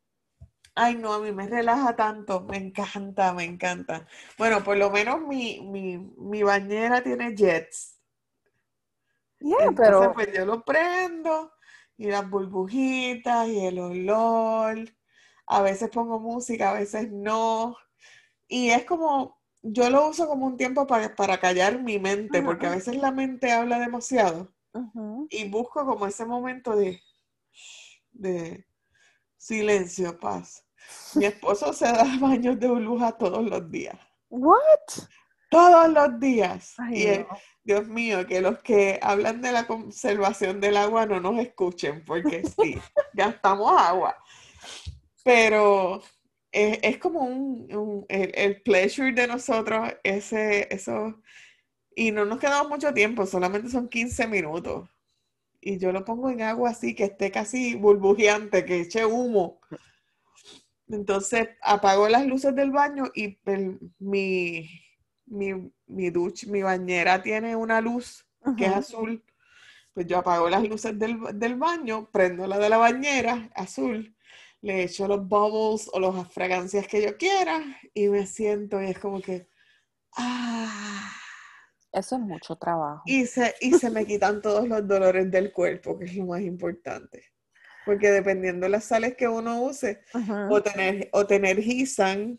Ay, 0.74 0.94
no, 0.94 1.12
a 1.12 1.18
mí 1.18 1.32
me 1.32 1.48
relaja 1.48 1.96
tanto, 1.96 2.42
me 2.42 2.56
encanta, 2.56 3.32
me 3.32 3.44
encanta. 3.44 4.06
Bueno, 4.38 4.62
por 4.62 4.76
lo 4.76 4.90
menos 4.90 5.20
mi, 5.20 5.60
mi 5.60 6.42
bañera 6.42 7.02
tiene 7.02 7.34
jets 7.34 7.98
pero... 9.76 10.12
pues 10.12 10.32
yo 10.32 10.44
lo 10.44 10.62
prendo 10.64 11.52
y 11.98 12.06
las 12.06 12.30
burbujitas 12.30 13.48
y 13.48 13.66
el 13.66 13.78
olor. 13.80 14.78
A 15.46 15.62
veces 15.62 15.90
pongo 15.90 16.20
música, 16.20 16.70
a 16.70 16.74
veces 16.74 17.10
no. 17.10 17.76
Y 18.46 18.70
es 18.70 18.84
como, 18.84 19.38
yo 19.62 19.90
lo 19.90 20.08
uso 20.08 20.26
como 20.28 20.46
un 20.46 20.56
tiempo 20.56 20.86
para, 20.86 21.14
para 21.14 21.38
callar 21.38 21.82
mi 21.82 21.98
mente, 21.98 22.42
porque 22.42 22.66
a 22.66 22.70
veces 22.70 22.96
la 22.96 23.10
mente 23.10 23.52
habla 23.52 23.78
demasiado. 23.78 24.54
Y 25.30 25.48
busco 25.50 25.84
como 25.84 26.06
ese 26.06 26.24
momento 26.24 26.76
de, 26.76 27.02
de 28.12 28.64
silencio, 29.36 30.18
paz. 30.18 30.64
Mi 31.16 31.24
esposo 31.24 31.72
se 31.72 31.86
da 31.86 32.04
baños 32.20 32.58
de 32.60 32.68
burbuja 32.68 33.12
todos 33.12 33.44
los 33.44 33.70
días. 33.70 33.98
What? 34.30 35.08
Todos 35.50 35.88
los 35.92 36.20
días. 36.20 36.74
y 36.92 37.06
Dios 37.64 37.86
mío, 37.88 38.26
que 38.26 38.40
los 38.40 38.58
que 38.62 38.98
hablan 39.02 39.40
de 39.42 39.52
la 39.52 39.66
conservación 39.66 40.60
del 40.60 40.76
agua 40.76 41.06
no 41.06 41.20
nos 41.20 41.38
escuchen, 41.38 42.04
porque 42.04 42.42
sí, 42.44 42.78
gastamos 43.14 43.72
agua. 43.78 44.16
Pero 45.24 46.02
es, 46.52 46.78
es 46.82 46.98
como 46.98 47.20
un, 47.20 47.74
un- 47.74 48.06
el, 48.08 48.32
el 48.34 48.62
pleasure 48.62 49.12
de 49.12 49.26
nosotros, 49.26 49.90
ese, 50.02 50.68
eso, 50.74 51.20
y 51.94 52.10
no 52.12 52.24
nos 52.24 52.38
quedamos 52.38 52.68
mucho 52.68 52.92
tiempo, 52.94 53.26
solamente 53.26 53.68
son 53.70 53.88
15 53.88 54.26
minutos. 54.26 54.88
Y 55.60 55.78
yo 55.78 55.92
lo 55.92 56.04
pongo 56.04 56.30
en 56.30 56.42
agua 56.42 56.70
así, 56.70 56.94
que 56.94 57.04
esté 57.04 57.30
casi 57.30 57.74
burbujeante, 57.74 58.64
que 58.64 58.80
eche 58.82 59.04
humo. 59.04 59.60
Entonces 60.88 61.48
apago 61.62 62.08
las 62.08 62.26
luces 62.26 62.54
del 62.54 62.70
baño 62.70 63.04
y 63.14 63.38
el- 63.46 63.78
mi, 63.98 64.68
mi, 65.30 65.72
mi 65.86 66.10
ducha, 66.10 66.46
mi 66.50 66.62
bañera 66.62 67.22
tiene 67.22 67.54
una 67.56 67.80
luz 67.80 68.26
que 68.56 68.66
es 68.66 68.72
azul. 68.72 69.22
Pues 69.94 70.06
yo 70.06 70.18
apago 70.18 70.48
las 70.48 70.62
luces 70.68 70.98
del, 70.98 71.18
del 71.34 71.56
baño, 71.56 72.08
prendo 72.12 72.46
la 72.46 72.58
de 72.58 72.68
la 72.68 72.76
bañera, 72.78 73.50
azul, 73.54 74.16
le 74.60 74.84
echo 74.84 75.08
los 75.08 75.26
bubbles 75.26 75.90
o 75.92 75.98
las 76.00 76.32
fragancias 76.32 76.86
que 76.86 77.02
yo 77.02 77.16
quiera 77.16 77.60
y 77.94 78.08
me 78.08 78.26
siento 78.26 78.80
y 78.82 78.86
es 78.86 78.98
como 78.98 79.20
que, 79.20 79.48
ah, 80.16 81.10
Eso 81.92 82.16
es 82.16 82.20
mucho 82.22 82.56
trabajo. 82.56 83.02
y 83.06 83.26
se, 83.26 83.54
y 83.60 83.72
se 83.72 83.90
me 83.90 84.06
quitan 84.06 84.40
todos 84.42 84.68
los 84.68 84.86
dolores 84.86 85.30
del 85.30 85.52
cuerpo, 85.52 85.98
que 85.98 86.04
es 86.06 86.16
lo 86.16 86.26
más 86.26 86.42
importante. 86.42 87.24
Porque 87.84 88.10
dependiendo 88.10 88.66
de 88.66 88.70
las 88.70 88.84
sales 88.84 89.16
que 89.16 89.26
uno 89.28 89.62
use, 89.62 90.02
o 90.50 90.62
tener, 90.62 91.08
o 91.12 91.26
te 91.26 91.36
energizan 91.36 92.38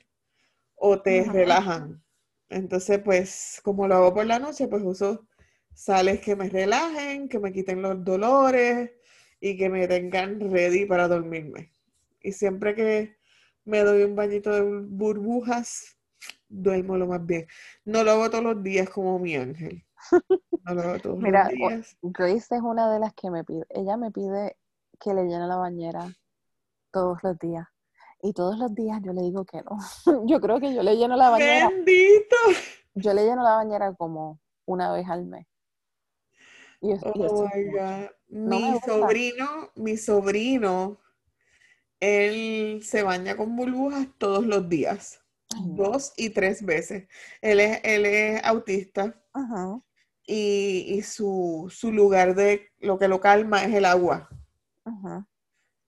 o 0.75 1.01
te 1.01 1.23
relajan. 1.23 2.03
Entonces, 2.49 2.99
pues, 3.03 3.61
como 3.63 3.87
lo 3.87 3.95
hago 3.95 4.13
por 4.13 4.25
la 4.25 4.39
noche, 4.39 4.67
pues 4.67 4.83
uso 4.83 5.27
sales 5.73 6.19
que 6.21 6.35
me 6.35 6.49
relajen, 6.49 7.29
que 7.29 7.39
me 7.39 7.51
quiten 7.53 7.81
los 7.81 8.03
dolores 8.03 8.91
y 9.39 9.57
que 9.57 9.69
me 9.69 9.87
tengan 9.87 10.39
ready 10.51 10.85
para 10.85 11.07
dormirme. 11.07 11.71
Y 12.21 12.31
siempre 12.33 12.75
que 12.75 13.17
me 13.65 13.79
doy 13.81 14.03
un 14.03 14.15
bañito 14.15 14.51
de 14.51 14.63
bur- 14.63 14.87
burbujas, 14.89 15.97
duermo 16.49 16.97
lo 16.97 17.07
más 17.07 17.25
bien. 17.25 17.47
No 17.85 18.03
lo 18.03 18.11
hago 18.11 18.29
todos 18.29 18.43
los 18.43 18.63
días 18.63 18.89
como 18.89 19.19
mi 19.19 19.35
ángel. 19.35 19.85
No 20.65 20.75
lo 20.75 20.81
hago 20.83 20.99
todos 21.01 21.19
Mira, 21.19 21.43
los 21.43 21.47
días. 21.47 21.97
Grace 22.01 22.55
es 22.55 22.61
una 22.61 22.91
de 22.91 22.99
las 22.99 23.13
que 23.13 23.29
me 23.31 23.43
pide, 23.43 23.65
ella 23.69 23.97
me 23.97 24.11
pide 24.11 24.57
que 24.99 25.13
le 25.13 25.23
llene 25.23 25.47
la 25.47 25.55
bañera 25.57 26.13
todos 26.91 27.19
los 27.23 27.37
días. 27.39 27.67
Y 28.21 28.33
todos 28.33 28.57
los 28.57 28.73
días 28.75 28.99
yo 29.03 29.13
le 29.13 29.21
digo 29.21 29.45
que 29.45 29.61
no. 29.63 29.77
Yo 30.27 30.41
creo 30.41 30.59
que 30.59 30.73
yo 30.73 30.83
le 30.83 30.95
lleno 30.97 31.15
la 31.15 31.29
bañera, 31.29 31.69
Bendito. 31.69 32.35
yo 32.95 33.13
le 33.13 33.23
lleno 33.25 33.43
la 33.43 33.55
bañera 33.55 33.93
como 33.95 34.39
una 34.65 34.91
vez 34.91 35.07
al 35.09 35.25
mes. 35.25 35.45
Y, 36.81 36.91
es- 36.91 37.01
Oh 37.03 37.13
my. 37.53 37.63
God. 37.71 38.09
No 38.29 38.49
Mi 38.59 38.79
sobrino, 38.81 39.71
mi 39.75 39.97
sobrino, 39.97 40.97
él 41.99 42.81
se 42.83 43.03
baña 43.03 43.35
con 43.35 43.55
burbujas 43.55 44.07
todos 44.17 44.45
los 44.45 44.69
días, 44.69 45.19
Ay, 45.55 45.63
dos 45.75 46.13
y 46.17 46.29
tres 46.29 46.63
veces. 46.65 47.07
Él 47.41 47.59
es, 47.59 47.79
él 47.83 48.05
es 48.05 48.43
autista 48.45 49.19
Ajá, 49.33 49.81
y, 50.25 50.85
y 50.89 51.01
su, 51.01 51.67
su 51.73 51.91
lugar 51.91 52.35
de 52.35 52.67
lo 52.79 52.97
que 52.99 53.07
lo 53.07 53.19
calma 53.19 53.63
es 53.63 53.73
el 53.73 53.85
agua. 53.85 54.29
ajá. 54.85 55.25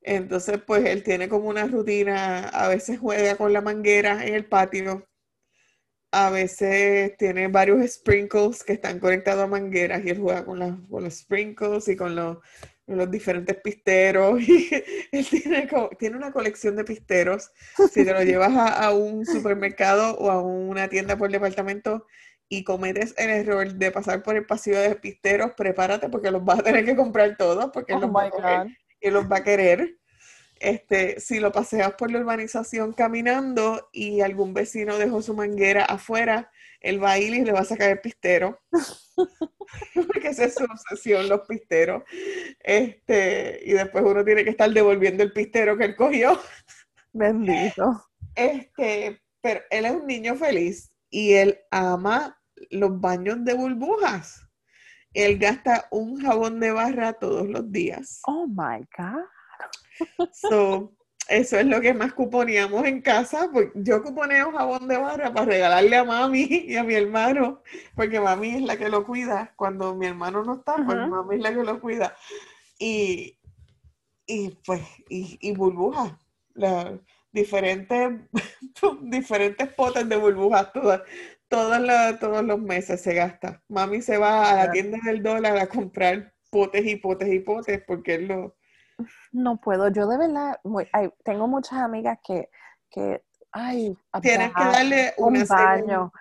Entonces, 0.02 0.62
pues 0.66 0.86
él 0.86 1.04
tiene 1.04 1.30
como 1.30 1.50
una 1.50 1.68
rutina, 1.68 2.50
a 2.50 2.68
veces 2.68 3.00
juega 3.00 3.36
con 3.38 3.54
la 3.54 3.62
manguera 3.62 4.26
en 4.26 4.36
el 4.36 4.46
patio, 4.48 5.08
a 6.12 6.30
veces 6.30 7.16
tiene 7.18 7.48
varios 7.48 7.90
sprinkles 7.90 8.64
que 8.64 8.74
están 8.74 9.00
conectados 9.00 9.44
a 9.44 9.48
mangueras 9.48 10.04
y 10.06 10.10
él 10.10 10.20
juega 10.20 10.46
con, 10.46 10.60
las- 10.60 10.78
con 10.90 11.04
los 11.04 11.14
sprinkles 11.20 11.88
y 11.88 11.96
con 11.96 12.16
los, 12.16 12.38
diferentes 13.10 13.56
pisteros. 13.62 14.40
Y 14.48 14.70
él 15.12 15.28
tiene, 16.00 16.16
una 16.18 16.32
colección 16.34 16.76
de 16.76 16.84
pisteros. 16.84 17.52
Si 17.90 18.04
te 18.04 18.14
lo 18.14 18.24
llevas 18.24 18.52
a, 18.56 18.68
a 18.86 18.94
un 18.94 19.26
supermercado 19.26 20.18
o 20.18 20.30
a 20.32 20.42
una 20.42 20.90
tienda 20.90 21.18
por 21.18 21.32
departamento 21.32 22.06
y 22.50 22.64
cometes 22.66 23.14
el 23.18 23.30
error 23.30 23.74
de 23.74 23.92
pasar 23.92 24.24
por 24.24 24.36
el 24.36 24.46
pasillo 24.46 24.80
de 24.80 24.96
pisteros, 24.96 25.52
prepárate 25.56 26.10
porque 26.10 26.32
los 26.32 26.44
vas 26.44 26.60
a 26.60 26.64
tener 26.64 26.84
que 26.86 26.96
comprar 26.98 27.38
todos 27.38 27.70
porque 27.74 27.94
él 27.94 28.00
Oh 28.00 28.02
los 28.02 28.16
va 28.16 28.24
a 28.24 28.30
coger 28.30 28.68
Y 29.02 29.10
los 29.10 29.30
va 29.30 29.38
a 29.38 29.44
querer. 29.44 29.98
Este, 30.60 31.20
si 31.20 31.40
lo 31.40 31.52
paseas 31.52 31.94
por 31.94 32.12
la 32.12 32.20
urbanización 32.20 32.94
caminando 32.94 33.90
y 33.92 34.22
algún 34.22 34.54
vecino 34.54 35.00
dejó 35.00 35.24
su 35.24 35.34
manguera 35.34 35.86
afuera, 35.86 36.52
él 36.82 37.04
va 37.04 37.14
a 37.14 37.20
ir 37.20 37.34
y 37.34 37.44
le 37.44 37.52
va 37.52 37.62
a 37.62 37.66
sacar 37.66 37.90
el 37.90 38.00
pistero. 38.00 38.62
Porque 39.96 40.28
esa 40.28 40.46
es 40.46 40.56
su 40.56 40.64
obsesión, 40.64 41.28
los 41.30 41.42
pisteros. 41.48 42.04
Este, 42.60 43.60
y 43.66 43.72
después 43.72 44.04
uno 44.06 44.24
tiene 44.24 44.44
que 44.44 44.52
estar 44.52 44.70
devolviendo 44.72 45.24
el 45.24 45.34
pistero 45.34 45.78
que 45.78 45.86
él 45.86 45.96
cogió. 45.96 46.40
Bendito. 47.12 48.06
Este, 48.36 49.22
pero 49.42 49.62
él 49.72 49.86
es 49.86 49.92
un 49.92 50.08
niño 50.08 50.36
feliz 50.36 50.92
y 51.10 51.34
él 51.34 51.60
ama 51.72 52.40
los 52.70 53.00
baños 53.00 53.44
de 53.44 53.54
burbujas. 53.54 54.48
Él 55.14 55.38
gasta 55.38 55.88
un 55.92 56.22
jabón 56.22 56.60
de 56.60 56.72
barra 56.72 57.14
todos 57.14 57.48
los 57.48 57.72
días. 57.72 58.22
Oh 58.26 58.48
my 58.48 58.86
God. 58.98 59.26
So, 60.34 60.94
eso 61.28 61.60
es 61.60 61.66
lo 61.66 61.80
que 61.82 61.94
más 61.94 62.14
cuponeamos 62.14 62.86
en 62.86 63.02
casa. 63.02 63.50
Pues 63.52 63.70
yo 63.76 64.04
cuponeo 64.04 64.52
jabón 64.52 64.88
de 64.88 64.98
barra 64.98 65.34
para 65.34 65.46
regalarle 65.46 65.96
a 65.96 66.04
mami 66.04 66.48
y 66.68 66.76
a 66.76 66.84
mi 66.84 66.96
hermano, 66.96 67.62
porque 67.96 68.20
mami 68.20 68.56
es 68.56 68.62
la 68.62 68.78
que 68.78 68.90
lo 68.90 69.06
cuida. 69.06 69.54
Cuando 69.56 69.96
mi 69.96 70.08
hermano 70.08 70.44
no 70.44 70.56
está, 70.56 70.76
pues 70.76 70.98
mami 71.08 71.36
es 71.36 71.42
la 71.42 71.54
que 71.54 71.64
lo 71.64 71.80
cuida. 71.80 72.16
Y, 72.80 73.38
y 74.26 74.50
pues, 74.66 74.82
y, 75.10 75.38
y 75.42 75.54
burbujas, 75.54 76.14
diferentes, 77.32 78.22
diferentes 79.02 79.74
potes 79.74 80.08
de 80.10 80.18
burbujas, 80.18 80.74
todas, 80.74 81.02
todas 81.52 81.82
la- 81.82 82.18
todos 82.18 82.44
los 82.44 82.60
meses 82.60 83.02
se 83.02 83.14
gasta. 83.14 83.62
Mami 83.68 84.02
se 84.02 84.18
va 84.18 84.50
a 84.50 84.56
la 84.56 84.72
tienda 84.72 84.98
del 85.06 85.22
dólar 85.22 85.58
a 85.58 85.68
comprar 85.68 86.34
potes 86.50 86.86
y 86.86 86.96
potes 86.96 87.28
y 87.32 87.40
potes 87.40 87.84
porque 87.86 88.16
él 88.16 88.28
lo... 88.30 88.56
No 89.32 89.60
puedo. 89.60 89.90
Yo 89.90 90.08
de 90.08 90.18
verdad, 90.18 90.60
muy- 90.64 90.88
ay, 90.94 91.10
tengo 91.24 91.48
muchas 91.48 91.80
amigas 91.80 92.18
que, 92.26 92.50
que 92.90 93.24
ay, 93.52 93.96
Tienes 94.22 94.54
que 94.56 94.64
darle 94.64 95.14
un 95.18 95.36
una 95.36 95.46
baño. 95.46 95.86
segunda, 95.86 96.12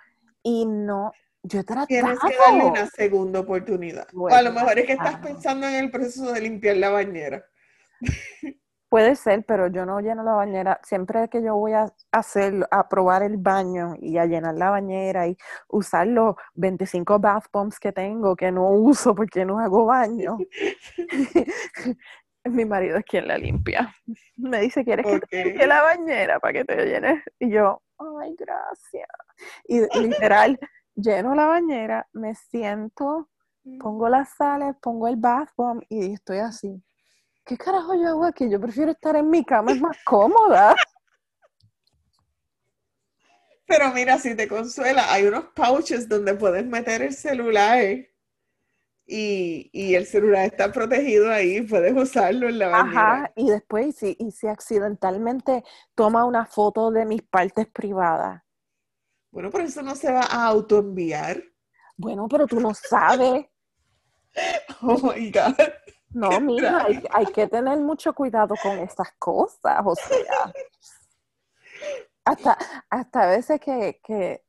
Y 0.43 0.65
no, 0.65 1.11
yo 1.43 1.59
he 1.59 1.63
tratado. 1.63 1.87
tienes 1.87 2.19
que 2.19 2.35
darle 2.37 2.65
una 2.65 2.85
segunda 2.87 3.39
oportunidad. 3.39 4.07
O 4.13 4.27
a 4.27 4.41
lo 4.41 4.51
mejor 4.51 4.77
es 4.79 4.85
que 4.85 4.93
estás 4.93 5.17
pensando 5.17 5.65
en 5.67 5.75
el 5.75 5.91
proceso 5.91 6.31
de 6.33 6.41
limpiar 6.41 6.75
la 6.77 6.89
bañera. 6.89 7.45
Puede 8.91 9.15
ser, 9.15 9.45
pero 9.45 9.67
yo 9.67 9.85
no 9.85 10.01
lleno 10.01 10.21
la 10.21 10.33
bañera. 10.33 10.77
Siempre 10.83 11.29
que 11.29 11.41
yo 11.41 11.55
voy 11.55 11.71
a 11.71 11.85
hacer, 12.11 12.67
a 12.71 12.89
probar 12.89 13.23
el 13.23 13.37
baño 13.37 13.95
y 14.01 14.17
a 14.17 14.25
llenar 14.25 14.55
la 14.55 14.69
bañera 14.69 15.27
y 15.27 15.37
usar 15.69 16.07
los 16.07 16.35
25 16.55 17.17
bath 17.17 17.45
bombs 17.53 17.79
que 17.79 17.93
tengo, 17.93 18.35
que 18.35 18.51
no 18.51 18.69
uso 18.69 19.15
porque 19.15 19.45
no 19.45 19.59
hago 19.59 19.85
baño, 19.85 20.37
mi 22.43 22.65
marido 22.65 22.97
es 22.97 23.05
quien 23.05 23.29
la 23.29 23.37
limpia. 23.37 23.95
Me 24.35 24.59
dice, 24.59 24.83
¿quieres 24.83 25.05
que 25.05 25.19
te 25.21 25.45
limpie 25.45 25.67
la 25.67 25.83
bañera 25.83 26.41
para 26.41 26.51
que 26.51 26.65
te 26.65 26.85
llenes? 26.85 27.23
Y 27.39 27.49
yo, 27.49 27.81
ay, 27.97 28.35
gracias. 28.37 29.07
Y 29.69 29.79
literal, 30.01 30.59
lleno 30.95 31.33
la 31.33 31.45
bañera, 31.47 32.09
me 32.11 32.35
siento, 32.35 33.29
pongo 33.79 34.09
las 34.09 34.35
sales, 34.35 34.75
pongo 34.81 35.07
el 35.07 35.15
bath 35.15 35.51
bomb 35.55 35.81
y 35.87 36.11
estoy 36.11 36.39
así. 36.39 36.83
¿Qué 37.45 37.57
carajo 37.57 37.95
yo 37.95 38.07
hago 38.07 38.25
aquí? 38.25 38.49
Yo 38.49 38.59
prefiero 38.59 38.91
estar 38.91 39.15
en 39.15 39.29
mi 39.29 39.43
cama, 39.43 39.71
es 39.71 39.81
más 39.81 39.97
cómoda. 40.05 40.75
Pero 43.65 43.91
mira, 43.93 44.17
si 44.17 44.35
te 44.35 44.47
consuela, 44.47 45.11
hay 45.13 45.25
unos 45.25 45.45
pouches 45.55 46.07
donde 46.09 46.33
puedes 46.33 46.65
meter 46.65 47.01
el 47.01 47.13
celular 47.13 47.81
y, 49.05 49.69
y 49.73 49.95
el 49.95 50.05
celular 50.05 50.45
está 50.45 50.71
protegido 50.71 51.31
ahí, 51.31 51.61
puedes 51.61 51.95
usarlo 51.95 52.49
en 52.49 52.59
la 52.59 52.67
bañera. 52.67 53.13
Ajá, 53.13 53.31
y 53.35 53.49
después, 53.49 53.87
y 53.87 53.91
si, 53.93 54.15
y 54.19 54.31
si 54.31 54.47
accidentalmente 54.47 55.63
toma 55.95 56.25
una 56.25 56.45
foto 56.45 56.91
de 56.91 57.05
mis 57.05 57.21
partes 57.21 57.67
privadas. 57.67 58.41
Bueno, 59.31 59.49
por 59.49 59.61
eso 59.61 59.81
no 59.81 59.95
se 59.95 60.11
va 60.11 60.21
a 60.21 60.47
autoenviar. 60.47 61.41
Bueno, 61.95 62.27
pero 62.29 62.47
tú 62.47 62.59
no 62.59 62.73
sabes. 62.73 63.45
Oh 64.81 64.97
my 65.13 65.29
God. 65.29 65.55
No, 66.13 66.39
mija, 66.41 66.85
hay, 66.85 67.03
hay 67.11 67.25
que 67.27 67.47
tener 67.47 67.79
mucho 67.79 68.13
cuidado 68.13 68.55
con 68.61 68.77
estas 68.79 69.11
cosas, 69.17 69.81
o 69.85 69.95
sea. 69.95 70.53
Hasta, 72.25 72.57
hasta 72.89 73.23
a 73.23 73.27
veces 73.27 73.59
que, 73.59 73.99
que 74.03 74.43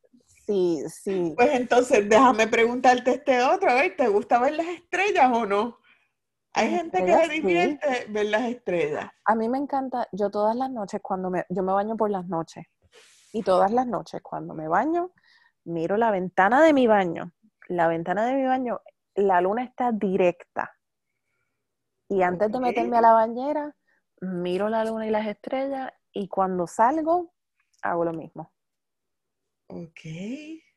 si, 0.46 0.84
si, 0.88 1.32
Pues 1.36 1.50
entonces 1.54 2.08
déjame 2.08 2.46
preguntarte 2.46 3.12
este 3.12 3.42
otro, 3.42 3.70
a 3.70 3.74
ver, 3.74 3.96
¿te 3.96 4.08
gusta 4.08 4.38
ver 4.40 4.54
las 4.54 4.66
estrellas 4.66 5.30
o 5.32 5.46
no? 5.46 5.78
Hay 6.54 6.70
Las 6.70 6.80
gente 6.82 7.04
que 7.04 7.24
sí. 7.24 7.30
divierte 7.30 8.06
ver 8.10 8.26
las 8.26 8.42
estrellas. 8.42 9.10
a 9.24 9.34
mí 9.34 9.48
me 9.48 9.56
encanta, 9.56 10.06
yo 10.12 10.30
todas 10.30 10.54
las 10.54 10.70
noches 10.70 11.00
cuando 11.02 11.30
me, 11.30 11.46
yo 11.48 11.62
me 11.62 11.72
baño 11.72 11.96
por 11.96 12.10
las 12.10 12.26
noches, 12.26 12.66
y 13.32 13.42
todas 13.42 13.70
las 13.72 13.86
noches 13.86 14.20
cuando 14.22 14.52
me 14.52 14.68
baño, 14.68 15.12
miro 15.64 15.96
la 15.96 16.10
ventana 16.10 16.62
de 16.62 16.72
mi 16.74 16.86
baño. 16.86 17.32
La 17.68 17.88
ventana 17.88 18.26
de 18.26 18.34
mi 18.34 18.44
baño, 18.44 18.82
la 19.14 19.40
luna 19.40 19.64
está 19.64 19.92
directa. 19.92 20.70
Y 22.12 22.22
antes 22.22 22.52
de 22.52 22.60
meterme 22.60 22.98
a 22.98 23.00
la 23.00 23.14
bañera, 23.14 23.74
miro 24.20 24.68
la 24.68 24.84
luna 24.84 25.06
y 25.06 25.10
las 25.10 25.26
estrellas, 25.26 25.90
y 26.12 26.28
cuando 26.28 26.66
salgo, 26.66 27.32
hago 27.80 28.04
lo 28.04 28.12
mismo. 28.12 28.52
Ok. 29.68 30.00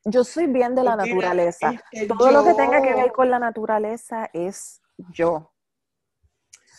Yo 0.06 0.24
soy 0.24 0.46
bien 0.46 0.74
de 0.74 0.82
la 0.82 0.96
naturaleza. 0.96 1.74
este, 1.92 2.06
Todo 2.06 2.30
lo 2.30 2.42
que 2.42 2.54
tenga 2.54 2.80
que 2.80 2.94
ver 2.94 3.12
con 3.12 3.28
la 3.28 3.38
naturaleza 3.38 4.30
es 4.32 4.80
yo. 5.12 5.52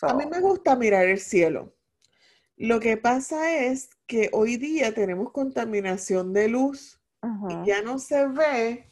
A 0.01 0.15
mí 0.15 0.25
me 0.25 0.39
gusta 0.39 0.75
mirar 0.75 1.05
el 1.05 1.19
cielo. 1.19 1.75
Lo 2.55 2.79
que 2.79 2.97
pasa 2.97 3.53
es 3.53 3.91
que 4.07 4.31
hoy 4.33 4.57
día 4.57 4.91
tenemos 4.91 5.31
contaminación 5.31 6.33
de 6.33 6.47
luz 6.47 6.99
y 7.47 7.67
ya 7.67 7.83
no 7.83 7.99
se 7.99 8.27
ve 8.27 8.91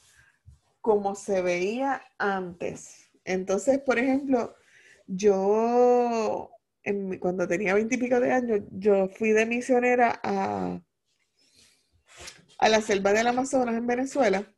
como 0.79 1.15
se 1.15 1.41
veía 1.41 2.03
antes. 2.19 3.09
Entonces, 3.23 3.79
por 3.79 3.97
ejemplo, 3.97 4.55
yo 5.07 6.51
en 6.83 7.17
cuando 7.19 7.47
tenía 7.47 7.73
veintipico 7.73 8.19
de 8.19 8.31
años, 8.31 8.61
yo 8.71 9.09
fui 9.09 9.31
de 9.31 9.45
misionera 9.45 10.19
a, 10.23 10.79
a 12.59 12.69
la 12.69 12.81
selva 12.81 13.11
del 13.11 13.27
Amazonas 13.27 13.75
en 13.75 13.87
Venezuela. 13.87 14.53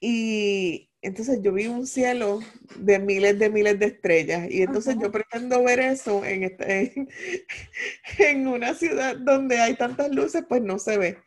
Y 0.00 0.90
entonces 1.02 1.40
yo 1.42 1.52
vi 1.52 1.66
un 1.66 1.86
cielo 1.86 2.40
de 2.76 2.98
miles 2.98 3.38
de 3.38 3.48
miles 3.48 3.78
de 3.78 3.86
estrellas. 3.86 4.50
Y 4.50 4.62
entonces 4.62 4.96
yo 5.00 5.12
pretendo 5.12 5.62
ver 5.62 5.78
eso 5.78 6.24
en, 6.24 6.56
en 8.18 8.46
una 8.48 8.74
ciudad 8.74 9.16
donde 9.16 9.60
hay 9.60 9.74
tantas 9.74 10.10
luces, 10.10 10.44
pues 10.48 10.62
no 10.62 10.78
se 10.78 10.98
ve. 10.98 11.18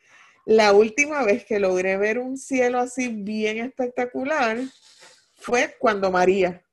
La 0.46 0.74
última 0.74 1.24
vez 1.24 1.46
que 1.46 1.60
logré 1.60 1.96
ver 1.98 2.20
un 2.20 2.38
cielo 2.38 2.80
así 2.80 3.08
bien 3.08 3.60
espectacular 3.60 4.58
fue 5.36 5.76
cuando 5.80 6.12
María, 6.12 6.66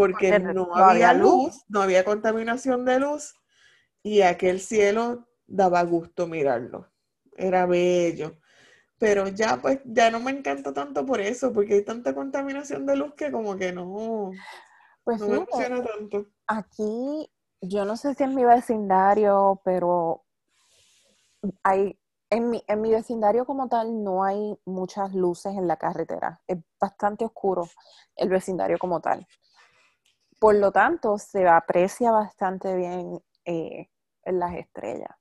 porque 0.00 0.38
no 0.38 0.74
había 0.74 1.12
luz. 1.12 1.64
no 1.68 1.82
había 1.82 2.04
contaminación 2.04 2.84
de 2.84 2.98
luz 3.00 3.34
y 4.02 4.22
aquel 4.22 4.60
cielo 4.60 5.28
daba 5.46 5.82
gusto 5.82 6.26
mirarlo. 6.26 6.90
Era 7.36 7.66
bello. 7.66 8.38
Pero 8.98 9.28
ya, 9.28 9.58
pues, 9.60 9.80
ya 9.84 10.10
no 10.10 10.20
me 10.20 10.30
encanta 10.30 10.72
tanto 10.74 11.06
por 11.06 11.20
eso, 11.20 11.52
porque 11.52 11.74
hay 11.74 11.84
tanta 11.84 12.14
contaminación 12.14 12.84
de 12.84 12.96
luz 12.96 13.14
que 13.14 13.30
como 13.30 13.56
que 13.56 13.72
no, 13.72 14.30
Pues 15.04 15.20
no 15.20 15.28
me 15.28 15.36
emociona 15.36 15.82
tanto. 15.82 16.26
aquí, 16.46 17.30
yo 17.62 17.84
no 17.84 17.96
sé 17.96 18.14
si 18.14 18.24
en 18.24 18.34
mi 18.34 18.44
vecindario, 18.44 19.60
pero 19.64 20.24
hay, 21.62 21.98
en 22.28 22.50
mi, 22.50 22.62
en 22.66 22.80
mi 22.80 22.90
vecindario 22.90 23.46
como 23.46 23.68
tal 23.68 24.04
no 24.04 24.22
hay 24.22 24.58
muchas 24.66 25.14
luces 25.14 25.56
en 25.56 25.66
la 25.66 25.76
carretera. 25.76 26.42
Es 26.46 26.58
bastante 26.78 27.24
oscuro 27.24 27.68
el 28.16 28.28
vecindario 28.28 28.78
como 28.78 29.00
tal. 29.00 29.26
Por 30.40 30.54
lo 30.54 30.72
tanto, 30.72 31.18
se 31.18 31.46
aprecia 31.46 32.10
bastante 32.10 32.74
bien 32.74 33.22
eh, 33.44 33.90
en 34.24 34.38
las 34.38 34.54
estrellas. 34.54 35.14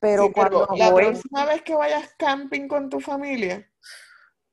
Pero 0.00 0.24
Sí, 0.24 0.32
pero 0.34 0.50
cuando 0.50 0.76
la 0.78 0.90
voy, 0.90 1.04
próxima 1.04 1.44
vez 1.44 1.62
que 1.62 1.74
vayas 1.74 2.14
camping 2.18 2.66
con 2.66 2.88
tu 2.88 2.98
familia, 2.98 3.70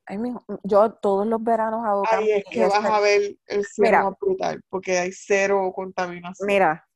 ay, 0.06 0.18
mijo, 0.18 0.44
yo 0.64 0.92
todos 0.96 1.26
los 1.26 1.42
veranos 1.42 1.86
hago 1.86 2.04
ahí 2.08 2.28
camping 2.28 2.34
es 2.36 2.44
que 2.46 2.68
vas 2.68 2.86
a 2.86 3.00
ver 3.00 3.38
el 3.48 3.66
cielo 3.66 3.88
Mira. 3.90 4.18
brutal, 4.20 4.62
porque 4.70 4.98
hay 5.00 5.14
cero 5.14 5.72
contaminación. 5.74 6.46
Mira, 6.46 6.90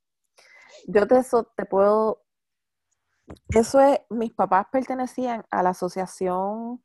yo 0.88 1.08
te, 1.08 1.18
eso 1.18 1.46
te 1.56 1.66
puedo. 1.66 2.22
Eso 3.50 3.80
es, 3.80 4.02
mis 4.10 4.34
papás 4.34 4.68
pertenecían 4.72 5.46
a 5.50 5.64
la 5.64 5.70
asociación 5.70 6.84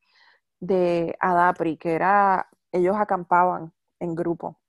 de 0.61 1.17
ADAPRI, 1.19 1.77
que 1.77 1.95
era, 1.95 2.49
ellos 2.71 2.97
acampaban 2.97 3.75
en 3.99 4.15
grupo. 4.15 4.60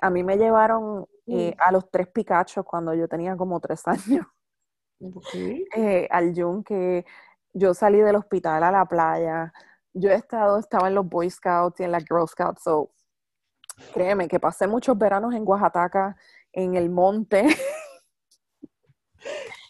A 0.00 0.10
mí 0.10 0.22
me 0.22 0.36
llevaron 0.36 1.06
eh, 1.26 1.54
a 1.58 1.70
los 1.72 1.90
tres 1.90 2.08
Picachos 2.08 2.64
cuando 2.64 2.94
yo 2.94 3.06
tenía 3.08 3.36
como 3.36 3.60
tres 3.60 3.82
años, 3.86 4.26
Ok. 5.00 5.34
eh, 5.76 6.08
al 6.10 6.34
yunque. 6.34 7.04
Yo 7.52 7.74
salí 7.74 7.98
del 8.00 8.16
hospital 8.16 8.62
a 8.62 8.70
la 8.70 8.84
playa. 8.86 9.52
Yo 9.92 10.10
he 10.10 10.14
estado, 10.14 10.58
estaba 10.58 10.88
en 10.88 10.94
los 10.94 11.08
Boy 11.08 11.28
Scouts 11.30 11.80
y 11.80 11.84
en 11.84 11.92
la 11.92 11.98
Girl 12.00 12.28
Scouts, 12.28 12.62
so 12.62 12.90
créeme 13.92 14.28
que 14.28 14.38
pasé 14.38 14.66
muchos 14.68 14.96
veranos 14.96 15.34
en 15.34 15.42
Oaxaca, 15.46 16.16
en 16.52 16.76
el 16.76 16.90
monte. 16.90 17.46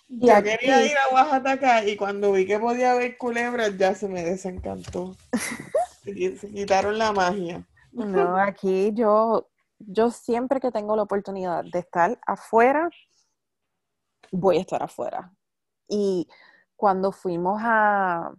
Y 0.09 0.27
Yo 0.27 0.35
aquí- 0.35 0.51
quería 0.51 0.83
ir 0.85 0.97
a 0.99 1.15
Oaxaca 1.15 1.85
y 1.85 1.97
cuando 1.97 2.33
vi 2.33 2.45
que 2.45 2.59
podía 2.59 2.95
ver 2.95 3.17
culebras 3.17 3.77
ya 3.79 3.95
se 3.95 4.09
me 4.09 4.23
desencantó. 4.25 5.17
Se 6.03 6.37
se 6.39 6.51
quitaron 6.51 6.99
la 6.99 7.13
magia. 7.13 7.63
No, 7.93 8.37
aquí 8.39 8.91
yo, 8.95 9.49
yo 9.81 10.11
siempre 10.11 10.61
que 10.61 10.71
tengo 10.71 10.95
la 10.95 11.03
oportunidad 11.03 11.65
de 11.65 11.79
estar 11.79 12.19
afuera, 12.27 12.89
voy 14.31 14.59
a 14.59 14.61
estar 14.61 14.83
afuera. 14.83 15.33
Y 15.89 16.29
cuando 16.77 17.13
fuimos 17.13 17.61
a, 17.63 18.33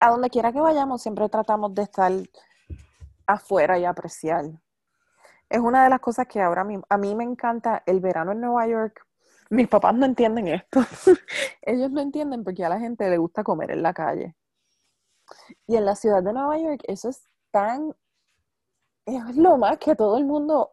a 0.00 0.10
donde 0.10 0.30
quiera 0.30 0.52
que 0.52 0.60
vayamos, 0.60 1.02
siempre 1.02 1.28
tratamos 1.28 1.74
de 1.74 1.82
estar 1.82 2.12
afuera 3.26 3.78
y 3.78 3.84
apreciar. 3.84 4.44
Es 5.48 5.60
una 5.60 5.84
de 5.84 5.90
las 5.90 6.00
cosas 6.00 6.26
que 6.26 6.40
ahora 6.40 6.64
mismo, 6.64 6.84
a 6.88 6.98
mí 6.98 7.14
me 7.14 7.24
encanta 7.24 7.82
el 7.86 8.00
verano 8.00 8.32
en 8.32 8.40
Nueva 8.40 8.66
York. 8.66 9.06
Mis 9.50 9.68
papás 9.68 9.94
no 9.94 10.06
entienden 10.06 10.48
esto. 10.48 10.80
Ellos 11.62 11.90
no 11.90 12.00
entienden 12.00 12.44
porque 12.44 12.64
a 12.64 12.68
la 12.68 12.80
gente 12.80 13.08
le 13.10 13.18
gusta 13.18 13.44
comer 13.44 13.70
en 13.72 13.82
la 13.82 13.92
calle. 13.92 14.34
Y 15.66 15.76
en 15.76 15.84
la 15.84 15.96
ciudad 15.96 16.22
de 16.22 16.32
Nueva 16.32 16.58
York, 16.58 16.82
eso 16.86 17.08
es 17.08 17.28
tan 17.50 17.94
es 19.06 19.36
lo 19.36 19.56
más 19.58 19.78
que 19.78 19.94
todo 19.94 20.16
el 20.16 20.24
mundo 20.24 20.72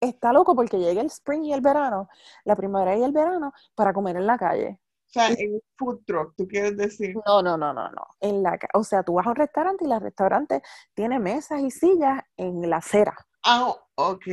está 0.00 0.32
loco 0.32 0.54
porque 0.54 0.78
llega 0.78 1.00
el 1.00 1.06
spring 1.08 1.44
y 1.44 1.52
el 1.52 1.60
verano, 1.60 2.08
la 2.44 2.54
primavera 2.56 2.96
y 2.96 3.02
el 3.02 3.12
verano, 3.12 3.52
para 3.74 3.92
comer 3.92 4.16
en 4.16 4.26
la 4.26 4.38
calle. 4.38 4.78
O 5.08 5.08
sea, 5.08 5.28
en 5.30 5.54
un 5.54 5.62
food 5.76 6.00
truck, 6.04 6.34
tú 6.36 6.46
quieres 6.46 6.76
decir. 6.76 7.14
No, 7.26 7.42
no, 7.42 7.56
no, 7.56 7.72
no, 7.72 7.88
no. 7.90 8.06
En 8.20 8.42
la, 8.42 8.58
o 8.74 8.84
sea, 8.84 9.02
tú 9.02 9.14
vas 9.14 9.26
a 9.26 9.30
un 9.30 9.36
restaurante 9.36 9.84
y 9.86 9.90
el 9.92 10.00
restaurante 10.00 10.62
tiene 10.94 11.18
mesas 11.18 11.60
y 11.60 11.70
sillas 11.70 12.22
en 12.36 12.68
la 12.68 12.78
acera. 12.78 13.14
Ah, 13.44 13.74
ok. 13.94 14.26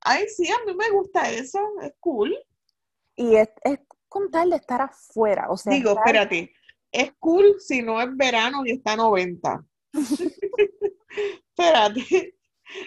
Ay, 0.00 0.26
sí, 0.28 0.48
a 0.50 0.64
mí 0.64 0.74
me 0.74 0.90
gusta 0.90 1.28
eso, 1.30 1.58
es 1.82 1.92
cool. 2.00 2.34
Y 3.16 3.36
es, 3.36 3.50
es 3.62 3.80
con 4.08 4.30
tal 4.30 4.50
de 4.50 4.56
estar 4.56 4.80
afuera. 4.80 5.46
O 5.50 5.56
sea, 5.56 5.72
Digo, 5.72 5.90
estar- 5.90 6.06
espérate, 6.06 6.52
es 6.90 7.12
cool 7.18 7.56
si 7.60 7.82
no 7.82 8.00
es 8.00 8.16
verano 8.16 8.64
y 8.64 8.72
está 8.72 8.92
a 8.92 8.96
90. 8.96 9.64
Espérate, 11.56 12.34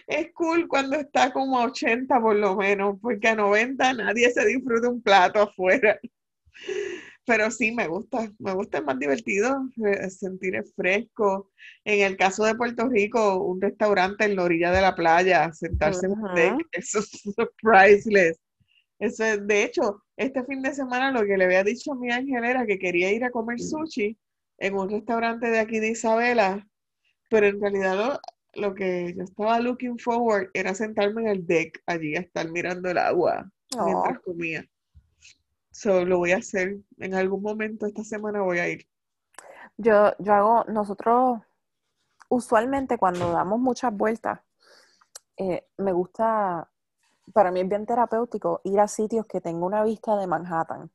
es 0.07 0.32
cool 0.34 0.67
cuando 0.67 0.95
está 0.97 1.32
como 1.32 1.59
a 1.59 1.65
80 1.65 2.19
por 2.19 2.36
lo 2.36 2.55
menos, 2.55 2.97
porque 3.01 3.28
a 3.30 3.36
90 3.36 3.93
nadie 3.93 4.32
se 4.32 4.45
disfruta 4.45 4.89
un 4.89 5.01
plato 5.01 5.41
afuera. 5.41 5.99
Pero 7.26 7.49
sí, 7.49 7.71
me 7.71 7.88
gusta, 7.88 8.32
me 8.38 8.53
gusta, 8.53 8.78
es 8.78 8.84
más 8.84 8.99
divertido 8.99 9.67
eh, 9.86 10.09
sentir 10.09 10.55
el 10.55 10.65
fresco. 10.76 11.51
En 11.84 12.01
el 12.05 12.17
caso 12.17 12.43
de 12.43 12.55
Puerto 12.55 12.88
Rico, 12.88 13.43
un 13.43 13.59
restaurante 13.59 14.26
en 14.26 14.36
la 14.36 14.43
orilla 14.43 14.71
de 14.71 14.82
la 14.82 14.95
playa, 14.95 15.51
sentarse 15.51 16.05
en 16.05 16.11
un 16.13 16.19
Ujú. 16.19 16.36
deck, 16.36 16.67
eso 16.71 16.99
es 16.99 17.09
priceless. 17.61 18.39
Eso 18.99 19.23
es, 19.26 19.45
de 19.45 19.63
hecho, 19.63 20.03
este 20.15 20.43
fin 20.45 20.61
de 20.61 20.73
semana 20.73 21.11
lo 21.11 21.26
que 21.26 21.38
le 21.38 21.45
había 21.45 21.63
dicho 21.63 21.91
a 21.91 21.95
mi 21.95 22.11
ángel 22.11 22.45
era 22.45 22.65
que 22.65 22.80
quería 22.80 23.11
ir 23.11 23.23
a 23.26 23.32
comer 23.32 23.59
sushi 23.59 24.17
en 24.59 24.76
un 24.76 24.89
restaurante 24.89 25.49
de 25.49 25.59
aquí 25.59 25.80
de 25.80 25.89
Isabela, 25.89 26.65
pero 27.30 27.47
en 27.47 27.59
realidad 27.59 28.19
lo, 28.56 28.74
que 28.74 29.14
yo 29.16 29.24
estaba 29.24 29.60
looking 29.60 29.97
forward 29.97 30.49
era 30.53 30.74
sentarme 30.74 31.24
en 31.24 31.28
el 31.28 31.45
deck 31.45 31.82
allí 31.86 32.16
a 32.16 32.22
estar 32.22 32.49
mirando 32.49 32.89
el 32.89 32.97
agua 32.97 33.49
mientras 33.84 34.20
comía. 34.20 34.66
So, 35.72 36.06
lo 36.06 36.20
voy 36.20 36.32
a 36.32 36.38
hacer 36.38 36.78
en 36.99 37.14
algún 37.14 37.41
momento 37.41 37.86
esta 37.86 38.03
semana 38.03 38.41
voy 38.41 38.60
a 38.60 38.70
ir. 38.70 38.88
Yo, 39.78 40.14
yo 40.20 40.34
hago, 40.34 40.64
nosotros 40.70 41.41
usualmente 42.30 42.97
cuando 42.97 43.32
damos 43.32 43.60
muchas 43.60 43.95
vueltas, 43.95 44.39
eh, 45.38 45.68
me 45.78 45.91
gusta, 45.91 46.70
para 47.34 47.51
mí 47.51 47.60
es 47.62 47.68
bien 47.68 47.86
terapéutico 47.86 48.62
ir 48.64 48.80
a 48.80 48.88
sitios 48.88 49.26
que 49.26 49.41
tengo 49.41 49.66
una 49.66 49.84
vista 49.84 50.16
de 50.16 50.28
Manhattan, 50.28 50.89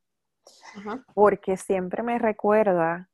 porque 1.15 1.57
siempre 1.57 2.03
me 2.03 2.19
recuerda, 2.19 3.11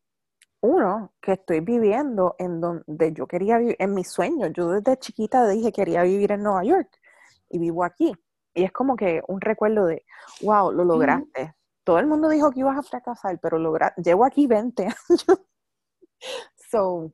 uno, 0.66 1.12
que 1.20 1.32
estoy 1.32 1.60
viviendo 1.60 2.34
en 2.38 2.60
donde 2.60 3.12
yo 3.12 3.26
quería 3.26 3.58
vivir, 3.58 3.76
en 3.78 3.94
mis 3.94 4.10
sueños. 4.10 4.50
Yo 4.54 4.70
desde 4.70 4.98
chiquita 4.98 5.48
dije 5.48 5.72
quería 5.72 6.02
vivir 6.02 6.32
en 6.32 6.42
Nueva 6.42 6.64
York 6.64 6.88
y 7.48 7.58
vivo 7.58 7.84
aquí. 7.84 8.12
Y 8.54 8.64
es 8.64 8.72
como 8.72 8.96
que 8.96 9.22
un 9.28 9.40
recuerdo 9.40 9.86
de, 9.86 10.04
wow, 10.42 10.72
lo 10.72 10.84
lograste. 10.84 11.54
Todo 11.84 11.98
el 11.98 12.06
mundo 12.06 12.28
dijo 12.28 12.50
que 12.50 12.60
ibas 12.60 12.78
a 12.78 12.82
fracasar, 12.82 13.38
pero 13.40 13.58
logra 13.58 13.94
llevo 13.96 14.24
aquí 14.24 14.46
20 14.46 14.82
años. 14.82 14.96
so, 16.70 17.12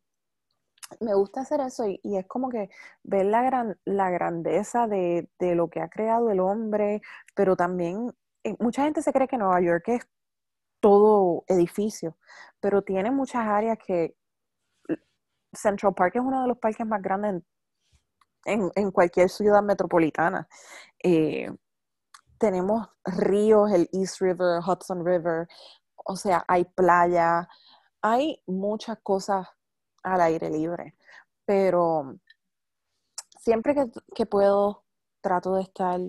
me 1.01 1.15
gusta 1.15 1.43
hacer 1.43 1.61
eso 1.61 1.87
y, 1.87 2.01
y 2.03 2.17
es 2.17 2.27
como 2.27 2.49
que 2.49 2.71
ver 3.03 3.27
la, 3.27 3.43
gran, 3.43 3.79
la 3.85 4.11
grandeza 4.11 4.87
de, 4.87 5.29
de 5.39 5.55
lo 5.55 5.69
que 5.69 5.81
ha 5.81 5.89
creado 5.89 6.31
el 6.31 6.41
hombre, 6.41 7.03
pero 7.35 7.57
también 7.57 8.13
eh, 8.45 8.57
mucha 8.59 8.85
gente 8.85 9.03
se 9.03 9.13
cree 9.13 9.29
que 9.29 9.39
Nueva 9.39 9.61
York 9.61 9.85
es 9.89 10.09
todo 10.83 11.45
edificio, 11.47 12.17
pero 12.61 12.83
tiene 12.83 13.13
muchas 13.13 13.47
áreas 13.47 13.79
que 13.79 14.17
Central 15.53 15.95
Park 15.95 16.17
es 16.17 16.23
uno 16.23 16.43
de 16.43 16.49
los 16.49 16.59
parques 16.59 16.85
más 16.85 17.01
grandes 17.01 17.43
en, 18.45 18.73
en, 18.75 18.91
cualquier 18.91 19.29
ciudad 19.31 19.63
metropolitana. 19.63 20.49
Eh, 21.03 21.49
tenemos 22.37 22.89
ríos, 23.05 23.71
el 23.71 23.89
East 23.93 24.21
River, 24.21 24.61
Hudson 24.67 25.07
River, 25.07 25.47
o 25.95 26.17
sea, 26.17 26.45
hay 26.49 26.65
playa, 26.65 27.49
hay 28.01 28.43
muchas 28.47 28.99
cosas 29.05 29.47
al 30.03 30.21
aire 30.23 30.51
libre, 30.51 30.97
pero 31.45 32.19
siempre 33.39 33.77
que, 34.17 34.27
puedo 34.27 34.83
trato 35.21 35.55
de 35.55 35.63
estar 35.63 36.01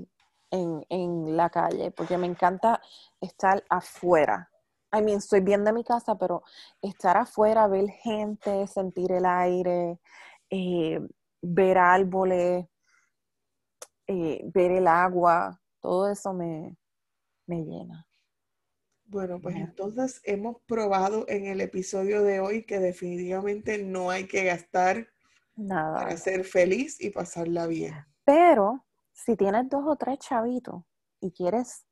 en, 0.50 0.86
en, 0.90 1.38
la 1.38 1.52
calle, 1.52 1.92
porque 1.92 2.18
me 2.18 2.26
encanta 2.26 2.82
estar 3.22 3.64
afuera. 3.70 4.50
I 4.94 5.02
mean, 5.02 5.18
estoy 5.18 5.40
bien 5.42 5.64
de 5.64 5.74
mi 5.74 5.84
casa, 5.84 6.16
pero 6.18 6.44
estar 6.82 7.18
afuera, 7.18 7.68
ver 7.68 7.90
gente, 7.90 8.68
sentir 8.68 9.12
el 9.12 9.26
aire, 9.26 10.00
eh, 10.52 11.00
ver 11.42 11.80
árboles, 11.80 12.68
eh, 14.06 14.42
ver 14.54 14.72
el 14.72 14.88
agua, 14.88 15.60
todo 15.80 16.12
eso 16.12 16.32
me, 16.32 16.78
me 17.48 17.64
llena. 17.64 18.06
Bueno, 19.06 19.40
pues 19.42 19.56
entonces 19.56 20.22
hemos 20.24 20.62
probado 20.66 21.26
en 21.28 21.46
el 21.46 21.62
episodio 21.62 22.24
de 22.24 22.40
hoy 22.40 22.64
que 22.64 22.80
definitivamente 22.80 23.84
no 23.84 24.12
hay 24.12 24.28
que 24.28 24.44
gastar 24.44 25.08
Nada. 25.56 25.96
para 25.96 26.18
ser 26.18 26.46
feliz 26.46 27.02
y 27.02 27.10
pasarla 27.10 27.68
bien. 27.68 27.94
Pero 28.24 28.86
si 29.12 29.36
tienes 29.36 29.70
dos 29.70 29.84
o 29.86 29.96
tres 29.96 30.20
chavitos 30.20 30.84
y 31.20 31.32
quieres, 31.32 31.86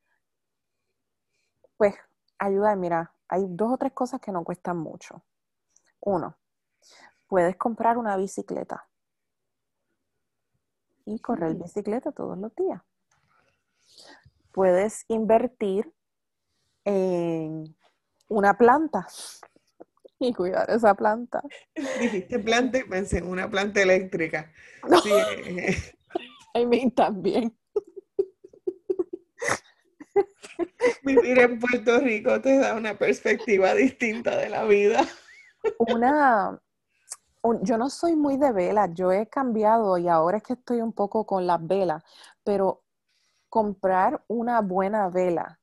pues 1.77 1.95
ayudar, 2.41 2.75
mira, 2.75 3.13
hay 3.29 3.45
dos 3.47 3.73
o 3.73 3.77
tres 3.77 3.93
cosas 3.93 4.19
que 4.19 4.31
no 4.31 4.43
cuestan 4.43 4.77
mucho. 4.77 5.23
Uno, 6.01 6.37
puedes 7.27 7.55
comprar 7.55 7.97
una 7.97 8.17
bicicleta 8.17 8.87
y 11.05 11.19
correr 11.19 11.55
bicicleta 11.55 12.11
todos 12.11 12.37
los 12.37 12.53
días. 12.55 12.81
Puedes 14.51 15.05
invertir 15.07 15.93
en 16.83 17.75
una 18.27 18.57
planta 18.57 19.07
y 20.19 20.33
cuidar 20.33 20.69
esa 20.69 20.95
planta. 20.95 21.41
Dijiste 21.99 22.39
planta 22.39 22.79
y 22.79 22.83
pensé 22.83 23.19
en 23.19 23.27
una 23.27 23.49
planta 23.49 23.81
eléctrica. 23.81 24.51
Sí. 25.03 25.11
I 26.53 26.65
mean, 26.65 26.91
también. 26.91 27.55
Vivir 31.03 31.39
en 31.39 31.59
Puerto 31.59 31.99
Rico 31.99 32.39
te 32.41 32.57
da 32.57 32.76
una 32.76 32.97
perspectiva 32.97 33.74
distinta 33.74 34.38
de 34.38 34.49
la 34.49 34.64
vida. 34.66 35.05
Una, 35.80 36.59
yo 37.62 37.78
no 37.78 37.89
soy 37.89 38.16
muy 38.16 38.38
de 38.38 38.51
velas, 38.51 38.89
yo 38.93 39.12
he 39.12 39.28
cambiado 39.28 39.97
y 39.97 40.07
ahora 40.07 40.38
es 40.38 40.43
que 40.43 40.53
estoy 40.53 40.82
un 40.82 40.93
poco 40.93 41.26
con 41.26 41.45
las 41.45 41.66
velas, 41.66 42.03
pero 42.43 42.84
comprar 43.49 44.24
una 44.28 44.62
buena 44.62 45.09
vela 45.09 45.59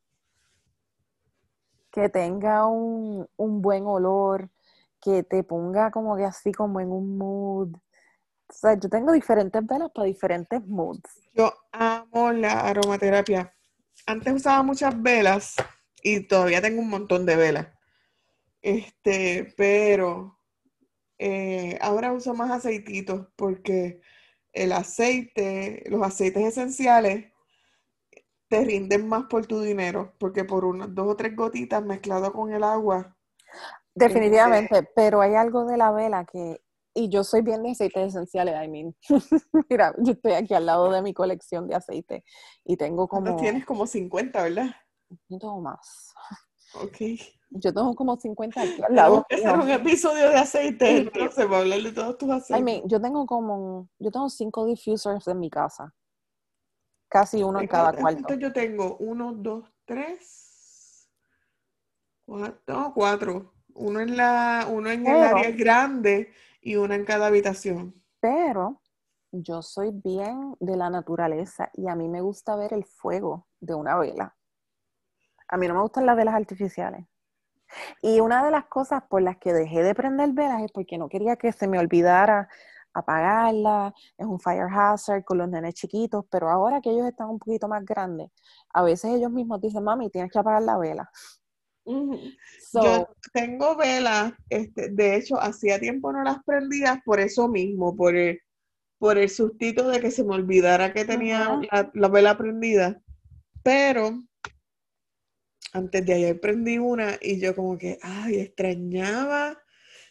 que 1.91 2.09
tenga 2.09 2.67
un, 2.67 3.27
buen 3.37 3.87
olor, 3.87 4.51
que 5.01 5.23
te 5.23 5.43
ponga 5.43 5.91
como 5.91 6.17
que 6.17 6.25
así 6.25 6.53
como 6.53 6.81
en 6.81 6.93
un 6.93 7.17
mood. 7.17 7.75
O 7.75 8.53
sea, 8.53 8.75
yo 8.75 8.89
tengo 8.89 9.13
diferentes 9.13 9.67
velas 9.67 9.91
para 9.93 10.07
diferentes 10.07 10.65
moods. 10.67 11.29
Yo 11.35 11.53
amo 11.73 12.33
la 12.33 12.61
aromaterapia. 12.61 13.53
Antes 14.07 14.33
usaba 14.35 14.63
muchas 14.63 15.01
velas 15.01 15.57
y 16.03 16.21
todavía 16.21 16.63
tengo 16.63 16.81
un 16.81 16.89
montón 16.89 17.27
de 17.27 17.37
velas. 17.37 17.69
Este, 18.63 19.55
pero 19.57 20.39
eh, 21.19 21.79
ahora 21.81 22.13
uso 22.13 22.35
más 22.35 22.51
aceititos 22.51 23.27
porque 23.37 24.01
el 24.53 24.73
aceite, 24.73 25.85
los 25.87 26.03
aceites 26.03 26.45
esenciales 26.45 27.33
te 28.49 28.65
rinden 28.65 29.09
más 29.09 29.25
por 29.25 29.47
tu 29.47 29.61
dinero, 29.61 30.15
porque 30.19 30.45
por 30.45 30.65
unas 30.65 30.95
dos 30.95 31.09
o 31.09 31.17
tres 31.17 31.37
gotitas 31.37 31.85
mezclado 31.85 32.33
con 32.33 32.53
el 32.53 32.65
agua. 32.65 33.17
Definitivamente, 33.95 34.79
este 34.79 34.91
pero 34.95 35.21
hay 35.21 35.35
algo 35.35 35.67
de 35.67 35.77
la 35.77 35.91
vela 35.91 36.25
que, 36.25 36.63
y 36.99 37.09
yo 37.09 37.23
soy 37.23 37.43
bien 37.43 37.63
de 37.63 37.71
aceites 37.71 38.09
esenciales, 38.09 38.57
I 38.61 38.69
mean. 38.69 38.95
Mira, 39.71 39.95
yo 39.99 40.13
estoy 40.13 40.33
aquí 40.33 40.53
al 40.53 40.67
lado 40.67 40.91
de 40.91 41.01
mi 41.01 41.15
colección 41.15 41.69
de 41.69 41.77
aceite 41.77 42.25
y 42.65 42.77
tengo 42.77 43.07
como... 43.07 43.37
Tienes 43.37 43.65
como 43.65 43.87
50, 43.87 44.43
¿verdad? 44.43 44.75
Yo 45.29 45.39
tengo 45.39 45.61
más. 45.61 46.13
Ok. 46.75 46.97
Yo 47.51 47.73
tengo 47.73 47.95
como 47.95 48.17
50 48.17 48.61
aquí 48.61 48.83
al 48.83 48.95
lado. 48.97 49.25
Hacer 49.31 49.59
un 49.59 49.71
episodio 49.71 50.29
de 50.29 50.37
aceite, 50.37 50.99
entonces, 50.99 51.47
para 51.47 51.59
hablar 51.59 51.81
de 51.81 51.93
todos 51.93 52.19
tus 52.19 52.31
aceites. 52.31 52.61
I 52.61 52.63
mean, 52.63 52.89
yo 52.89 53.01
tengo 53.01 53.25
como, 53.27 53.89
yo 54.01 54.11
tengo 54.11 54.29
cinco 54.29 54.67
diffusers 54.67 55.27
en 55.29 55.39
mi 55.39 55.49
casa. 55.49 55.95
Casi 57.09 57.43
uno 57.45 57.61
en 57.61 57.69
cada 57.69 57.93
cuarto. 57.93 58.35
Yo 58.35 58.53
tengo 58.53 58.97
uno, 58.99 59.33
dos, 59.33 59.65
tres, 59.85 61.09
cuatro, 62.27 62.93
cuatro. 62.93 63.55
Uno 63.75 64.01
en, 64.01 64.17
la, 64.17 64.67
uno 64.69 64.91
en 64.91 65.07
el 65.07 65.23
área 65.23 65.51
grande 65.53 66.33
y 66.69 66.77
uno 66.77 66.93
en 66.93 67.07
cada 67.07 67.29
habitación. 67.29 67.95
Pero 68.21 68.83
yo 69.33 69.63
soy 69.63 69.91
bien 69.91 70.55
de 70.61 70.77
la 70.77 70.91
naturaleza 70.91 71.71
y 71.73 71.89
a 71.89 71.95
mí 71.95 72.09
me 72.09 72.21
gusta 72.21 72.57
ver 72.57 72.75
el 72.75 72.85
fuego 72.85 73.47
de 73.59 73.75
una 73.75 73.97
vela. 73.97 74.37
A 75.49 75.57
mí 75.57 75.67
no 75.67 75.73
me 75.73 75.81
gustan 75.81 76.05
las 76.05 76.15
velas 76.15 76.35
artificiales. 76.35 77.07
Y 78.03 78.21
una 78.21 78.45
de 78.45 78.51
las 78.51 78.67
cosas 78.67 79.03
por 79.09 79.23
las 79.23 79.39
que 79.39 79.55
dejé 79.55 79.83
de 79.83 79.95
prender 79.95 80.33
velas 80.33 80.63
es 80.63 80.71
porque 80.71 80.99
no 80.99 81.09
quería 81.09 81.37
que 81.37 81.53
se 81.53 81.67
me 81.67 81.79
olvidara 81.79 82.49
apagarla, 82.93 83.95
es 84.19 84.27
un 84.27 84.39
fire 84.39 84.69
hazard 84.71 85.25
con 85.25 85.39
los 85.39 85.49
nenes 85.49 85.75
chiquitos, 85.75 86.27
pero 86.31 86.51
ahora 86.51 86.83
que 86.83 86.91
ellos 86.91 87.07
están 87.07 87.31
un 87.31 87.39
poquito 87.39 87.67
más 87.69 87.85
grandes, 87.85 88.31
a 88.75 88.83
veces 88.83 89.13
ellos 89.15 89.31
mismos 89.31 89.61
dicen, 89.61 89.85
mami, 89.85 90.11
tienes 90.11 90.31
que 90.31 90.39
apagar 90.39 90.63
la 90.63 90.77
vela. 90.77 91.11
Yo 92.73 93.09
tengo 93.33 93.77
velas, 93.77 94.33
este, 94.49 94.91
de 94.91 95.17
hecho, 95.17 95.41
hacía 95.41 95.81
tiempo 95.81 96.13
no 96.13 96.23
las 96.23 96.43
prendía 96.45 97.03
por 97.05 97.21
eso 97.21 97.49
mismo, 97.49 97.97
por 97.97 98.15
el, 98.17 98.41
por 98.99 99.19
el 99.19 99.31
sustito 99.31 99.89
de 99.89 100.01
que 100.01 100.11
se 100.11 100.25
me 100.25 100.35
olvidara 100.35 100.93
que 100.93 101.05
tenía 101.05 101.61
la, 101.71 101.91
la, 101.95 102.09
vela 102.09 102.37
prendida. 102.37 103.01
Pero 103.63 104.23
antes 105.73 106.05
de 106.05 106.15
ayer 106.15 106.41
prendí 106.41 106.79
una 106.79 107.19
y 107.21 107.41
yo 107.41 107.55
como 107.55 107.79
que, 107.79 107.99
ay, 108.03 108.41
extrañaba 108.41 109.59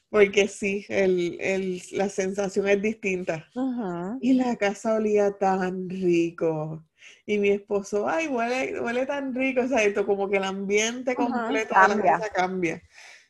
porque 0.09 0.47
sí, 0.47 0.86
el, 0.89 1.82
la 1.91 2.09
sensación 2.09 2.67
es 2.67 2.82
distinta. 2.82 3.47
Y 4.21 4.34
la 4.34 4.55
casa 4.55 4.95
olía 4.95 5.38
tan 5.38 5.89
rico. 5.89 6.86
Y 7.26 7.38
mi 7.38 7.49
esposo, 7.49 8.08
ay, 8.08 8.28
huele, 8.28 8.80
huele 8.80 9.05
tan 9.05 9.34
rico, 9.34 9.62
o 9.62 9.68
sea, 9.68 9.84
esto 9.84 10.05
como 10.05 10.30
que 10.30 10.38
el 10.38 10.43
ambiente 10.43 11.16
completo 11.16 11.74
de 11.74 11.95
la 11.95 12.01
casa 12.01 12.30
cambia. 12.30 12.82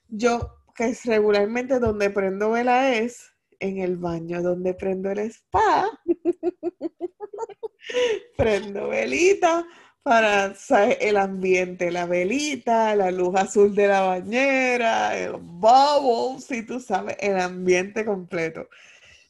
Yo, 0.07 0.63
que 0.75 0.85
es 0.85 1.05
regularmente 1.05 1.79
donde 1.79 2.09
prendo 2.09 2.51
vela 2.51 2.93
es 2.93 3.33
en 3.59 3.79
el 3.79 3.97
baño, 3.97 4.41
donde 4.41 4.73
prendo 4.73 5.11
el 5.11 5.19
spa. 5.19 5.89
prendo 8.37 8.89
velita 8.89 9.65
para 10.07 10.53
el 11.01 11.17
ambiente, 11.17 11.91
la 11.91 12.05
velita, 12.05 12.95
la 12.95 13.11
luz 13.11 13.35
azul 13.35 13.75
de 13.75 13.87
la 13.87 14.01
bañera, 14.01 15.17
el 15.17 15.33
bubble, 15.33 16.39
si 16.39 16.65
tú 16.65 16.79
sabes, 16.79 17.17
el 17.19 17.37
ambiente 17.37 18.05
completo. 18.05 18.69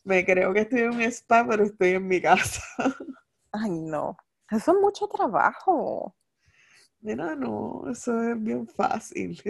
Me 0.04 0.24
creo 0.24 0.54
que 0.54 0.62
estoy 0.62 0.82
en 0.82 0.92
un 0.92 1.02
spa, 1.02 1.48
pero 1.50 1.64
estoy 1.64 1.92
en 1.92 2.08
mi 2.08 2.22
casa. 2.22 2.62
Ay, 3.52 3.72
no. 3.72 4.18
Eso 4.52 4.72
es 4.72 4.78
mucho 4.80 5.08
trabajo. 5.08 6.16
Mira, 7.00 7.36
no, 7.36 7.84
eso 7.92 8.22
es 8.24 8.42
bien 8.42 8.68
fácil. 8.68 9.42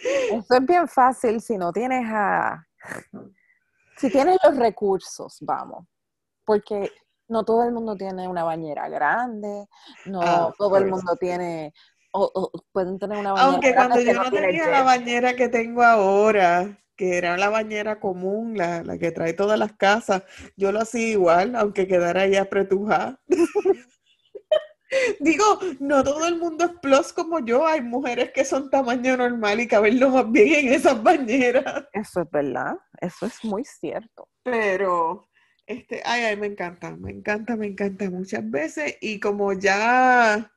Eso 0.00 0.54
es 0.54 0.66
bien 0.66 0.86
fácil 0.86 1.40
si 1.40 1.58
no 1.58 1.72
tienes 1.72 2.06
a... 2.08 2.64
Si 3.96 4.10
tienes 4.10 4.38
los 4.44 4.56
recursos, 4.56 5.38
vamos. 5.40 5.86
Porque 6.44 6.90
no 7.28 7.44
todo 7.44 7.64
el 7.64 7.72
mundo 7.72 7.96
tiene 7.96 8.28
una 8.28 8.44
bañera 8.44 8.88
grande, 8.88 9.66
no 10.06 10.20
ah, 10.22 10.54
todo 10.56 10.76
el 10.78 10.86
mundo 10.86 11.16
tiene, 11.16 11.72
o, 12.12 12.50
pueden 12.72 12.98
tener 12.98 13.18
una 13.18 13.32
bañera 13.32 13.52
Aunque 13.52 13.74
cuando 13.74 14.00
yo 14.00 14.12
no, 14.14 14.30
tenía 14.30 14.68
la 14.68 14.82
bañera 14.82 15.34
que 15.34 15.48
tengo 15.48 15.82
ahora, 15.82 16.78
que 16.98 17.16
era 17.16 17.38
la 17.38 17.48
bañera 17.48 18.00
común, 18.00 18.58
la, 18.58 18.82
que 18.98 19.12
trae 19.12 19.32
todas 19.32 19.58
las 19.58 19.72
casas, 19.74 20.24
yo 20.56 20.72
lo 20.72 20.80
hacía 20.80 21.08
igual, 21.08 21.54
aunque 21.54 21.86
quedara 21.86 22.22
ahí 22.22 22.34
apretujada. 22.34 23.20
Digo, 25.20 25.44
no 25.80 26.02
todo 26.02 26.26
el 26.26 26.36
mundo 26.36 26.64
es 26.64 26.72
plus 26.82 27.12
como 27.12 27.38
yo, 27.38 27.66
hay 27.66 27.82
mujeres 27.82 28.32
que 28.32 28.44
son 28.44 28.68
tamaño 28.68 29.16
normal 29.16 29.60
y 29.60 29.68
caben 29.68 30.00
lo 30.00 30.10
más 30.10 30.30
bien 30.30 30.66
en 30.66 30.72
esas 30.74 31.00
bañeras. 31.02 31.84
Eso 31.92 32.22
es 32.22 32.30
verdad, 32.30 32.74
eso 33.00 33.26
es 33.26 33.44
muy 33.44 33.64
cierto. 33.64 34.28
Pero 34.42 35.28
este, 35.66 36.02
ay, 36.04 36.22
ay, 36.22 36.36
me 36.36 36.46
encanta, 36.48 36.96
me 36.96 37.12
encanta, 37.12 37.54
me 37.54 37.66
encanta 37.66 38.10
muchas 38.10 38.50
veces. 38.50 38.96
Y 39.00 39.20
como 39.20 39.52
ya 39.52 40.50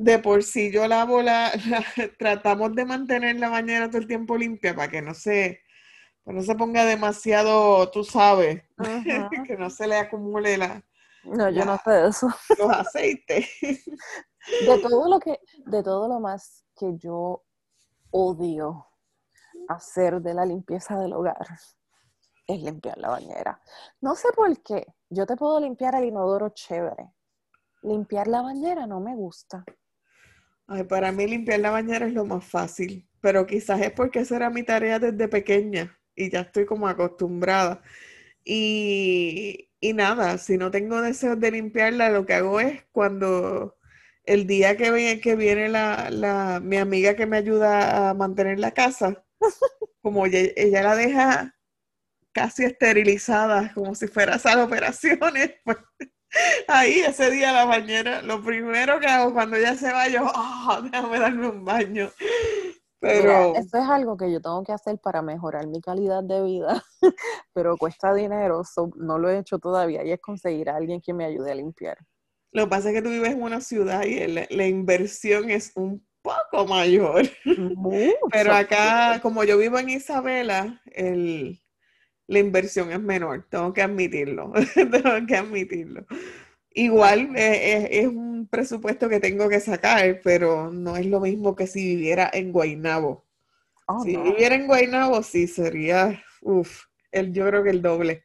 de 0.00 0.18
por 0.18 0.42
sí 0.42 0.70
yo 0.72 0.88
lavo 0.88 1.20
la, 1.20 1.52
tratamos 2.18 2.74
de 2.74 2.86
mantener 2.86 3.38
la 3.38 3.50
bañera 3.50 3.88
todo 3.88 3.98
el 3.98 4.06
tiempo 4.06 4.38
limpia 4.38 4.74
para 4.74 4.90
que 4.90 5.02
no 5.02 5.12
se, 5.12 5.60
no 6.24 6.40
se 6.42 6.54
ponga 6.54 6.86
demasiado, 6.86 7.90
tú 7.90 8.02
sabes, 8.02 8.62
que 9.46 9.56
no 9.58 9.68
se 9.68 9.86
le 9.86 9.96
acumule 9.96 10.56
la. 10.56 10.82
No, 11.24 11.50
yo 11.50 11.66
no 11.66 11.76
sé 11.84 12.06
eso. 12.08 12.28
Los 12.58 12.70
aceites. 12.70 13.46
De 13.60 14.78
todo 14.82 15.10
lo 15.10 15.20
que, 15.20 15.38
de 15.66 15.82
todo 15.82 16.08
lo 16.08 16.18
más 16.18 16.64
que 16.78 16.96
yo 16.96 17.44
odio 18.10 18.86
hacer 19.68 20.22
de 20.22 20.32
la 20.32 20.46
limpieza 20.46 20.98
del 20.98 21.12
hogar 21.12 21.46
es 22.46 22.62
limpiar 22.62 22.96
la 22.96 23.10
bañera. 23.10 23.60
No 24.00 24.14
sé 24.14 24.28
por 24.34 24.62
qué. 24.62 24.86
Yo 25.10 25.26
te 25.26 25.36
puedo 25.36 25.60
limpiar 25.60 25.94
el 25.94 26.06
inodoro 26.06 26.48
chévere. 26.48 27.12
Limpiar 27.82 28.28
la 28.28 28.40
bañera 28.40 28.86
no 28.86 28.98
me 29.00 29.14
gusta. 29.14 29.62
Ay, 30.72 30.84
para 30.84 31.10
mí 31.10 31.26
limpiar 31.26 31.58
la 31.58 31.70
bañera 31.72 32.06
es 32.06 32.12
lo 32.14 32.24
más 32.24 32.44
fácil, 32.44 33.04
pero 33.20 33.44
quizás 33.44 33.80
es 33.80 33.90
porque 33.90 34.20
esa 34.20 34.36
era 34.36 34.50
mi 34.50 34.62
tarea 34.62 35.00
desde 35.00 35.26
pequeña 35.26 35.98
y 36.14 36.30
ya 36.30 36.42
estoy 36.42 36.64
como 36.64 36.86
acostumbrada. 36.86 37.82
Y, 38.44 39.70
y 39.80 39.92
nada, 39.94 40.38
si 40.38 40.58
no 40.58 40.70
tengo 40.70 41.02
deseos 41.02 41.40
de 41.40 41.50
limpiarla, 41.52 42.10
lo 42.10 42.24
que 42.26 42.34
hago 42.34 42.60
es 42.60 42.84
cuando 42.92 43.78
el 44.24 44.46
día 44.46 44.76
que, 44.76 44.92
viene, 44.92 45.20
que 45.20 45.34
viene 45.36 45.68
la, 45.68 46.60
mi 46.62 46.76
amiga 46.76 47.16
que 47.16 47.26
me 47.26 47.38
ayuda 47.38 48.10
a 48.10 48.14
mantener 48.14 48.60
la 48.60 48.72
casa, 48.72 49.24
como 50.02 50.26
ella, 50.26 50.82
la 50.84 50.96
deja 50.96 51.56
casi 52.32 52.64
esterilizada, 52.64 53.72
como 53.74 53.94
si 53.94 54.08
fuera 54.08 54.38
sala 54.38 54.64
operaciones, 54.64 55.54
pues 55.64 55.78
ahí 56.68 57.00
ese 57.00 57.30
día 57.30 57.52
la 57.52 57.64
bañera, 57.64 58.22
lo 58.22 58.42
primero 58.42 59.00
que 59.00 59.06
hago 59.06 59.32
cuando 59.32 59.56
ella 59.56 59.74
se 59.74 59.92
va, 59.92 60.08
yo, 60.08 60.24
oh, 60.24 60.82
déjame 60.82 61.18
darme 61.18 61.48
un 61.48 61.64
baño. 61.64 62.10
Pero 63.00 63.54
eso 63.56 63.78
es 63.78 63.88
algo 63.88 64.16
que 64.16 64.30
yo 64.30 64.42
tengo 64.42 64.62
que 64.62 64.72
hacer 64.72 64.98
para 64.98 65.22
mejorar 65.22 65.66
mi 65.66 65.80
calidad 65.80 66.22
de 66.22 66.42
vida, 66.42 66.84
pero 67.54 67.76
cuesta 67.78 68.12
dinero, 68.12 68.62
no 68.96 69.18
lo 69.18 69.30
he 69.30 69.38
hecho 69.38 69.58
todavía 69.58 70.04
y 70.04 70.12
es 70.12 70.20
conseguir 70.20 70.68
a 70.68 70.76
alguien 70.76 71.00
que 71.00 71.14
me 71.14 71.24
ayude 71.24 71.50
a 71.50 71.54
limpiar. 71.54 71.96
Lo 72.52 72.64
que 72.64 72.70
pasa 72.70 72.88
es 72.88 72.96
que 72.96 73.02
tú 73.02 73.08
vives 73.08 73.30
en 73.30 73.42
una 73.42 73.60
ciudad 73.60 74.02
y 74.02 74.26
la, 74.26 74.66
inversión 74.66 75.50
es 75.50 75.72
un 75.76 76.04
poco 76.20 76.66
mayor. 76.66 77.22
Pero 78.32 78.52
acá, 78.52 79.20
como 79.22 79.44
yo 79.44 79.56
vivo 79.56 79.78
en 79.78 79.90
Isabela, 79.90 80.82
el, 80.86 81.62
la 82.30 82.38
inversión 82.38 82.92
es 82.92 83.00
menor, 83.00 83.44
tengo 83.50 83.72
que 83.72 83.82
admitirlo, 83.82 84.52
tengo 84.74 85.26
que 85.26 85.36
admitirlo. 85.36 86.06
Igual 86.72 87.32
es, 87.34 88.06
un 88.06 88.46
presupuesto 88.46 89.08
que 89.08 89.18
tengo 89.18 89.48
que 89.48 89.58
sacar, 89.58 90.20
pero 90.22 90.70
no 90.70 90.96
es 90.96 91.06
lo 91.06 91.18
mismo 91.18 91.56
que 91.56 91.66
si 91.66 91.84
viviera 91.84 92.30
en 92.32 92.52
Guaynabo. 92.52 93.24
Oh, 93.86 94.04
si 94.04 94.16
viviera 94.16 94.54
en 94.54 94.68
Guaynabo, 94.68 95.24
sí 95.24 95.48
sería, 95.48 96.22
uff, 96.42 96.84
yo 97.12 97.48
creo 97.48 97.64
que 97.64 97.70
el 97.70 97.82
doble. 97.82 98.22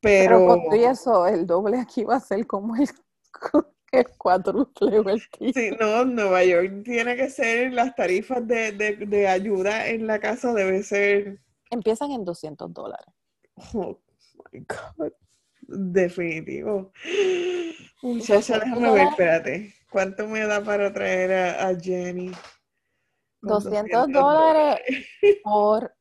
Pero, 0.00 0.60
pero 0.68 0.90
eso, 0.90 1.26
el 1.28 1.46
doble 1.46 1.78
aquí 1.78 2.02
va 2.02 2.16
a 2.16 2.20
ser 2.20 2.44
como 2.48 2.74
el 2.74 2.88
el 3.92 5.52
Sí, 5.54 5.70
no, 5.78 6.04
Nueva 6.04 6.44
York 6.44 6.82
tiene 6.84 7.14
que 7.14 7.30
ser, 7.30 7.72
las 7.72 7.94
tarifas 7.94 8.44
de, 8.44 9.28
ayuda 9.28 9.86
en 9.86 10.08
la 10.08 10.18
casa 10.18 10.52
debe 10.52 10.82
ser... 10.82 11.43
Empiezan 11.70 12.12
en 12.12 12.24
200 12.24 12.72
dólares. 12.72 13.14
Oh, 13.74 13.98
my 14.52 14.60
God. 14.60 15.12
Definitivo. 15.66 16.92
Muchacha, 18.02 18.58
déjame 18.58 18.92
ver, 18.92 19.08
espérate. 19.08 19.74
¿Cuánto 19.90 20.26
me 20.26 20.44
da 20.46 20.62
para 20.62 20.92
traer 20.92 21.32
a, 21.32 21.74
Jenny? 21.78 22.32
200 23.42 24.08
dólares 24.10 24.80
por 25.42 25.94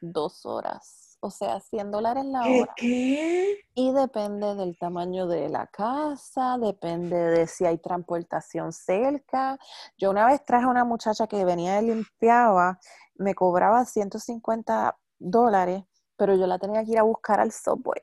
dos 0.00 0.46
horas 0.46 1.10
o 1.20 1.30
sea, 1.30 1.60
100 1.60 1.90
dólares 1.90 2.24
la 2.24 2.40
hora. 2.40 2.72
¿Qué? 2.76 3.60
Y 3.74 3.92
depende 3.92 4.54
del 4.54 4.76
tamaño 4.78 5.26
de 5.26 5.48
la 5.48 5.66
casa, 5.66 6.56
depende 6.58 7.16
de 7.16 7.46
si 7.46 7.66
hay 7.66 7.78
transportación 7.78 8.72
cerca. 8.72 9.58
Yo 9.98 10.10
una 10.10 10.26
vez 10.26 10.44
traje 10.44 10.64
a 10.64 10.68
una 10.68 10.84
muchacha 10.84 11.26
que 11.26 11.44
venía 11.44 11.80
y 11.80 11.86
limpiaba, 11.86 12.80
me 13.20 13.34
cobraba 13.34 13.84
150 13.84 14.98
dólares, 15.18 15.84
pero 16.16 16.34
yo 16.36 16.46
la 16.46 16.58
tenía 16.58 16.84
que 16.84 16.92
ir 16.92 16.98
a 16.98 17.02
buscar 17.02 17.38
al 17.38 17.52
subway. 17.52 18.00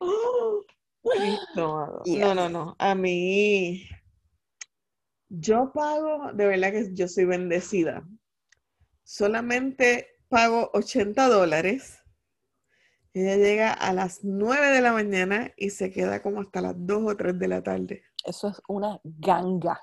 no, 1.56 2.34
no, 2.34 2.48
no. 2.48 2.76
A 2.78 2.94
mí, 2.94 3.88
yo 5.28 5.72
pago, 5.72 6.32
de 6.32 6.46
verdad 6.46 6.72
que 6.72 6.94
yo 6.94 7.06
soy 7.06 7.24
bendecida. 7.24 8.02
Solamente 9.04 10.18
pago 10.28 10.70
80 10.74 11.28
dólares 11.28 12.02
ella 13.14 13.36
llega 13.36 13.72
a 13.72 13.92
las 13.92 14.24
9 14.24 14.68
de 14.68 14.80
la 14.80 14.92
mañana 14.92 15.52
y 15.58 15.68
se 15.68 15.90
queda 15.90 16.22
como 16.22 16.40
hasta 16.40 16.62
las 16.62 16.74
2 16.78 17.12
o 17.12 17.16
3 17.16 17.38
de 17.38 17.48
la 17.48 17.62
tarde. 17.62 18.04
Eso 18.24 18.48
es 18.48 18.62
una 18.68 19.00
ganga. 19.04 19.78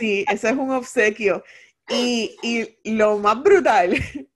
Sí, 0.00 0.24
eso 0.28 0.48
es 0.48 0.56
un 0.56 0.70
obsequio. 0.70 1.44
Y, 1.88 2.36
lo 2.84 3.18
más 3.18 3.42
brutal, 3.42 3.94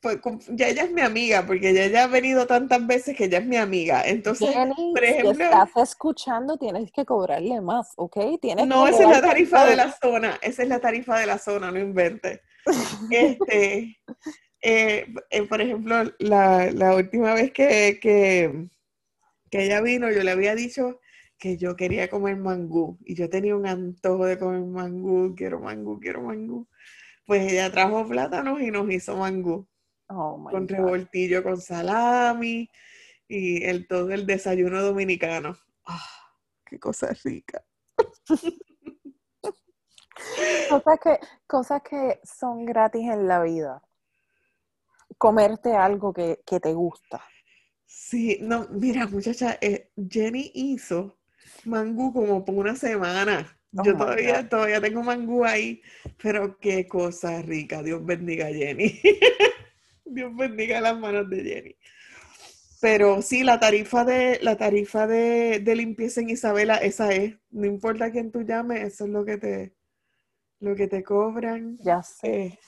pues 0.00 0.18
ya 0.48 0.68
ella 0.68 0.84
es 0.84 0.90
mi 0.90 1.02
amiga, 1.02 1.46
porque 1.46 1.70
ella 1.70 1.86
ya 1.86 2.04
ha 2.04 2.06
venido 2.06 2.46
tantas 2.46 2.86
veces 2.86 3.16
que 3.16 3.24
ella 3.24 3.38
es 3.38 3.46
mi 3.46 3.56
amiga. 3.56 4.02
Entonces, 4.04 4.48
por 4.92 5.04
ejemplo. 5.04 5.34
Si 5.34 5.42
estás 5.42 5.70
escuchando, 5.76 6.56
tienes 6.56 6.90
que 6.92 7.04
cobrarle 7.04 7.60
más, 7.60 7.92
¿ok? 7.96 8.40
Tienes 8.40 8.66
no, 8.66 8.86
esa 8.86 9.02
es 9.04 9.08
la 9.08 9.20
tarifa 9.20 9.66
de 9.66 9.76
la 9.76 9.92
zona. 9.92 10.38
Esa 10.42 10.62
es 10.62 10.68
la 10.68 10.80
tarifa 10.80 11.18
de 11.18 11.26
la 11.26 11.38
zona, 11.38 11.70
no 11.70 11.78
inventes. 11.78 12.40
Este, 13.10 13.96
eh, 14.62 15.06
eh, 15.30 15.42
por 15.48 15.60
ejemplo, 15.60 15.96
la, 16.18 16.94
última 16.94 17.34
vez 17.34 17.52
que, 17.52 17.98
que, 18.00 18.68
ella 19.50 19.80
vino, 19.80 20.10
yo 20.10 20.22
le 20.22 20.30
había 20.30 20.54
dicho 20.54 21.00
que 21.38 21.56
yo 21.56 21.74
quería 21.74 22.08
comer 22.10 22.36
mangú 22.36 22.98
y 23.04 23.14
yo 23.14 23.30
tenía 23.30 23.56
un 23.56 23.66
antojo 23.66 24.26
de 24.26 24.38
comer 24.38 24.60
mangú, 24.60 25.34
quiero 25.34 25.60
mangú, 25.60 25.98
quiero 25.98 26.22
mangú. 26.22 26.68
Pues 27.24 27.52
ella 27.52 27.70
trajo 27.70 28.06
plátanos 28.06 28.60
y 28.60 28.70
nos 28.70 28.90
hizo 28.90 29.16
mangú. 29.16 29.66
Oh 30.08 30.44
con 30.50 30.66
revoltillo 30.66 31.42
con 31.44 31.60
salami 31.60 32.68
y 33.28 33.64
el 33.64 33.86
todo 33.86 34.10
el 34.10 34.26
desayuno 34.26 34.82
dominicano. 34.82 35.56
¡Ah! 35.86 36.02
¡Qué 36.64 36.78
cosa 36.78 37.14
rica! 37.24 37.64
cosas, 40.68 40.98
que, 41.02 41.18
cosas 41.46 41.82
que 41.82 42.20
son 42.24 42.64
gratis 42.64 43.02
en 43.02 43.28
la 43.28 43.42
vida 43.42 43.82
comerte 45.18 45.74
algo 45.74 46.12
que, 46.12 46.38
te 46.44 46.72
gusta. 46.72 47.22
Sí, 47.84 48.38
no, 48.40 48.66
mira, 48.70 49.06
muchacha, 49.06 49.58
eh, 49.60 49.90
Jenny 50.08 50.50
hizo 50.54 51.18
mangú 51.64 52.12
como 52.12 52.44
por 52.44 52.54
una 52.54 52.74
semana. 52.74 53.59
Oh 53.76 53.84
Yo 53.84 53.96
todavía, 53.96 54.48
todavía 54.48 54.80
tengo 54.80 55.02
mangú 55.02 55.44
ahí, 55.44 55.80
pero 56.20 56.58
qué 56.58 56.88
cosa 56.88 57.40
rica. 57.42 57.82
Dios 57.82 58.04
bendiga 58.04 58.46
a 58.46 58.52
Jenny. 58.52 59.00
Dios 60.04 60.34
bendiga 60.36 60.80
las 60.80 60.98
manos 60.98 61.30
de 61.30 61.44
Jenny. 61.44 61.76
Pero 62.80 63.20
sí, 63.22 63.44
la 63.44 63.60
tarifa 63.60 64.04
de 64.04 64.38
la 64.42 64.56
tarifa 64.56 65.06
de, 65.06 65.62
limpieza 65.76 66.20
en 66.20 66.30
Isabela, 66.30 66.76
esa 66.78 67.12
es. 67.12 67.36
No 67.50 67.66
importa 67.66 68.10
quién 68.10 68.32
tú 68.32 68.42
llames, 68.42 68.82
eso 68.82 69.04
es 69.04 69.10
lo 69.10 69.24
que 69.24 69.36
te, 69.36 69.74
lo 70.60 70.74
que 70.74 70.88
te 70.88 71.04
cobran. 71.04 71.76
Ya 71.78 72.02
sé. 72.02 72.44
Eh, 72.44 72.58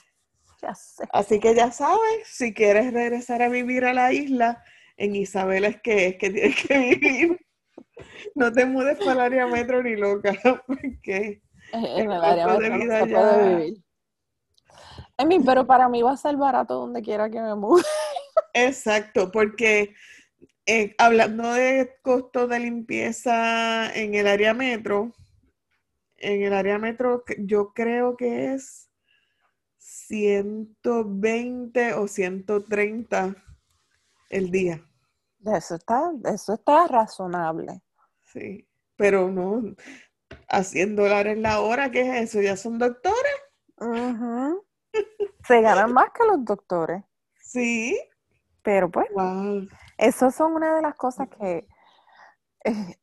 Así 1.11 1.39
que 1.39 1.55
ya 1.55 1.71
sabes, 1.71 2.25
si 2.25 2.53
quieres 2.53 2.93
regresar 2.93 3.41
a 3.41 3.49
vivir 3.49 3.83
a 3.83 3.93
la 3.93 4.13
isla, 4.13 4.63
en 4.95 5.15
Isabela 5.15 5.67
es 5.67 5.81
que 5.81 6.07
es 6.07 6.15
que 6.17 6.29
tienes 6.29 6.55
que 6.63 6.77
vivir. 6.95 7.42
No 8.35 8.51
te 8.51 8.65
mudes 8.65 8.97
para 8.99 9.13
el 9.13 9.19
área 9.19 9.47
metro 9.47 9.83
ni 9.83 9.95
loca, 9.95 10.33
porque 10.67 11.41
en 11.71 12.11
el 12.11 12.23
área 12.23 12.47
metro 12.47 12.77
no 12.77 12.83
se 12.83 13.07
puede 13.07 13.55
vivir. 13.55 13.83
I 15.19 15.25
mean, 15.25 15.45
pero 15.45 15.65
para 15.65 15.89
mí 15.89 16.01
va 16.01 16.11
a 16.11 16.17
ser 16.17 16.37
barato 16.37 16.75
donde 16.75 17.01
quiera 17.01 17.29
que 17.29 17.39
me 17.39 17.55
mude. 17.55 17.83
Exacto, 18.53 19.31
porque 19.31 19.93
eh, 20.65 20.95
hablando 20.97 21.53
de 21.53 21.97
costos 22.01 22.49
de 22.49 22.59
limpieza 22.59 23.93
en 23.93 24.15
el 24.15 24.27
área 24.27 24.53
metro, 24.53 25.13
en 26.17 26.41
el 26.41 26.53
área 26.53 26.79
metro 26.79 27.23
yo 27.37 27.73
creo 27.73 28.15
que 28.15 28.53
es 28.53 28.89
120 29.77 31.93
o 31.93 32.07
130 32.07 33.35
el 34.29 34.51
día. 34.51 34.83
Eso 35.45 35.75
está, 35.75 36.11
eso 36.25 36.53
está 36.53 36.87
razonable. 36.87 37.81
Sí, 38.21 38.67
pero 38.95 39.29
no, 39.29 39.61
a 40.47 40.63
100 40.63 40.95
dólares 40.95 41.37
la 41.37 41.59
hora, 41.61 41.91
¿qué 41.91 42.01
es 42.01 42.29
eso? 42.29 42.41
¿Ya 42.41 42.55
son 42.55 42.79
doctores? 42.79 43.33
Se 45.45 45.61
ganan 45.61 45.91
más 45.91 46.11
que 46.11 46.25
los 46.25 46.43
doctores. 46.45 47.03
Sí. 47.39 47.99
Pero 48.61 48.89
pues, 48.89 49.07
eso 49.97 50.31
son 50.31 50.53
una 50.53 50.75
de 50.75 50.81
las 50.81 50.95
cosas 50.95 51.27
que, 51.27 51.67
eh, 52.63 52.97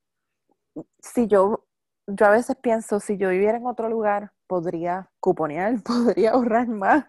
si 1.00 1.26
yo, 1.26 1.66
yo 2.06 2.26
a 2.26 2.30
veces 2.30 2.56
pienso, 2.56 2.98
si 2.98 3.18
yo 3.18 3.28
viviera 3.28 3.58
en 3.58 3.66
otro 3.66 3.90
lugar, 3.90 4.32
podría 4.46 5.10
cuponear, 5.20 5.82
podría 5.84 6.32
ahorrar 6.32 6.68
más. 6.68 7.04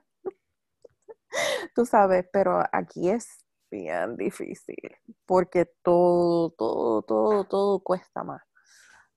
Tú 1.73 1.86
sabes, 1.86 2.27
pero 2.34 2.61
aquí 2.73 3.09
es 3.09 3.41
bien 3.72 4.17
difícil 4.17 4.76
porque 5.26 5.65
todo, 5.82 6.51
todo, 6.51 7.01
todo, 7.03 7.45
todo 7.45 7.80
cuesta 7.80 8.24
más. 8.24 8.43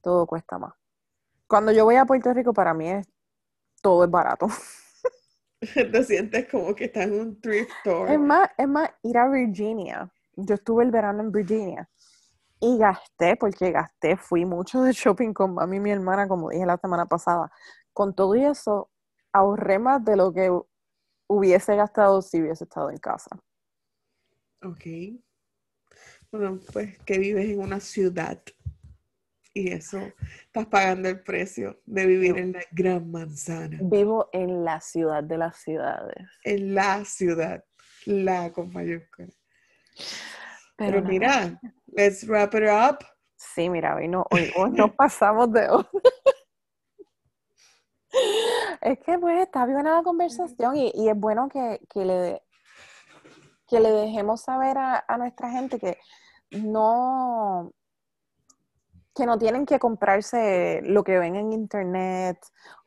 Todo 0.01 0.27
cuesta 0.27 0.59
más. 0.59 0.73
Cuando 1.47 1.73
yo 1.73 1.85
voy 1.85 1.97
a 1.97 2.05
Puerto 2.07 2.33
Rico, 2.33 2.55
para 2.55 2.73
mí 2.73 2.89
es 2.89 3.07
todo 3.83 4.05
es 4.05 4.11
barato. 4.11 4.47
Te 5.61 6.05
sientes 6.05 6.49
como 6.51 6.75
que 6.75 6.87
estás 6.87 7.05
en 7.05 7.21
un 7.21 7.41
thrift 7.41 7.71
store. 7.79 8.15
Es 8.15 8.21
más, 8.21 8.49
es 8.57 8.69
más, 8.69 8.91
ir 9.03 9.19
a 9.19 9.29
Virginia. 9.29 10.11
Yo 10.37 10.55
estuve 10.55 10.85
el 10.85 10.91
verano 10.91 11.23
en 11.23 11.31
Virginia 11.31 11.89
y 12.61 12.79
gasté, 12.79 13.37
porque 13.37 13.71
gasté, 13.71 14.17
fui 14.17 14.47
mucho 14.47 14.83
de 14.83 14.93
shopping 14.93 15.35
con 15.35 15.55
mami 15.55 15.77
y 15.77 15.81
mi 15.81 15.91
hermana, 15.91 16.27
como 16.27 16.49
dije 16.49 16.65
la 16.65 16.79
semana 16.79 17.07
pasada. 17.07 17.51
Con 17.93 18.15
todo 18.15 18.35
y 18.35 18.45
eso, 18.45 18.91
ahorré 19.33 19.79
más 19.79 20.03
de 20.05 20.17
lo 20.17 20.33
que 20.33 20.51
hubiese 21.29 21.77
gastado 21.77 22.23
si 22.23 22.41
hubiese 22.41 22.65
estado 22.65 22.91
en 22.91 22.99
casa. 22.99 23.31
Ok. 24.65 24.85
Bueno, 26.33 26.59
pues 26.73 26.99
que 27.01 27.19
vives 27.19 27.51
en 27.51 27.61
una 27.61 27.81
ciudad 27.81 28.41
y 29.53 29.71
eso 29.71 30.01
estás 30.47 30.67
pagando 30.67 31.09
el 31.09 31.23
precio 31.23 31.81
de 31.87 32.07
vivir 32.07 32.39
en 32.39 32.53
la 32.53 32.63
gran 32.73 33.11
manzana. 33.11 33.79
Vivo 33.83 34.29
en 34.33 34.65
la 34.65 34.81
ciudad 34.81 35.23
de 35.23 35.39
las 35.39 35.59
ciudades. 35.59 36.27
En 36.43 36.75
la 36.75 37.05
ciudad, 37.05 37.65
la 38.07 38.53
con 38.53 38.73
mayúscula. 38.73 39.29
Pero, 40.77 41.03
mira, 41.03 41.61
let's 41.87 42.27
wrap 42.27 42.55
it 42.55 42.65
up. 42.65 43.07
Sí, 43.37 43.71
mira, 43.71 43.95
hoy 43.95 44.09
no, 44.09 44.27
hoy, 44.31 44.51
no 44.73 44.93
pasamos 44.97 45.53
de 45.53 45.69
hoy. 45.69 45.85
es 48.81 48.99
que 49.01 49.19
pues 49.19 49.41
está 49.41 49.67
bien 49.67 49.85
la 49.85 50.03
conversación 50.03 50.77
y, 50.77 50.91
y 50.95 51.09
es 51.09 51.17
bueno 51.17 51.49
que, 51.49 51.81
que, 51.89 52.05
le, 52.05 52.43
que 53.67 53.81
le 53.81 53.91
dejemos 53.91 54.43
saber 54.43 54.79
a, 54.79 55.05
a 55.07 55.19
nuestra 55.19 55.51
gente 55.51 55.79
que 55.79 55.99
no, 56.51 57.73
que 59.15 59.27
no 59.27 59.39
tienen 59.39 59.65
que 59.67 59.79
comprarse 59.79 60.81
lo 60.83 61.05
que 61.05 61.19
ven 61.19 61.37
en 61.37 61.53
internet 61.53 62.39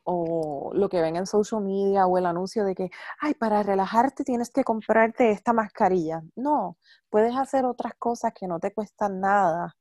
o 0.03 0.71
lo 0.73 0.89
que 0.89 1.01
ven 1.01 1.15
en 1.15 1.25
social 1.25 1.61
media 1.61 2.07
o 2.07 2.17
el 2.17 2.25
anuncio 2.25 2.63
de 2.63 2.75
que, 2.75 2.89
ay, 3.19 3.33
para 3.33 3.63
relajarte 3.63 4.23
tienes 4.23 4.49
que 4.51 4.63
comprarte 4.63 5.31
esta 5.31 5.53
mascarilla. 5.53 6.23
No, 6.35 6.77
puedes 7.09 7.35
hacer 7.35 7.65
otras 7.65 7.93
cosas 7.95 8.33
que 8.33 8.47
no 8.47 8.59
te 8.59 8.73
cuestan 8.73 9.19
nada. 9.19 9.75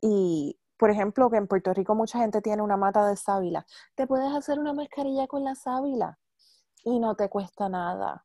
Y, 0.00 0.58
por 0.78 0.90
ejemplo, 0.90 1.30
que 1.30 1.36
en 1.36 1.46
Puerto 1.46 1.74
Rico 1.74 1.94
mucha 1.94 2.18
gente 2.18 2.40
tiene 2.40 2.62
una 2.62 2.78
mata 2.78 3.06
de 3.06 3.16
sábila. 3.16 3.66
Te 3.94 4.06
puedes 4.06 4.32
hacer 4.34 4.58
una 4.58 4.72
mascarilla 4.72 5.26
con 5.26 5.44
la 5.44 5.54
sábila 5.54 6.18
y 6.84 6.98
no 6.98 7.14
te 7.14 7.28
cuesta 7.28 7.68
nada. 7.68 8.24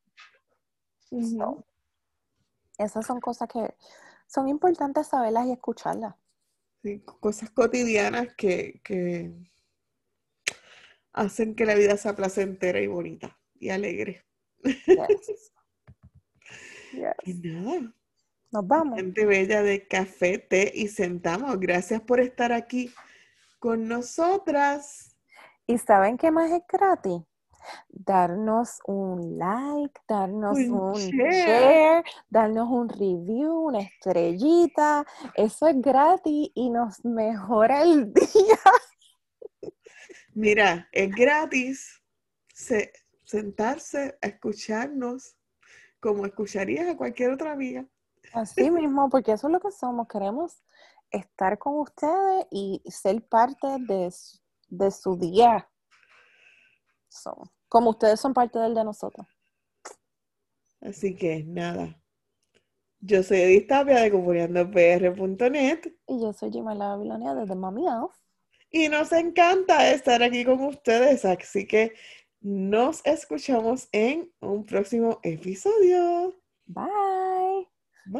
Esas 2.78 3.06
son 3.06 3.20
cosas 3.20 3.48
que 3.48 3.76
son 4.28 4.48
importantes 4.48 5.08
saberlas 5.08 5.48
y 5.48 5.52
escucharlas 5.52 6.16
cosas 7.20 7.50
cotidianas 7.50 8.34
que, 8.36 8.82
hacen 11.14 11.56
que 11.56 11.66
la 11.66 11.76
vida 11.76 11.98
sea 11.98 12.16
placentera 12.16 12.80
y 12.80 12.88
bonita 12.88 13.38
y 13.56 13.70
alegre. 13.70 14.26
y 17.24 17.34
nada. 17.36 17.94
Nos 18.52 18.68
vamos. 18.68 19.00
Gente 19.00 19.26
bella 19.26 19.64
de 19.64 19.88
café, 19.88 20.38
té 20.38 20.72
y 20.76 20.88
sentamos. 20.88 21.60
Gracias 21.60 22.02
por 22.02 22.20
estar 22.20 22.52
aquí 22.52 22.94
con 23.60 23.88
nosotras. 23.88 25.16
¿Y 25.68 25.78
saben 25.78 26.18
qué 26.18 26.32
más 26.32 26.52
es 26.52 26.62
gratis? 26.68 27.22
Darnos 27.90 28.80
un 28.86 29.38
like, 29.38 30.00
darnos 30.08 30.58
un, 30.58 30.94
share. 30.94 32.04
darnos 32.30 32.70
un 32.70 32.90
review, 32.90 33.68
una 33.68 33.80
estrellita. 33.82 35.06
Eso 35.34 35.68
es 35.68 35.82
gratis 35.82 36.50
y 36.54 36.70
nos 36.70 37.04
mejora 37.06 37.84
el 37.84 38.14
día. 38.14 38.60
Mira, 40.34 40.88
es 40.92 41.10
gratis 41.12 42.02
sentarse 43.24 44.18
a 44.22 44.28
escucharnos 44.28 45.36
como 46.00 46.26
escucharías 46.26 46.88
a 46.88 46.98
cualquier 46.98 47.32
otra 47.32 47.52
amiga. 47.52 47.86
Así 48.34 48.70
mismo, 48.70 49.10
porque 49.10 49.32
eso 49.32 49.48
es 49.48 49.54
lo 49.54 49.60
que 49.60 49.72
somos. 49.72 50.08
Queremos 50.08 50.62
estar 51.10 51.58
con 51.58 51.80
ustedes 51.80 52.46
y 52.52 52.82
ser 52.86 53.26
parte 53.28 53.68
de, 53.80 54.14
de 54.68 54.92
su 54.92 55.18
día. 55.18 55.70
So, 57.16 57.52
como 57.70 57.92
ustedes 57.92 58.20
son 58.20 58.34
parte 58.34 58.60
del 58.60 58.76
de 58.76 58.84
nosotros. 58.84 59.26
Así 60.82 61.16
que 61.16 61.44
nada. 61.44 62.00
Yo 63.00 63.24
soy 63.24 63.38
Edith 63.38 63.68
Tapia 63.68 64.02
de 64.02 64.12
comunicandopr.net. 64.12 65.80
Y 66.08 66.22
yo 66.22 66.34
soy 66.34 66.52
Jimena 66.52 66.90
Babilonia 66.90 67.34
desde 67.36 67.56
Mami 67.56 67.86
Y 68.72 68.90
nos 68.90 69.12
encanta 69.12 69.92
estar 69.92 70.24
aquí 70.24 70.44
con 70.44 70.62
ustedes, 70.64 71.24
así 71.26 71.68
que 71.68 71.94
nos 72.42 73.06
escuchamos 73.06 73.90
en 73.92 74.32
un 74.42 74.66
próximo 74.66 75.20
episodio. 75.24 76.36
Bye. 76.66 77.45